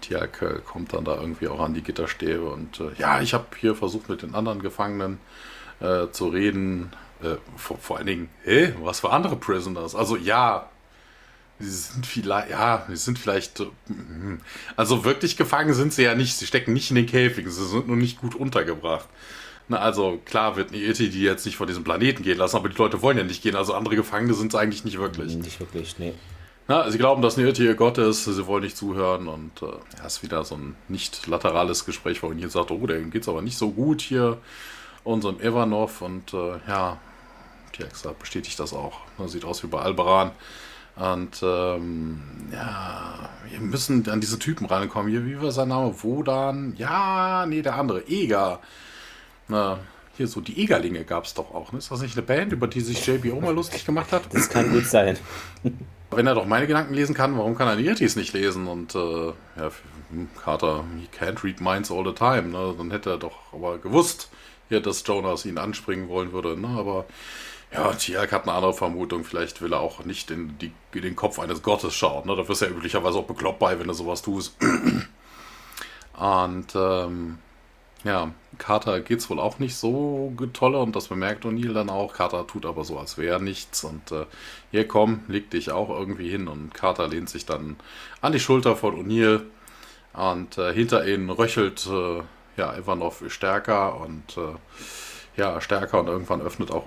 [0.01, 3.47] Tiak äh, kommt dann da irgendwie auch an die Gitterstäbe und äh, ja, ich habe
[3.59, 5.19] hier versucht mit den anderen Gefangenen
[5.81, 6.91] äh, zu reden.
[7.23, 9.95] Äh, vor, vor allen Dingen, hä, was für andere Prisoners?
[9.95, 10.69] Also ja,
[11.59, 14.41] sie sind vielleicht, ja, sie sind vielleicht, hm,
[14.77, 16.37] also wirklich gefangen sind sie ja nicht.
[16.37, 19.09] Sie stecken nicht in den Käfigen, sie sind nur nicht gut untergebracht.
[19.69, 22.77] Na, also klar wird Nieti die jetzt nicht von diesem Planeten gehen lassen, aber die
[22.77, 23.55] Leute wollen ja nicht gehen.
[23.55, 25.35] Also andere Gefangene sind es eigentlich nicht wirklich.
[25.35, 26.15] Nicht wirklich, nee.
[26.71, 29.67] Na, sie glauben, dass Nirti ihr Gott ist, sie wollen nicht zuhören und äh,
[29.99, 33.27] ja, ist wieder so ein nicht laterales Gespräch, wo ihn hier sagt, oh, dem geht's
[33.27, 34.37] aber nicht so gut hier,
[35.03, 36.99] unserem Ivanov und äh, ja,
[37.79, 39.01] Tiexa bestätigt das auch.
[39.27, 40.33] Sieht aus wie bei Albaran.
[40.97, 42.21] Und ähm,
[42.53, 45.11] ja, wir müssen an diese Typen reinkommen.
[45.11, 45.95] Hier, wie war sein Name?
[46.03, 46.75] Wodan?
[46.77, 48.07] Ja, nee, der andere.
[48.09, 48.59] Eger.
[49.47, 49.79] Na,
[50.17, 51.71] hier so die Egerlinge gab es doch auch.
[51.71, 51.79] Ne?
[51.79, 54.23] Ist das nicht eine Band, über die sich JBO mal lustig gemacht hat?
[54.33, 55.17] Das kann gut sein.
[56.11, 58.67] Wenn er doch meine Gedanken lesen kann, warum kann er die Yetis nicht lesen?
[58.67, 59.71] Und äh, ja,
[60.43, 62.49] Carter, he can't read minds all the time.
[62.49, 62.75] Ne?
[62.77, 64.31] Dann hätte er doch aber gewusst,
[64.69, 66.59] hier, dass Jonas ihn anspringen wollen würde.
[66.61, 66.69] Ne?
[66.69, 67.05] Aber
[67.73, 69.25] ja, Tiak hat eine andere Vermutung.
[69.25, 72.27] Vielleicht will er auch nicht in, die, in den Kopf eines Gottes schauen.
[72.27, 72.35] Ne?
[72.37, 74.57] Da wirst du ja üblicherweise auch bekloppt bei, wenn du sowas tust.
[76.19, 77.39] Und ähm,
[78.05, 82.13] ja, Carter geht's wohl auch nicht so toll und das bemerkt O'Neill dann auch.
[82.13, 84.25] Carter tut aber so, als wäre nichts und äh,
[84.71, 87.77] hier komm, leg dich auch irgendwie hin und Carter lehnt sich dann
[88.21, 89.43] an die Schulter von O'Neill
[90.13, 92.23] und äh, hinter ihnen röchelt äh,
[92.57, 94.55] ja Ivanov stärker und äh,
[95.37, 96.87] ja stärker und irgendwann öffnet auch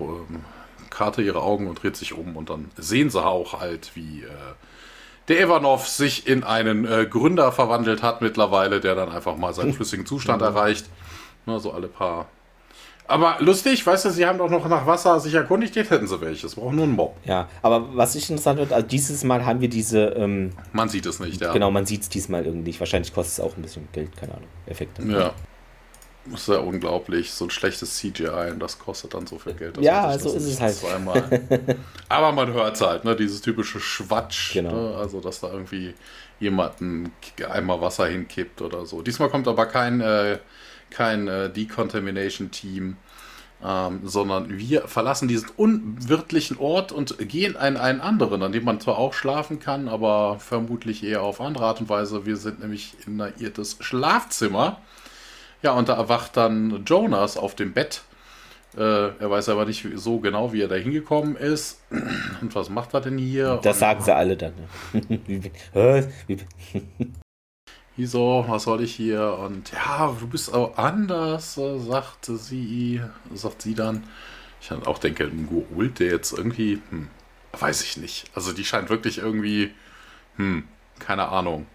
[0.92, 4.28] Carter ihre Augen und dreht sich um und dann sehen sie auch halt, wie äh,
[5.28, 9.72] der Ivanov sich in einen äh, Gründer verwandelt hat mittlerweile, der dann einfach mal seinen
[9.74, 10.86] flüssigen Zustand erreicht.
[11.46, 12.26] Na, so alle paar.
[13.08, 16.20] Aber lustig, weißt du, sie haben doch noch nach Wasser sich erkundigt, jetzt hätten sie
[16.20, 16.54] welches.
[16.54, 17.16] Brauchen nur einen Mob.
[17.24, 20.04] Ja, aber was ich interessant finde, also dieses Mal haben wir diese.
[20.10, 21.52] Ähm, man sieht es nicht, ja.
[21.52, 22.80] Genau, man sieht es diesmal irgendwie nicht.
[22.80, 24.48] Wahrscheinlich kostet es auch ein bisschen Geld, keine Ahnung.
[24.66, 25.02] Effekte.
[25.02, 25.32] Ja.
[26.26, 27.32] Das ist ja unglaublich.
[27.32, 29.78] So ein schlechtes CGI und das kostet dann so viel Geld.
[29.80, 30.74] ja, so ist es halt.
[30.74, 31.40] Zweimal.
[32.08, 33.16] Aber man hört es halt, ne?
[33.16, 34.54] Dieses typische Schwatsch.
[34.54, 34.72] Genau.
[34.72, 34.96] Ne?
[34.96, 35.94] Also, dass da irgendwie
[36.38, 36.74] jemand
[37.48, 39.02] einmal Wasser hinkippt oder so.
[39.02, 40.00] Diesmal kommt aber kein.
[40.00, 40.38] Äh,
[40.92, 42.96] kein äh, Decontamination-Team,
[43.64, 48.80] ähm, sondern wir verlassen diesen unwirtlichen Ort und gehen in einen anderen, an dem man
[48.80, 52.26] zwar auch schlafen kann, aber vermutlich eher auf andere Art und Weise.
[52.26, 54.80] Wir sind nämlich in ein irrtes Schlafzimmer.
[55.62, 58.02] Ja, und da erwacht dann Jonas auf dem Bett.
[58.76, 58.80] Äh,
[59.18, 61.80] er weiß aber nicht so genau, wie er da hingekommen ist.
[62.40, 63.60] Und was macht er denn hier?
[63.62, 64.54] Das und, sagen sie alle dann.
[67.96, 69.38] wieso, was soll ich hier?
[69.38, 73.00] Und ja, du bist auch anders, sagt sie,
[73.34, 74.04] sagt sie dann.
[74.60, 77.08] Ich auch denke, ein Goult, der jetzt irgendwie, hm,
[77.58, 78.30] weiß ich nicht.
[78.34, 79.72] Also die scheint wirklich irgendwie,
[80.36, 80.64] hm,
[80.98, 81.66] keine Ahnung.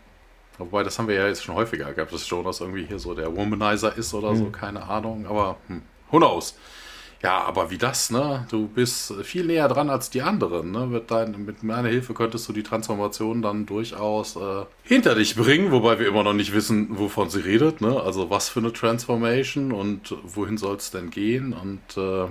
[0.57, 3.35] Wobei, das haben wir ja jetzt schon häufiger gehabt, dass Jonas irgendwie hier so der
[3.35, 4.37] Womanizer ist oder hm.
[4.37, 5.27] so, keine Ahnung.
[5.27, 5.81] Aber, hm,
[6.11, 6.55] who knows?
[7.23, 8.45] Ja, aber wie das, ne?
[8.51, 10.85] Du bist viel näher dran als die anderen, ne?
[10.85, 15.71] Mit, dein, mit meiner Hilfe könntest du die Transformation dann durchaus äh, hinter dich bringen,
[15.71, 17.99] wobei wir immer noch nicht wissen, wovon sie redet, ne?
[17.99, 21.53] Also was für eine Transformation und wohin soll es denn gehen?
[21.53, 22.27] Und äh,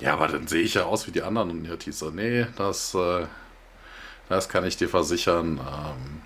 [0.00, 2.94] ja, aber dann sehe ich ja aus wie die anderen und ja, Teaser, nee, das,
[2.94, 3.26] äh,
[4.28, 5.58] das kann ich dir versichern.
[5.58, 6.22] Ähm,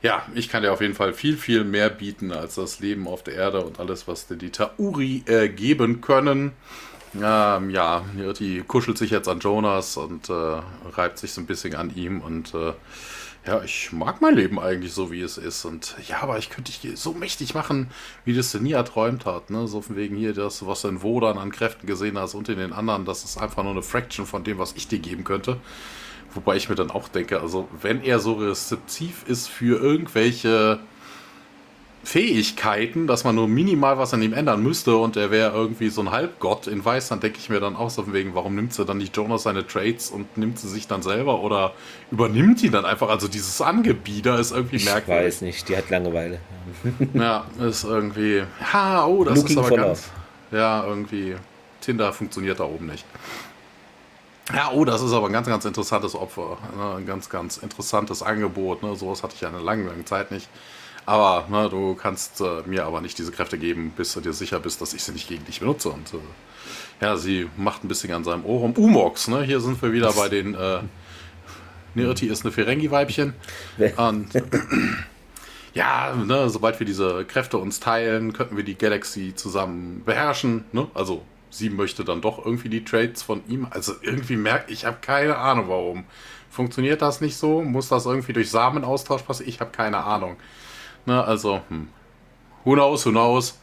[0.00, 3.24] Ja, ich kann dir auf jeden Fall viel, viel mehr bieten als das Leben auf
[3.24, 6.52] der Erde und alles, was dir die Tauri äh, geben können.
[7.20, 8.04] Ähm, ja,
[8.38, 10.60] die kuschelt sich jetzt an Jonas und äh,
[10.92, 12.74] reibt sich so ein bisschen an ihm und äh,
[13.46, 15.64] ja, ich mag mein Leben eigentlich so, wie es ist.
[15.64, 17.90] Und ja, aber ich könnte dich so mächtig machen,
[18.24, 19.48] wie das nie erträumt hat.
[19.50, 19.66] Ne?
[19.66, 22.58] So von wegen hier, das, was du in Wodan an Kräften gesehen hast und in
[22.58, 25.58] den anderen, das ist einfach nur eine Fraction von dem, was ich dir geben könnte.
[26.34, 30.78] Wobei ich mir dann auch denke, also wenn er so rezeptiv ist für irgendwelche
[32.04, 36.00] Fähigkeiten, dass man nur minimal was an ihm ändern müsste und er wäre irgendwie so
[36.00, 38.84] ein Halbgott in Weiß, dann denke ich mir dann auch so wegen, warum nimmt sie
[38.84, 41.74] dann nicht Jonas seine Trades und nimmt sie sich dann selber oder
[42.10, 43.10] übernimmt ihn dann einfach?
[43.10, 45.20] Also dieses Angebieter ist irgendwie merkwürdig.
[45.20, 46.38] Ich weiß nicht, die hat Langeweile.
[47.14, 50.10] ja, ist irgendwie, ha, oh, das Looking ist aber ganz,
[50.50, 51.36] ja, irgendwie,
[51.82, 53.04] Tinder funktioniert da oben nicht.
[54.54, 56.56] Ja, oh, das ist aber ein ganz, ganz interessantes Opfer.
[56.76, 56.94] Ne?
[56.96, 58.82] Ein ganz, ganz interessantes Angebot.
[58.82, 58.96] Ne?
[58.96, 60.48] Sowas hatte ich ja eine lange, lange Zeit nicht.
[61.04, 64.60] Aber ne, du kannst äh, mir aber nicht diese Kräfte geben, bis du dir sicher
[64.60, 65.88] bist, dass ich sie nicht gegen dich benutze.
[65.88, 66.18] Und äh,
[67.00, 68.72] ja, sie macht ein bisschen an seinem Ohr rum.
[68.72, 69.42] Umox, ne?
[69.42, 70.54] Hier sind wir wieder bei den.
[70.54, 70.80] Äh,
[71.94, 73.32] Nirti ist eine Ferengi-Weibchen.
[73.96, 74.28] Und
[75.74, 80.64] ja, ne, sobald wir diese Kräfte uns teilen, könnten wir die Galaxy zusammen beherrschen.
[80.72, 80.88] Ne?
[80.92, 83.66] Also sie möchte dann doch irgendwie die Trades von ihm.
[83.70, 86.04] Also irgendwie merkt, ich habe keine Ahnung warum.
[86.50, 87.62] Funktioniert das nicht so?
[87.62, 89.48] Muss das irgendwie durch Samenaustausch passieren?
[89.48, 90.36] Ich habe keine Ahnung.
[91.06, 91.88] Ne, also, hm.
[92.64, 93.58] who knows, who knows.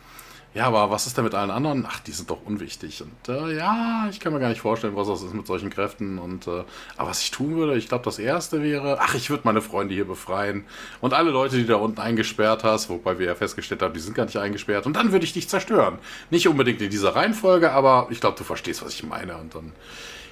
[0.55, 1.85] Ja, aber was ist denn mit allen anderen?
[1.85, 3.03] Ach, die sind doch unwichtig.
[3.03, 6.17] Und äh, ja, ich kann mir gar nicht vorstellen, was das ist mit solchen Kräften.
[6.17, 6.63] Und äh,
[6.95, 9.93] aber was ich tun würde, ich glaube, das erste wäre, ach, ich würde meine Freunde
[9.93, 10.63] hier befreien.
[11.01, 14.15] Und alle Leute, die da unten eingesperrt hast, wobei wir ja festgestellt haben, die sind
[14.15, 14.85] gar nicht eingesperrt.
[14.85, 15.99] Und dann würde ich dich zerstören.
[16.29, 19.35] Nicht unbedingt in dieser Reihenfolge, aber ich glaube, du verstehst, was ich meine.
[19.35, 19.73] Und dann,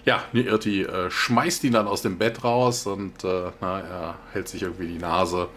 [0.05, 4.47] ja, Irti äh, schmeißt ihn dann aus dem Bett raus und äh, na, er hält
[4.47, 5.49] sich irgendwie die Nase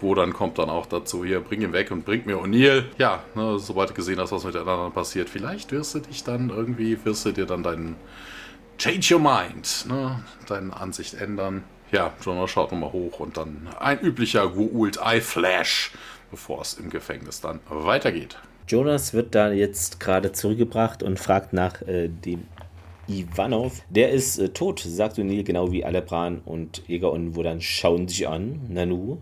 [0.00, 2.84] wo dann kommt dann auch dazu, hier, bring ihn weg und bring mir O'Neill.
[2.98, 6.24] Ja, ne, sobald du gesehen hast, was mit den anderen passiert, vielleicht wirst du dich
[6.24, 7.96] dann irgendwie, wirst du dir dann deinen
[8.78, 11.64] Change your mind, ne, deine Ansicht ändern.
[11.92, 15.92] Ja, Jonah schaut nochmal hoch und dann ein üblicher Gould Eye Flash,
[16.30, 18.36] bevor es im Gefängnis dann weitergeht.
[18.68, 22.44] Jonas wird da jetzt gerade zurückgebracht und fragt nach äh, dem
[23.08, 23.82] Ivanov.
[23.88, 28.26] Der ist äh, tot, sagt O'Neill, genau wie Alebran und und wo dann schauen sich
[28.26, 29.18] an, Nanu.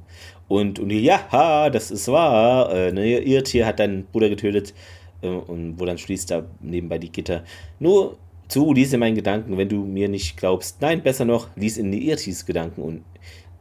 [0.49, 2.73] Und, und ja, das ist wahr.
[2.73, 4.75] Äh, ne, ihr Tier hat deinen Bruder getötet.
[5.23, 7.45] Äh, und wo dann schließt da nebenbei die Gitter.
[7.79, 8.19] Nur
[8.49, 10.81] zu, lies in meinen Gedanken, wenn du mir nicht glaubst.
[10.81, 12.83] Nein, besser noch, lies in die Irtis Gedanken.
[12.83, 13.05] Und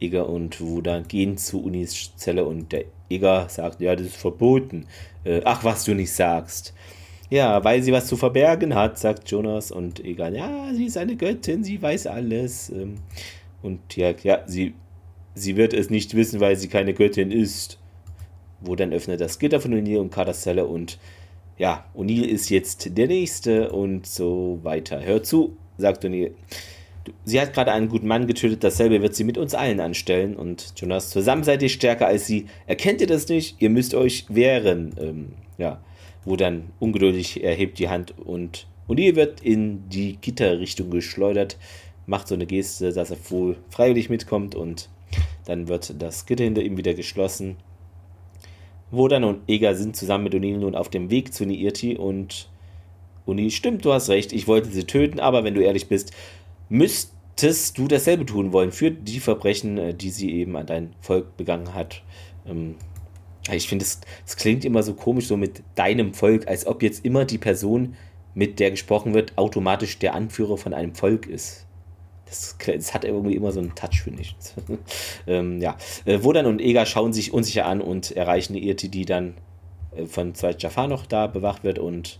[0.00, 4.86] Eger und Wuda gehen zu Unis Zelle und der Eger sagt, ja, das ist verboten.
[5.24, 6.74] Äh, ach, was du nicht sagst.
[7.30, 11.16] Ja, weil sie was zu verbergen hat, sagt Jonas und Eger, ja, sie ist eine
[11.16, 12.70] Göttin, sie weiß alles.
[12.70, 12.96] Ähm,
[13.62, 14.74] und ja, ja, sie
[15.34, 17.78] sie wird es nicht wissen, weil sie keine Göttin ist.
[18.60, 20.98] Wo dann öffnet das Gitter von O'Neill und Carters und
[21.58, 25.04] ja, O'Neill ist jetzt der Nächste und so weiter.
[25.04, 26.32] Hör zu, sagt O'Neill.
[27.24, 30.34] Sie hat gerade einen guten Mann getötet, dasselbe wird sie mit uns allen anstellen.
[30.34, 32.46] Und Jonas, zusammen seid ihr stärker als sie.
[32.66, 33.60] Erkennt ihr das nicht?
[33.60, 34.94] Ihr müsst euch wehren.
[34.98, 35.80] Ähm, ja,
[36.24, 41.58] wo dann ungeduldig erhebt die Hand und O'Neill wird in die Gitterrichtung geschleudert,
[42.06, 44.88] macht so eine Geste, dass er wohl freiwillig mitkommt und
[45.46, 47.56] dann wird das Gitter hinter ihm wieder geschlossen.
[48.90, 52.48] Wodan und Eger sind zusammen mit O'Neill nun auf dem Weg zu Niirti und
[53.26, 56.12] O'Neill, stimmt, du hast recht, ich wollte sie töten, aber wenn du ehrlich bist,
[56.68, 61.36] müsstest du dasselbe tun wollen für die Verbrechen, äh, die sie eben an dein Volk
[61.36, 62.02] begangen hat.
[62.46, 62.76] Ähm,
[63.52, 67.24] ich finde, es klingt immer so komisch, so mit deinem Volk, als ob jetzt immer
[67.24, 67.94] die Person,
[68.34, 71.66] mit der gesprochen wird, automatisch der Anführer von einem Volk ist.
[72.26, 74.34] Das, das, hat irgendwie immer so einen Touch, finde ich.
[75.26, 75.76] ähm, ja.
[76.04, 79.34] Äh, Wodan und Ega schauen sich unsicher an und erreichen eine Irti, die dann
[79.96, 82.18] äh, von zwei Jafar noch da bewacht wird und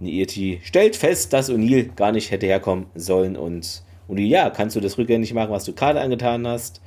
[0.00, 4.80] Niirti stellt fest, dass O'Neill gar nicht hätte herkommen sollen und O'Neill, ja, kannst du
[4.80, 6.80] das rückgängig machen, was du gerade angetan hast,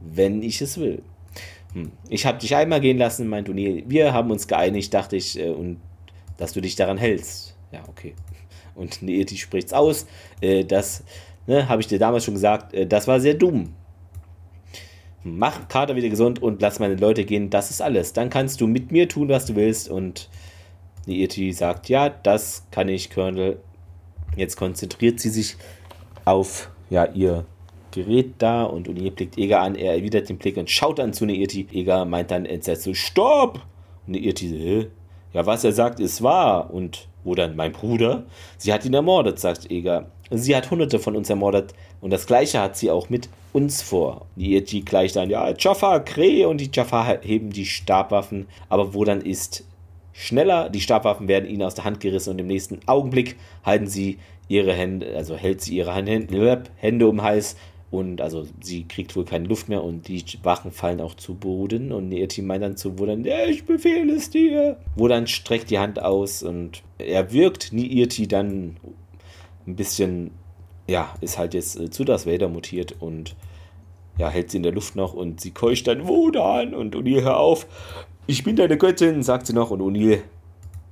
[0.00, 1.02] wenn ich es will.
[1.72, 1.90] Hm.
[2.08, 3.84] Ich habe dich einmal gehen lassen, meint O'Neill.
[3.86, 5.80] Wir haben uns geeinigt, dachte ich, äh, und
[6.36, 7.56] dass du dich daran hältst.
[7.72, 8.14] Ja, okay.
[8.74, 10.06] Und Niirti spricht's aus,
[10.40, 11.04] äh, dass
[11.46, 13.74] Ne, Habe ich dir damals schon gesagt, äh, das war sehr dumm.
[15.22, 18.12] Mach Kater wieder gesund und lass meine Leute gehen, das ist alles.
[18.12, 19.88] Dann kannst du mit mir tun, was du willst.
[19.88, 20.28] Und
[21.06, 23.58] Nieti sagt, ja, das kann ich, Colonel.
[24.36, 25.56] Jetzt konzentriert sie sich
[26.24, 27.46] auf ja, ihr
[27.90, 29.76] Gerät da und Uni blickt Eger an.
[29.76, 31.68] Er erwidert den Blick und schaut dann zu Neirti.
[31.72, 33.60] Eger meint dann entsetzt so, Stopp!
[34.06, 34.88] Und Neirti,
[35.32, 36.72] ja, was er sagt, ist wahr.
[36.72, 38.24] Und Wo dann mein Bruder?
[38.58, 40.10] Sie hat ihn ermordet, sagt Eger.
[40.30, 41.74] Sie hat hunderte von uns ermordet.
[42.00, 44.26] Und das gleiche hat sie auch mit uns vor.
[44.36, 46.44] Die Irti gleicht dann, ja, Jaffa, Kree.
[46.44, 49.64] Und die Jaffa heben die Stabwaffen, aber wo dann ist
[50.12, 52.30] schneller, die Stabwaffen werden ihnen aus der Hand gerissen.
[52.30, 54.18] Und im nächsten Augenblick halten sie
[54.48, 57.56] ihre Hände, also hält sie ihre Hände, Hände um den Hals.
[57.90, 59.84] Und also sie kriegt wohl keine Luft mehr.
[59.84, 61.92] Und die Wachen fallen auch zu Boden.
[61.92, 64.78] Und ihr Team meint dann zu Wodan, ja, ich befehle es dir.
[64.96, 66.42] Wodan streckt die Hand aus.
[66.42, 68.78] Und er wirkt Niirti dann
[69.66, 70.30] ein bisschen,
[70.86, 73.36] ja, ist halt jetzt äh, zu das Vader mutiert und
[74.18, 77.38] ja, hält sie in der Luft noch und sie keucht dann Wodan und O'Neill, hör
[77.38, 77.66] auf,
[78.26, 80.22] ich bin deine Göttin, sagt sie noch und O'Neill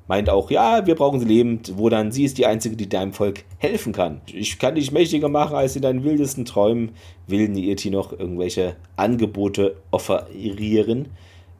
[0.08, 3.12] meint auch, ja, wir brauchen sie lebend, wo dann sie ist die Einzige, die deinem
[3.12, 4.20] Volk helfen kann.
[4.26, 6.90] Ich kann dich mächtiger machen als in deinen wildesten Träumen,
[7.26, 11.08] will Niirti noch irgendwelche Angebote offerieren.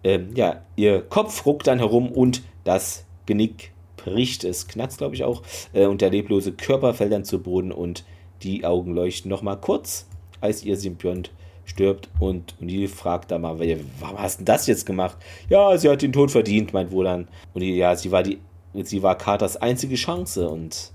[0.05, 3.73] Ähm, ja, ihr Kopf ruckt dann herum und das Genick
[4.05, 5.43] bricht, es knackt, glaube ich auch,
[5.73, 8.05] äh, und der leblose Körper fällt dann zu Boden und
[8.43, 10.07] die Augen leuchten nochmal kurz,
[10.41, 11.31] als ihr Symbiont
[11.65, 13.59] stirbt und O'Neill fragt da mal,
[14.01, 15.17] warum hast du das jetzt gemacht?
[15.49, 17.29] Ja, sie hat den Tod verdient, meint Wodan.
[17.55, 18.39] Und ja, sie war die,
[18.83, 20.93] sie war Carters einzige Chance und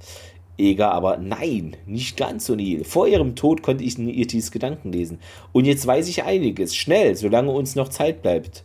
[0.57, 2.83] Eger aber nein, nicht ganz O'Neill.
[2.83, 5.19] Vor ihrem Tod konnte ich Irtis Gedanken lesen.
[5.51, 6.75] Und jetzt weiß ich einiges.
[6.75, 8.63] Schnell, solange uns noch Zeit bleibt.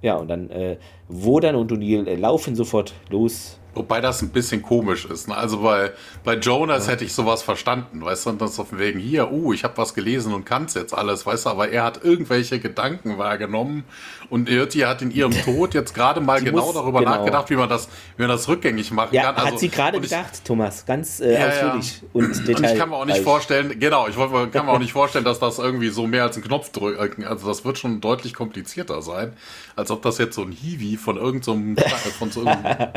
[0.00, 0.78] Ja, und dann äh,
[1.08, 5.28] Wodan und O'Neill äh, laufen sofort los Wobei das ein bisschen komisch ist.
[5.28, 5.36] Ne?
[5.36, 5.92] Also bei,
[6.24, 6.92] bei Jonas ja.
[6.92, 9.76] hätte ich sowas verstanden, weißt du, und das auf dem Wegen hier, uh, ich habe
[9.76, 13.84] was gelesen und kann es jetzt alles, weißt du, aber er hat irgendwelche Gedanken wahrgenommen
[14.30, 17.16] und Irti hat in ihrem Tod jetzt gerade mal genau muss, darüber genau.
[17.16, 19.36] nachgedacht, wie man das, wie man das rückgängig machen ja, kann.
[19.36, 22.46] Also, hat sie gerade gedacht, Thomas, ganz äh, ja, ausführlich und.
[22.56, 25.38] Und ich kann mir auch nicht vorstellen, genau, ich kann mir auch nicht vorstellen, dass
[25.38, 29.34] das irgendwie so mehr als ein Knopf drücken, also das wird schon deutlich komplizierter sein,
[29.74, 32.92] als ob das jetzt so ein Hiwi von irgendeinem, so von so irgendeinem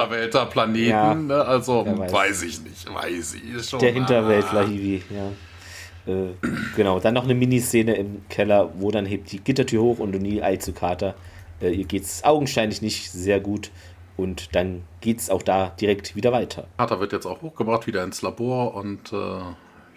[0.00, 1.14] Hinterwälterplaneten, ja.
[1.14, 1.44] ne?
[1.44, 2.12] also weiß.
[2.12, 2.42] weiß.
[2.42, 3.80] ich nicht, weiß ich schon.
[3.80, 6.12] Der Hinterwäldler Hiwi, ja.
[6.12, 6.34] Äh,
[6.76, 10.42] genau, dann noch eine Miniszene im Keller, wo dann hebt die Gittertür hoch und O'Neill
[10.42, 11.14] eilt zu Carter.
[11.60, 13.70] Äh, ihr es augenscheinlich nicht sehr gut
[14.16, 16.66] und dann geht es auch da direkt wieder weiter.
[16.76, 19.40] Carter wird jetzt auch hochgebracht, wieder ins Labor und äh,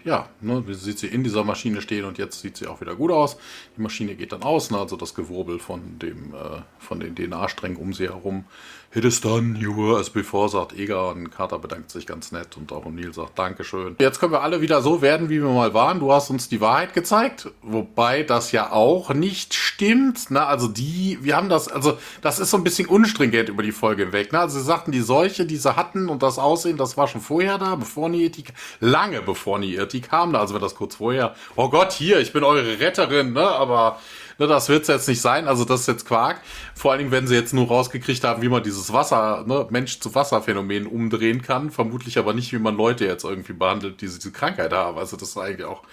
[0.03, 3.11] ja, ne, sieht sie in dieser Maschine stehen und jetzt sieht sie auch wieder gut
[3.11, 3.37] aus.
[3.75, 7.77] Die Maschine geht dann aus, ne, also das Gewurbel von, dem, äh, von den DNA-Strängen
[7.77, 8.45] um sie herum
[8.97, 12.57] It is done, you were as before, sagt Eger und Carter bedankt sich ganz nett
[12.57, 13.95] und auch O'Neill sagt Dankeschön.
[13.99, 15.99] Jetzt können wir alle wieder so werden, wie wir mal waren.
[15.99, 20.31] Du hast uns die Wahrheit gezeigt, wobei das ja auch nicht stimmt.
[20.31, 20.43] Ne?
[20.43, 24.01] Also die, wir haben das, also das ist so ein bisschen unstringent über die Folge
[24.01, 24.33] hinweg.
[24.33, 24.39] Ne?
[24.39, 27.59] Also sie sagten, die Seuche, die sie hatten und das Aussehen, das war schon vorher
[27.59, 28.45] da, bevor Nieti,
[28.79, 30.33] lange bevor Nieti kam.
[30.33, 33.45] Also wenn das kurz vorher, oh Gott, hier, ich bin eure Retterin, ne?
[33.45, 33.99] aber
[34.37, 36.41] ne, das wird es jetzt nicht sein, also das ist jetzt Quark.
[36.75, 40.87] Vor allen Dingen, wenn sie jetzt nur rausgekriegt haben, wie man dieses Wasser, ne, Mensch-zu-Wasser-Phänomen
[40.87, 44.97] umdrehen kann, vermutlich aber nicht, wie man Leute jetzt irgendwie behandelt, die diese Krankheit haben.
[44.97, 45.83] Also das ist eigentlich auch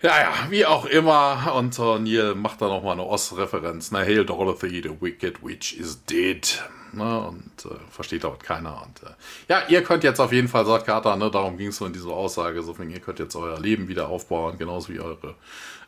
[0.00, 1.54] ja, ja, wie auch immer.
[1.56, 3.90] Und äh, Neil macht da nochmal eine Ost-Referenz.
[3.90, 6.62] Na, Hail Dorothy, the Wicked Witch is dead.
[6.92, 8.82] Ne, und äh, versteht dort keiner.
[8.86, 9.12] Und äh,
[9.48, 11.92] ja, ihr könnt jetzt auf jeden Fall, sagt Carter, ne, darum ging es so in
[11.92, 15.34] dieser Aussage, so ihr könnt jetzt euer Leben wieder aufbauen, genauso wie eure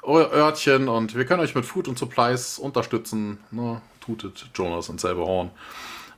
[0.05, 3.39] Örtchen und wir können euch mit Food und Supplies unterstützen.
[3.51, 3.81] Ne?
[4.01, 5.51] Tutet Jonas und selber Horn.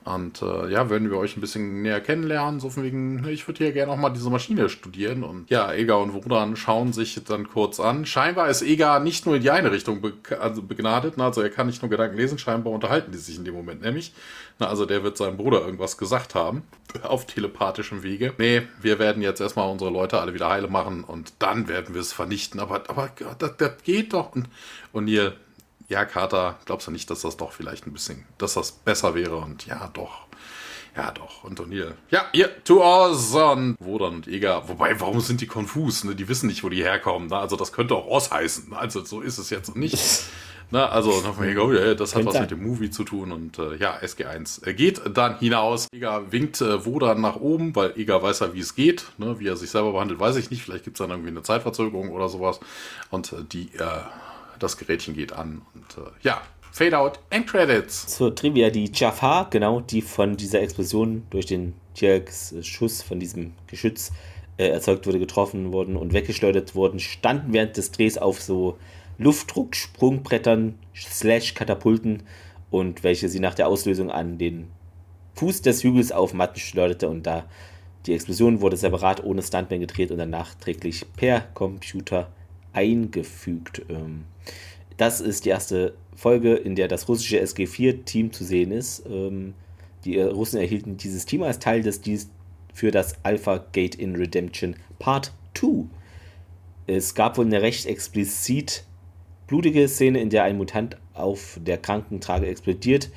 [0.05, 2.59] Und äh, ja, werden wir euch ein bisschen näher kennenlernen.
[2.59, 5.22] So von wegen, ne, ich würde hier gerne auch mal diese Maschine studieren.
[5.22, 8.05] Und ja, Ega und Wodan schauen sich dann kurz an.
[8.05, 11.16] Scheinbar ist Ega nicht nur in die eine Richtung be also begnadet.
[11.18, 11.24] Ne?
[11.24, 14.12] Also er kann nicht nur Gedanken lesen, scheinbar unterhalten die sich in dem Moment nämlich.
[14.59, 16.62] Na, also der wird seinem Bruder irgendwas gesagt haben.
[17.03, 18.32] Auf telepathischem Wege.
[18.38, 22.00] Nee, wir werden jetzt erstmal unsere Leute alle wieder heile machen und dann werden wir
[22.00, 22.61] es vernichten.
[22.61, 24.34] Aber, aber das, das geht doch.
[24.34, 24.48] Und,
[24.92, 25.34] und ihr
[25.88, 29.36] ja, Carter, glaubst du nicht, dass das doch vielleicht ein bisschen, dass das besser wäre?
[29.36, 30.26] Und ja, doch.
[30.96, 31.44] Ja, doch.
[31.44, 31.94] Und O'Neill.
[32.10, 34.68] Ja, ihr, to us und Wodan und Eger.
[34.68, 36.04] Wobei, warum sind die konfus?
[36.04, 36.14] Ne?
[36.14, 37.28] Die wissen nicht, wo die herkommen.
[37.28, 37.36] Ne?
[37.36, 38.74] Also, das könnte auch Oz heißen.
[38.74, 39.98] Also, so ist es jetzt nicht.
[40.70, 41.10] Na, also,
[41.98, 45.38] das hat was mit dem Movie zu tun und äh, ja, SG1 er geht dann
[45.38, 45.86] hinaus.
[45.92, 49.04] Eger winkt äh, Wodan nach oben, weil Eger weiß ja, wie es geht.
[49.18, 49.38] Ne?
[49.38, 50.62] Wie er sich selber behandelt, weiß ich nicht.
[50.62, 52.58] Vielleicht gibt es dann irgendwie eine Zeitverzögerung oder sowas.
[53.10, 54.00] Und äh, die äh,
[54.62, 58.06] das Gerätchen geht an und äh, ja, Fade out, End Credits.
[58.06, 61.74] Zur Trivia, die Jafar, genau, die von dieser Explosion durch den
[62.62, 64.10] Schuss von diesem Geschütz
[64.56, 68.78] äh, erzeugt wurde, getroffen wurden und weggeschleudert wurden, standen während des Drehs auf so
[69.18, 72.22] Luftdrucksprungbrettern slash Katapulten
[72.70, 74.68] und welche sie nach der Auslösung an den
[75.34, 77.44] Fuß des Hügels auf Matten schleuderte und da
[78.06, 82.32] die Explosion wurde separat ohne Stuntman gedreht und dann nachträglich per Computer
[82.72, 83.82] eingefügt.
[83.88, 84.24] Ähm,
[84.96, 89.04] das ist die erste Folge, in der das russische SG4-Team zu sehen ist.
[89.08, 89.54] Ähm,
[90.04, 92.28] Die Russen erhielten dieses Team als Teil des Deals
[92.74, 95.84] für das Alpha Gate in Redemption Part 2.
[96.86, 98.84] Es gab wohl eine recht explizit
[99.46, 103.10] blutige Szene, in der ein Mutant auf der Krankentrage explodiert,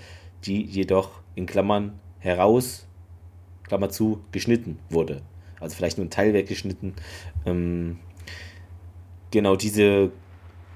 [0.46, 2.86] die jedoch in Klammern heraus,
[3.64, 5.22] Klammer zu, geschnitten wurde.
[5.60, 6.94] Also vielleicht nur ein Teil weggeschnitten.
[7.46, 7.98] Ähm,
[9.36, 10.12] genau diese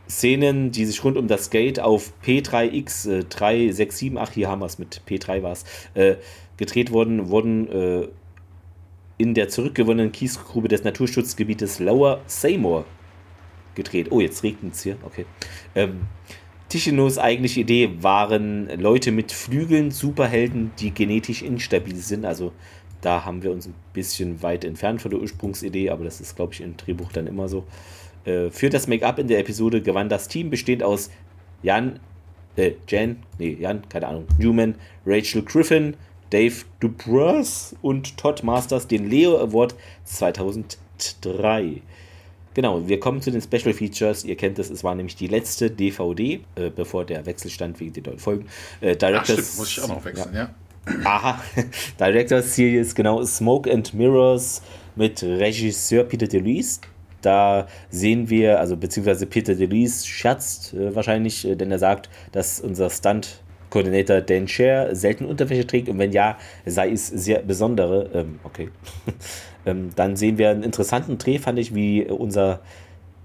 [0.10, 4.66] Szenen, die sich rund um das Gate auf P3X äh, 367, ach hier haben wir
[4.66, 6.16] es mit P3 war es, äh,
[6.57, 8.07] gedreht wurden, wurden äh,
[9.18, 12.86] in der zurückgewonnenen Kiesgrube des Naturschutzgebietes Lower Seymour
[13.76, 14.07] gedreht.
[14.12, 15.26] Oh, jetzt regnet es hier, okay.
[15.76, 16.07] Ähm,
[16.68, 22.26] Tichinos eigentliche Idee waren Leute mit Flügeln, Superhelden, die genetisch instabil sind.
[22.26, 22.51] Also
[23.01, 26.53] da haben wir uns ein bisschen weit entfernt von der Ursprungsidee, aber das ist, glaube
[26.53, 27.66] ich, im Drehbuch dann immer so.
[28.26, 31.09] Äh, für das Make-up in der Episode gewann das Team bestehend aus
[31.63, 31.99] Jan,
[32.55, 35.95] äh, Jan, nee, Jan, keine Ahnung, Newman, Rachel Griffin,
[36.30, 41.82] Dave Dubras und Todd Masters den Leo Award 2003.
[42.53, 44.24] Genau, wir kommen zu den Special Features.
[44.26, 47.93] Ihr kennt es, es war nämlich die letzte DVD, äh, bevor der Wechsel stand wegen
[47.93, 48.47] den neuen Folgen.
[48.82, 50.41] Äh, Directors, Ach, stimmt, muss ich auch noch wechseln, ja.
[50.41, 51.05] ja.
[51.05, 51.43] Aha,
[51.99, 54.61] Directors Series, genau, Smoke and Mirrors
[54.95, 56.82] mit Regisseur Peter DeLuise.
[57.22, 62.59] Da sehen wir, also beziehungsweise Peter DeLuise scherzt äh, wahrscheinlich, äh, denn er sagt, dass
[62.59, 68.09] unser Stunt Coordinator Dan Scher selten Unterwäsche trägt und wenn ja, sei es sehr besondere.
[68.13, 68.70] Ähm, okay.
[69.65, 72.61] ähm, dann sehen wir einen interessanten Dreh, fand ich, wie unser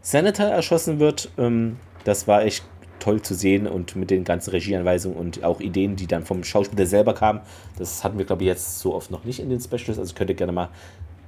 [0.02, 1.30] Senator erschossen wird.
[1.38, 2.64] Ähm, das war echt
[2.98, 6.86] toll zu sehen und mit den ganzen Regieanweisungen und auch Ideen, die dann vom Schauspieler
[6.86, 7.40] selber kamen.
[7.78, 9.98] Das hatten wir, glaube ich, jetzt so oft noch nicht in den Specials.
[9.98, 10.70] Also könnt ihr gerne mal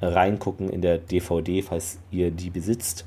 [0.00, 3.04] reingucken in der DVD, falls ihr die besitzt.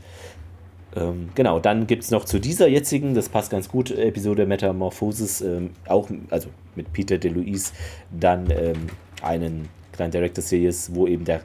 [0.96, 5.42] Ähm, genau, dann gibt es noch zu dieser jetzigen, das passt ganz gut, Episode Metamorphosis,
[5.42, 7.74] ähm, auch also mit Peter DeLuise,
[8.12, 8.88] dann ähm,
[9.22, 11.42] einen kleinen Director Series, wo eben der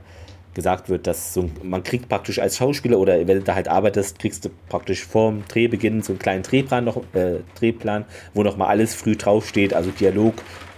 [0.54, 4.20] gesagt wird, dass so, man kriegt praktisch als Schauspieler oder wenn du da halt arbeitest,
[4.20, 8.94] kriegst du praktisch vorm Drehbeginn so einen kleinen Drehplan noch, äh, Drehplan, wo nochmal alles
[8.94, 10.34] früh draufsteht, also Dialog,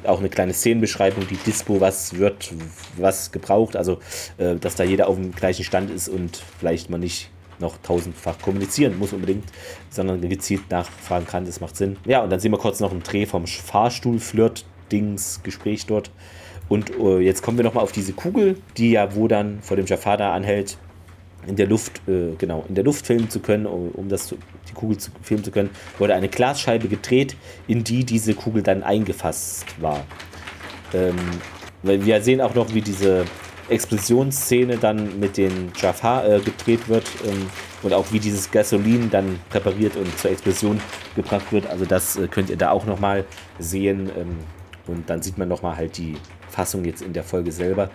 [0.08, 2.52] auch eine kleine Szenenbeschreibung, die Dispo, was wird,
[2.96, 3.98] was gebraucht, also
[4.38, 8.38] äh, dass da jeder auf dem gleichen Stand ist und vielleicht man nicht noch tausendfach
[8.40, 9.44] kommunizieren muss unbedingt,
[9.90, 11.96] sondern gezielt nachfragen kann, das macht Sinn.
[12.04, 16.10] Ja, und dann sehen wir kurz noch einen Dreh vom Fahrstuhl-Flirt-Dings, Gespräch dort.
[16.68, 19.86] Und uh, jetzt kommen wir nochmal auf diese Kugel, die ja wo dann vor dem
[19.86, 20.78] Jafar da anhält,
[21.46, 24.72] in der Luft, äh, genau, in der Luft filmen zu können, um, um das die
[24.74, 27.36] Kugel zu filmen zu können, wurde eine Glasscheibe gedreht,
[27.68, 30.04] in die diese Kugel dann eingefasst war.
[30.92, 31.16] Ähm,
[31.82, 33.24] wir sehen auch noch, wie diese
[33.68, 37.46] Explosionsszene dann mit den Jafar äh, gedreht wird ähm,
[37.82, 40.80] und auch wie dieses Gasolin dann präpariert und zur Explosion
[41.14, 41.66] gebracht wird.
[41.66, 43.24] Also das äh, könnt ihr da auch nochmal
[43.58, 44.36] sehen ähm,
[44.86, 46.16] und dann sieht man nochmal halt die
[46.48, 47.90] Fassung jetzt in der Folge selber.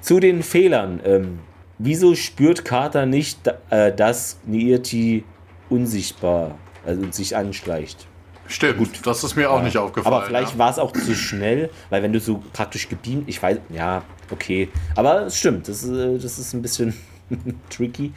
[0.00, 1.00] Zu den Fehlern.
[1.04, 1.38] Ähm,
[1.78, 5.24] wieso spürt Carter nicht, äh, dass Niirti
[5.70, 8.06] unsichtbar also sich anschleicht?
[8.48, 9.64] Stimmt, gut, das ist mir auch ja.
[9.64, 10.14] nicht aufgefallen.
[10.14, 10.58] Aber vielleicht ja.
[10.58, 14.70] war es auch zu schnell, weil wenn du so praktisch gebeamt, ich weiß, ja, okay.
[14.96, 16.94] Aber es stimmt, das ist, äh, das ist ein bisschen
[17.70, 18.12] tricky.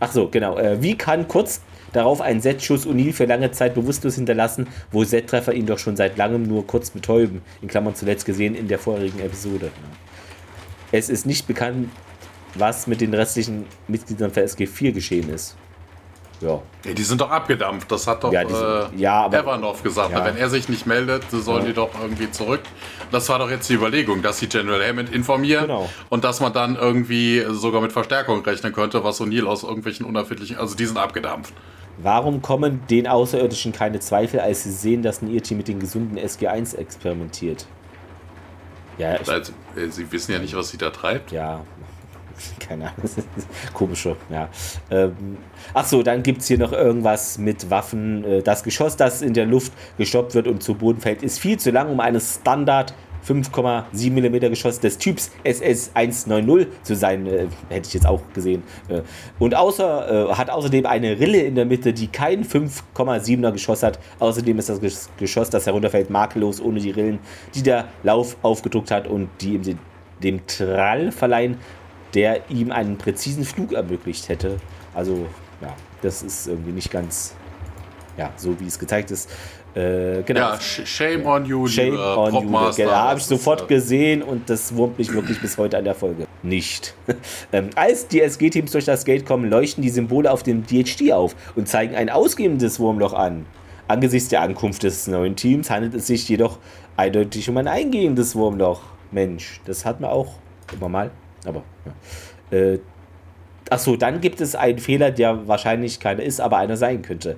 [0.00, 0.58] Ach so, genau.
[0.58, 1.62] Äh, wie kann kurz
[1.94, 6.18] darauf ein Set-Schuss O'Neill für lange Zeit bewusstlos hinterlassen, wo Set-Treffer ihn doch schon seit
[6.18, 7.40] langem nur kurz betäuben?
[7.62, 9.70] In Klammern zuletzt gesehen in der vorherigen Episode.
[10.92, 11.88] Es ist nicht bekannt,
[12.54, 15.56] was mit den restlichen Mitgliedern für SG4 geschehen ist.
[16.40, 16.60] Ja.
[16.84, 16.92] ja.
[16.92, 17.90] Die sind doch abgedampft.
[17.90, 20.12] Das hat doch ja, äh, ja, Evanov gesagt.
[20.12, 20.24] Ja.
[20.24, 21.68] Wenn er sich nicht meldet, sollen ja.
[21.68, 22.60] die doch irgendwie zurück.
[23.10, 25.88] Das war doch jetzt die Überlegung, dass sie General Hammond informieren genau.
[26.10, 30.56] und dass man dann irgendwie sogar mit Verstärkung rechnen könnte, was O'Neill aus irgendwelchen unerfindlichen.
[30.58, 31.54] Also die sind abgedampft.
[31.98, 36.18] Warum kommen den Außerirdischen keine Zweifel, als sie sehen, dass ein Irrteam mit den gesunden
[36.18, 37.66] SG1 experimentiert?
[38.98, 39.52] Ja, also,
[39.90, 41.32] sie wissen ja nicht, was sie da treibt.
[41.32, 41.64] Ja,
[42.60, 43.10] keine Ahnung,
[43.72, 44.48] komische, ja.
[44.90, 45.38] Ähm,
[45.72, 48.24] Achso, dann gibt es hier noch irgendwas mit Waffen.
[48.24, 51.58] Äh, das Geschoss, das in der Luft gestoppt wird und zu Boden fällt, ist viel
[51.58, 52.94] zu lang, um eines Standard
[53.26, 58.62] 5,7 mm Geschoss des Typs SS-190 zu sein, äh, hätte ich jetzt auch gesehen.
[58.88, 59.00] Äh,
[59.38, 63.98] und außer, äh, hat außerdem eine Rille in der Mitte, die kein 5,7er Geschoss hat.
[64.18, 64.80] Außerdem ist das
[65.18, 67.18] Geschoss, das herunterfällt, makellos ohne die Rillen,
[67.54, 69.78] die der Lauf aufgedruckt hat und die ihm
[70.22, 71.58] dem Trall verleihen,
[72.14, 74.58] der ihm einen präzisen Flug ermöglicht hätte.
[74.94, 75.26] Also,
[75.60, 77.34] ja, das ist irgendwie nicht ganz,
[78.16, 79.30] ja, so wie es gezeigt ist.
[79.74, 80.40] Äh, genau.
[80.40, 82.70] Ja, shame on you, shame on you.
[82.76, 85.96] Genau, habe ich sofort äh, gesehen und das wurmt mich wirklich bis heute an der
[85.96, 86.28] Folge.
[86.44, 86.94] Nicht.
[87.52, 91.34] ähm, als die SG-Teams durch das Gate kommen, leuchten die Symbole auf dem DHD auf
[91.56, 93.46] und zeigen ein ausgehendes Wurmloch an.
[93.88, 96.58] Angesichts der Ankunft des neuen Teams handelt es sich jedoch
[96.96, 98.80] eindeutig um ein eingehendes Wurmloch.
[99.10, 99.60] Mensch.
[99.64, 100.34] Das hat man auch
[100.72, 101.10] immer mal.
[101.44, 101.62] Aber
[102.50, 102.58] ja.
[102.58, 102.78] Äh,
[103.70, 107.36] achso, dann gibt es einen Fehler, der wahrscheinlich keiner ist, aber einer sein könnte.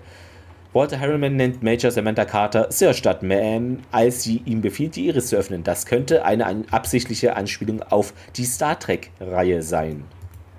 [0.73, 5.29] Walter Harriman nennt Major Samantha Carter Sir statt Ma'am, als sie ihm befiehlt, die Iris
[5.29, 5.65] zu öffnen.
[5.65, 10.05] Das könnte eine absichtliche Anspielung auf die Star Trek-Reihe sein.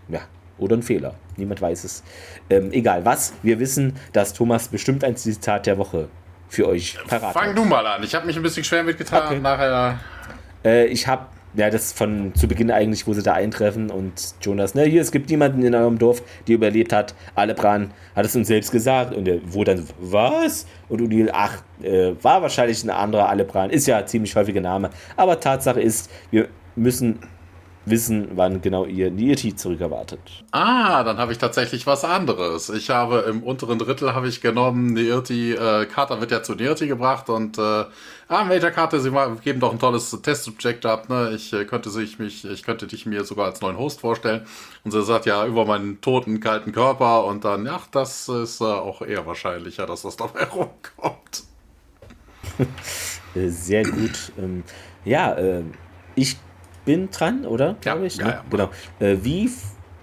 [0.07, 0.21] Ja,
[0.57, 1.13] oder ein Fehler.
[1.35, 2.03] Niemand weiß es.
[2.49, 6.09] Ähm, egal was, wir wissen, dass Thomas bestimmt ein Zitat der Woche
[6.49, 7.57] für euch parat Fang hat.
[7.57, 8.01] du mal an.
[8.03, 9.27] Ich habe mich ein bisschen schwer mitgetan.
[9.27, 9.39] Okay.
[9.39, 9.99] Nachher.
[10.65, 11.27] Äh, ich habe
[11.57, 15.11] ja, das von zu Beginn eigentlich, wo sie da eintreffen und Jonas, ne, hier, es
[15.11, 17.15] gibt niemanden in eurem Dorf, der überlebt hat.
[17.33, 20.67] Alebran hat es uns selbst gesagt und er, wo dann, was?
[20.87, 24.91] Und Udil, ach, äh, war wahrscheinlich ein anderer Alebran, ist ja ziemlich häufiger Name.
[25.15, 27.19] Aber Tatsache ist, wir müssen
[27.89, 30.19] wissen, wann genau ihr Nieti zurückerwartet.
[30.51, 32.69] Ah, dann habe ich tatsächlich was anderes.
[32.69, 36.87] Ich habe im unteren Drittel habe ich genommen, Nieti, äh, Carter wird ja zu Nieti
[36.87, 39.11] gebracht und äh, ah, Major Carter, sie
[39.43, 41.31] geben doch ein tolles Test-Subject ab, ne?
[41.35, 44.45] Ich äh, könnte sich mich, ich könnte dich mir sogar als neuen Host vorstellen.
[44.83, 48.65] Und sie sagt ja über meinen toten, kalten Körper und dann, ach, das ist äh,
[48.65, 51.43] auch eher wahrscheinlicher, dass das dabei rumkommt.
[53.35, 54.31] Sehr gut.
[54.37, 54.63] Ähm,
[55.05, 55.63] ja, äh,
[56.15, 56.37] ich
[56.87, 57.75] bin dran, oder?
[57.83, 58.15] Ja, ich.
[58.17, 58.31] Ja, ne?
[58.31, 58.43] ja.
[58.49, 58.69] Genau.
[58.99, 59.51] Äh, wie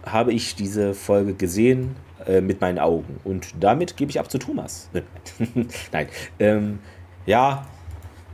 [0.07, 1.97] habe ich diese Folge gesehen
[2.27, 3.21] äh, mit meinen Augen?
[3.25, 4.91] Und damit gebe ich ab zu Thomas.
[5.93, 6.09] Nein.
[6.39, 6.79] Ähm,
[7.25, 7.67] ja,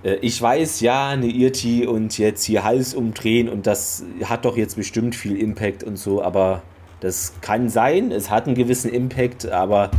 [0.03, 4.57] äh, ich weiß, ja, eine Irti und jetzt hier Hals umdrehen und das hat doch
[4.57, 6.63] jetzt bestimmt viel Impact und so, aber
[6.99, 9.93] das kann sein, es hat einen gewissen Impact, aber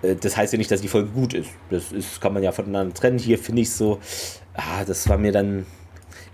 [0.00, 1.50] äh, das heißt ja nicht, dass die Folge gut ist.
[1.68, 3.18] Das ist, kann man ja voneinander trennen.
[3.18, 3.98] Hier finde ich so,
[4.54, 5.66] ah, das war mir dann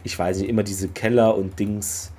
[0.05, 2.13] ich weiß nicht, immer diese Keller und Dings.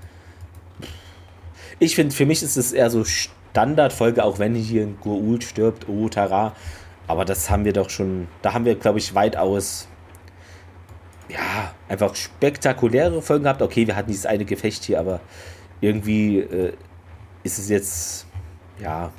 [1.80, 5.88] Ich finde, für mich ist es eher so Standardfolge, auch wenn hier ein Gurult stirbt,
[5.88, 6.56] oh Tara.
[7.08, 9.88] Aber das haben wir doch schon, da haben wir, glaube ich, weitaus,
[11.30, 13.62] ja, einfach spektakuläre Folgen gehabt.
[13.62, 15.20] Okay, wir hatten dieses eine Gefecht hier, aber
[15.82, 16.74] irgendwie äh,
[17.44, 18.26] ist es jetzt,
[18.82, 19.12] ja,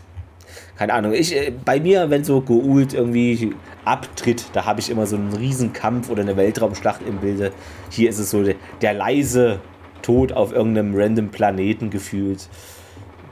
[0.77, 1.12] keine Ahnung.
[1.15, 3.55] Ich, äh, bei mir, wenn so Goult irgendwie
[3.85, 7.53] abtritt, da habe ich immer so einen Riesenkampf oder eine Weltraumschlacht im Bilde.
[7.90, 9.61] Hier ist es so der, der leise
[10.03, 12.48] Tod auf irgendeinem random Planeten gefühlt.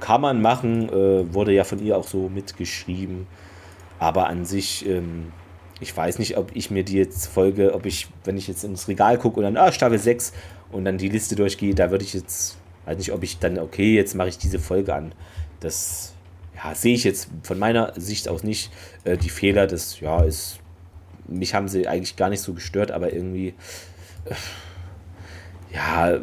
[0.00, 3.26] Kann man machen, äh, wurde ja von ihr auch so mitgeschrieben.
[3.98, 5.32] Aber an sich, ähm,
[5.80, 8.88] ich weiß nicht, ob ich mir die jetzt folge, ob ich, wenn ich jetzt ins
[8.88, 10.32] Regal gucke und dann, ah, Staffel 6
[10.72, 12.56] und dann die Liste durchgehe, da würde ich jetzt,
[12.86, 15.14] weiß nicht, ob ich dann, okay, jetzt mache ich diese Folge an.
[15.60, 16.13] Das
[16.56, 18.70] ja, sehe ich jetzt von meiner Sicht aus nicht.
[19.04, 20.58] Äh, die Fehler, das, ja, ist,
[21.26, 23.54] mich haben sie eigentlich gar nicht so gestört, aber irgendwie,
[24.24, 24.34] äh,
[25.74, 26.20] ja,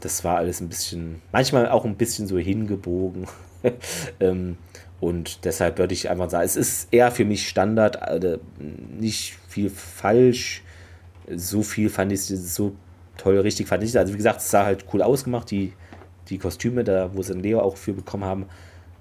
[0.00, 3.26] das war alles ein bisschen, manchmal auch ein bisschen so hingebogen.
[4.20, 4.56] ähm,
[5.00, 9.70] und deshalb würde ich einfach sagen, es ist eher für mich Standard, also nicht viel
[9.70, 10.62] falsch.
[11.34, 12.74] So viel fand ich so
[13.16, 13.96] toll, richtig fand ich.
[13.96, 15.72] Also wie gesagt, es sah halt cool ausgemacht, die,
[16.28, 18.46] die Kostüme, da wo sie Leo auch für bekommen haben.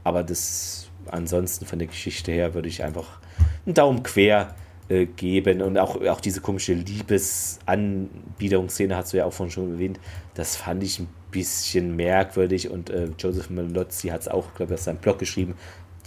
[0.03, 3.19] Aber das ansonsten von der Geschichte her würde ich einfach
[3.65, 4.53] einen Daumen quer
[4.89, 5.61] äh, geben.
[5.61, 9.99] Und auch, auch diese komische Liebesanbiederungsszene hast du ja auch vorhin schon erwähnt.
[10.33, 12.69] Das fand ich ein bisschen merkwürdig.
[12.69, 15.55] Und äh, Joseph Malozzi hat es auch, glaube ich, auf seinem Blog geschrieben.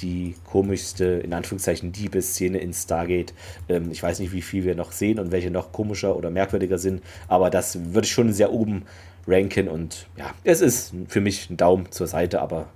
[0.01, 3.35] Die komischste, in Anführungszeichen, Liebesszene in Stargate.
[3.69, 6.79] Ähm, ich weiß nicht, wie viel wir noch sehen und welche noch komischer oder merkwürdiger
[6.79, 8.85] sind, aber das würde ich schon sehr oben
[9.29, 12.67] ranken und ja, es ist für mich ein Daumen zur Seite, aber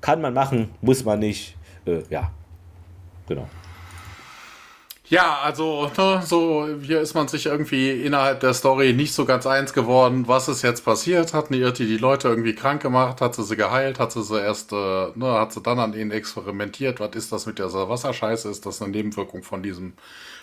[0.00, 1.56] kann man machen, muss man nicht.
[1.86, 2.30] Äh, ja,
[3.26, 3.48] genau.
[5.10, 9.46] Ja, also ne, so hier ist man sich irgendwie innerhalb der Story nicht so ganz
[9.46, 10.28] eins geworden.
[10.28, 11.32] Was ist jetzt passiert?
[11.32, 13.22] Hat Nirti die Leute irgendwie krank gemacht?
[13.22, 13.98] Hat sie sie geheilt?
[13.98, 14.76] Hat sie sie erst, äh,
[15.14, 17.00] ne, hat sie dann an ihnen experimentiert?
[17.00, 18.50] Was ist das mit dieser Wasserscheiße?
[18.50, 19.94] Ist das eine Nebenwirkung von diesem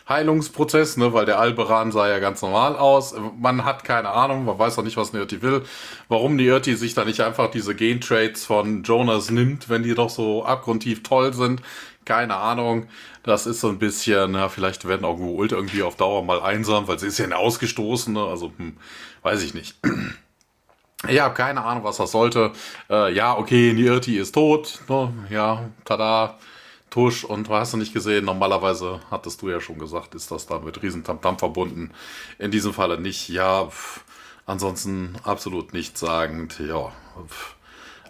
[0.07, 3.15] Heilungsprozess, ne, weil der Alberan sah ja ganz normal aus.
[3.39, 5.63] Man hat keine Ahnung, man weiß auch nicht, was Nirti will.
[6.09, 10.45] Warum Nirti sich da nicht einfach diese Gentraits von Jonas nimmt, wenn die doch so
[10.45, 11.61] abgrundtief toll sind.
[12.05, 12.87] Keine Ahnung.
[13.23, 16.87] Das ist so ein bisschen, na, vielleicht werden auch Ult irgendwie auf Dauer mal einsam,
[16.87, 18.23] weil sie ist ja eine Ausgestoßene.
[18.23, 18.77] Also, hm,
[19.23, 19.75] weiß ich nicht.
[21.07, 22.51] Ich habe keine Ahnung, was das sollte.
[22.89, 24.79] Äh, ja, okay, Nirti ist tot.
[24.87, 25.13] Ne?
[25.29, 26.37] Ja, tada.
[26.95, 30.59] Tusch und hast du nicht gesehen, normalerweise hattest du ja schon gesagt, ist das da
[30.59, 31.91] mit Riesentamtam verbunden.
[32.39, 33.27] In diesem Falle nicht.
[33.27, 34.05] Ja, pff,
[34.45, 36.57] ansonsten absolut nichts sagend.
[36.57, 36.93] Ja,
[37.27, 37.55] pff,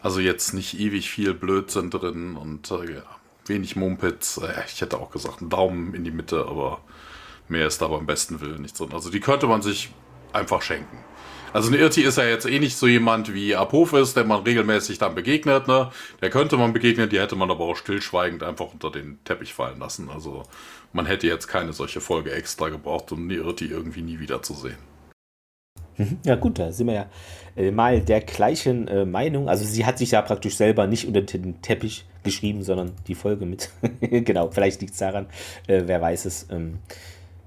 [0.03, 3.02] also jetzt nicht ewig viel Blödsinn drin und äh,
[3.48, 4.38] wenig Mumpitz.
[4.38, 6.80] Äh, ich hätte auch gesagt, einen Daumen in die Mitte, aber
[7.48, 8.88] mehr ist da beim besten Willen nicht so.
[8.90, 9.91] Also die könnte man sich
[10.32, 10.99] einfach schenken.
[11.56, 14.98] Also ein Irti ist ja jetzt eh nicht so jemand wie Apophis, der man regelmäßig
[14.98, 15.90] dann begegnet, ne?
[16.22, 19.80] Der könnte man begegnen, die hätte man aber auch stillschweigend einfach unter den Teppich fallen
[19.80, 20.10] lassen.
[20.14, 20.44] Also
[20.91, 24.76] man hätte jetzt keine solche Folge extra gebraucht, um eine Irti irgendwie nie wiederzusehen.
[25.95, 26.18] Mhm.
[26.26, 27.10] Ja, gut, da sind wir ja
[27.56, 29.48] äh, mal der gleichen äh, Meinung.
[29.48, 33.45] Also, sie hat sich ja praktisch selber nicht unter den Teppich geschrieben, sondern die Folge
[33.45, 33.69] mit.
[34.02, 35.27] genau, vielleicht liegt es daran,
[35.68, 36.48] äh, wer weiß es.
[36.52, 36.80] Ähm,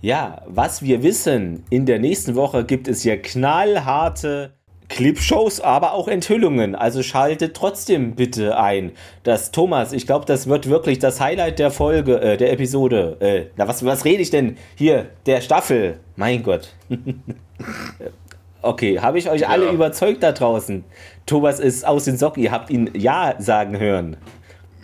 [0.00, 4.52] ja, was wir wissen, in der nächsten Woche gibt es hier knallharte
[4.88, 6.74] Clipshows, aber auch Enthüllungen.
[6.74, 8.92] Also schaltet trotzdem bitte ein.
[9.22, 13.16] Das Thomas, ich glaube, das wird wirklich das Highlight der Folge, äh, der Episode.
[13.20, 15.06] Äh, na, was, was rede ich denn hier?
[15.26, 16.00] Der Staffel.
[16.16, 16.72] Mein Gott.
[18.62, 19.48] okay, habe ich euch ja.
[19.48, 20.84] alle überzeugt da draußen?
[21.26, 22.42] Thomas ist aus den Socken.
[22.42, 24.16] Ihr habt ihn Ja sagen hören.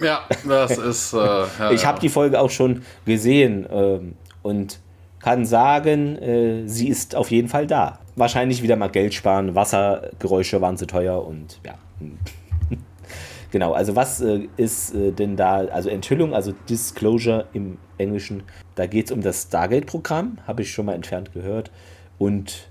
[0.00, 1.12] Ja, das ist.
[1.14, 4.80] Äh, ja, ich habe die Folge auch schon gesehen ähm, und
[5.24, 9.55] kann sagen, äh, sie ist auf jeden Fall da wahrscheinlich wieder mal Geld sparen.
[9.55, 11.78] Wassergeräusche waren zu teuer und ja.
[13.51, 18.42] genau, also was äh, ist äh, denn da, also Enthüllung, also Disclosure im Englischen,
[18.74, 21.70] da geht es um das Stargate-Programm, habe ich schon mal entfernt gehört,
[22.18, 22.68] und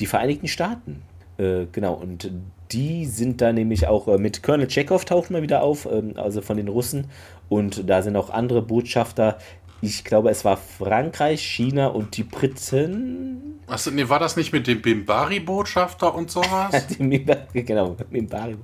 [0.00, 1.02] die Vereinigten Staaten.
[1.38, 2.30] Äh, genau, und
[2.72, 6.42] die sind da nämlich auch äh, mit Colonel Chekhov taucht mal wieder auf, ähm, also
[6.42, 7.06] von den Russen.
[7.48, 9.38] Und da sind auch andere Botschafter
[9.82, 13.60] ich glaube, es war Frankreich, China und die Briten.
[13.66, 16.86] Achso, nee, war das nicht mit dem Bimbari-Botschafter und sowas?
[17.54, 18.56] genau, Bimbari.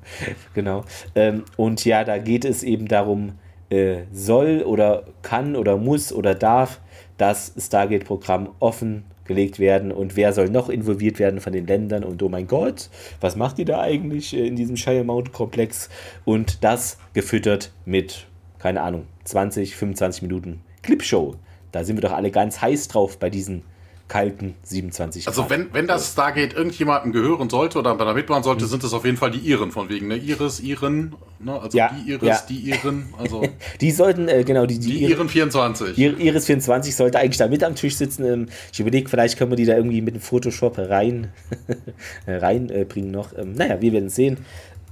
[0.52, 0.84] Genau.
[1.14, 3.32] Ähm, und ja, da geht es eben darum,
[3.70, 6.80] äh, soll oder kann oder muss oder darf
[7.16, 12.28] das Stargate-Programm offengelegt werden und wer soll noch involviert werden von den Ländern und oh
[12.28, 12.90] mein Gott,
[13.20, 15.88] was macht ihr da eigentlich äh, in diesem Shire Mountain Komplex?
[16.24, 18.26] Und das gefüttert mit,
[18.58, 21.36] keine Ahnung, 20, 25 Minuten Clipshow.
[21.72, 23.62] Da sind wir doch alle ganz heiß drauf bei diesen
[24.08, 28.68] kalten 27 Also wenn, wenn das Stargate irgendjemandem gehören sollte oder da mitmachen sollte, mhm.
[28.68, 30.16] sind es auf jeden Fall die Iren von wegen, ne?
[30.16, 31.60] Iris, Iren, ne?
[31.60, 32.40] Also ja, die Iris, ja.
[32.48, 33.42] die Iren, also.
[33.80, 35.98] die sollten, äh, genau, die, die, die Iren 24.
[35.98, 38.24] Iris 24 sollte eigentlich da mit am Tisch sitzen.
[38.24, 41.32] Ähm, ich überlege, vielleicht können wir die da irgendwie mit dem Photoshop rein
[42.28, 43.36] reinbringen äh, noch.
[43.36, 44.38] Ähm, naja, wir werden sehen.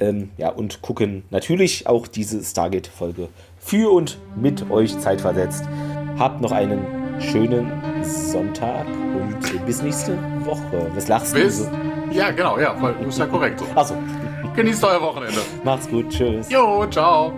[0.00, 3.28] Ähm, ja, und gucken natürlich auch diese Stargate-Folge
[3.64, 5.64] für und mit euch zeitversetzt.
[6.18, 6.84] Habt noch einen
[7.18, 7.72] schönen
[8.02, 10.90] Sonntag und bis nächste Woche.
[10.94, 11.70] Was lachst bis, du?
[12.12, 13.66] Ja, genau, ja, weil ist ja korrekt so.
[13.74, 13.94] Achso.
[14.54, 15.40] Genießt euer Wochenende.
[15.64, 16.48] Macht's gut, tschüss.
[16.50, 17.32] Jo, ciao.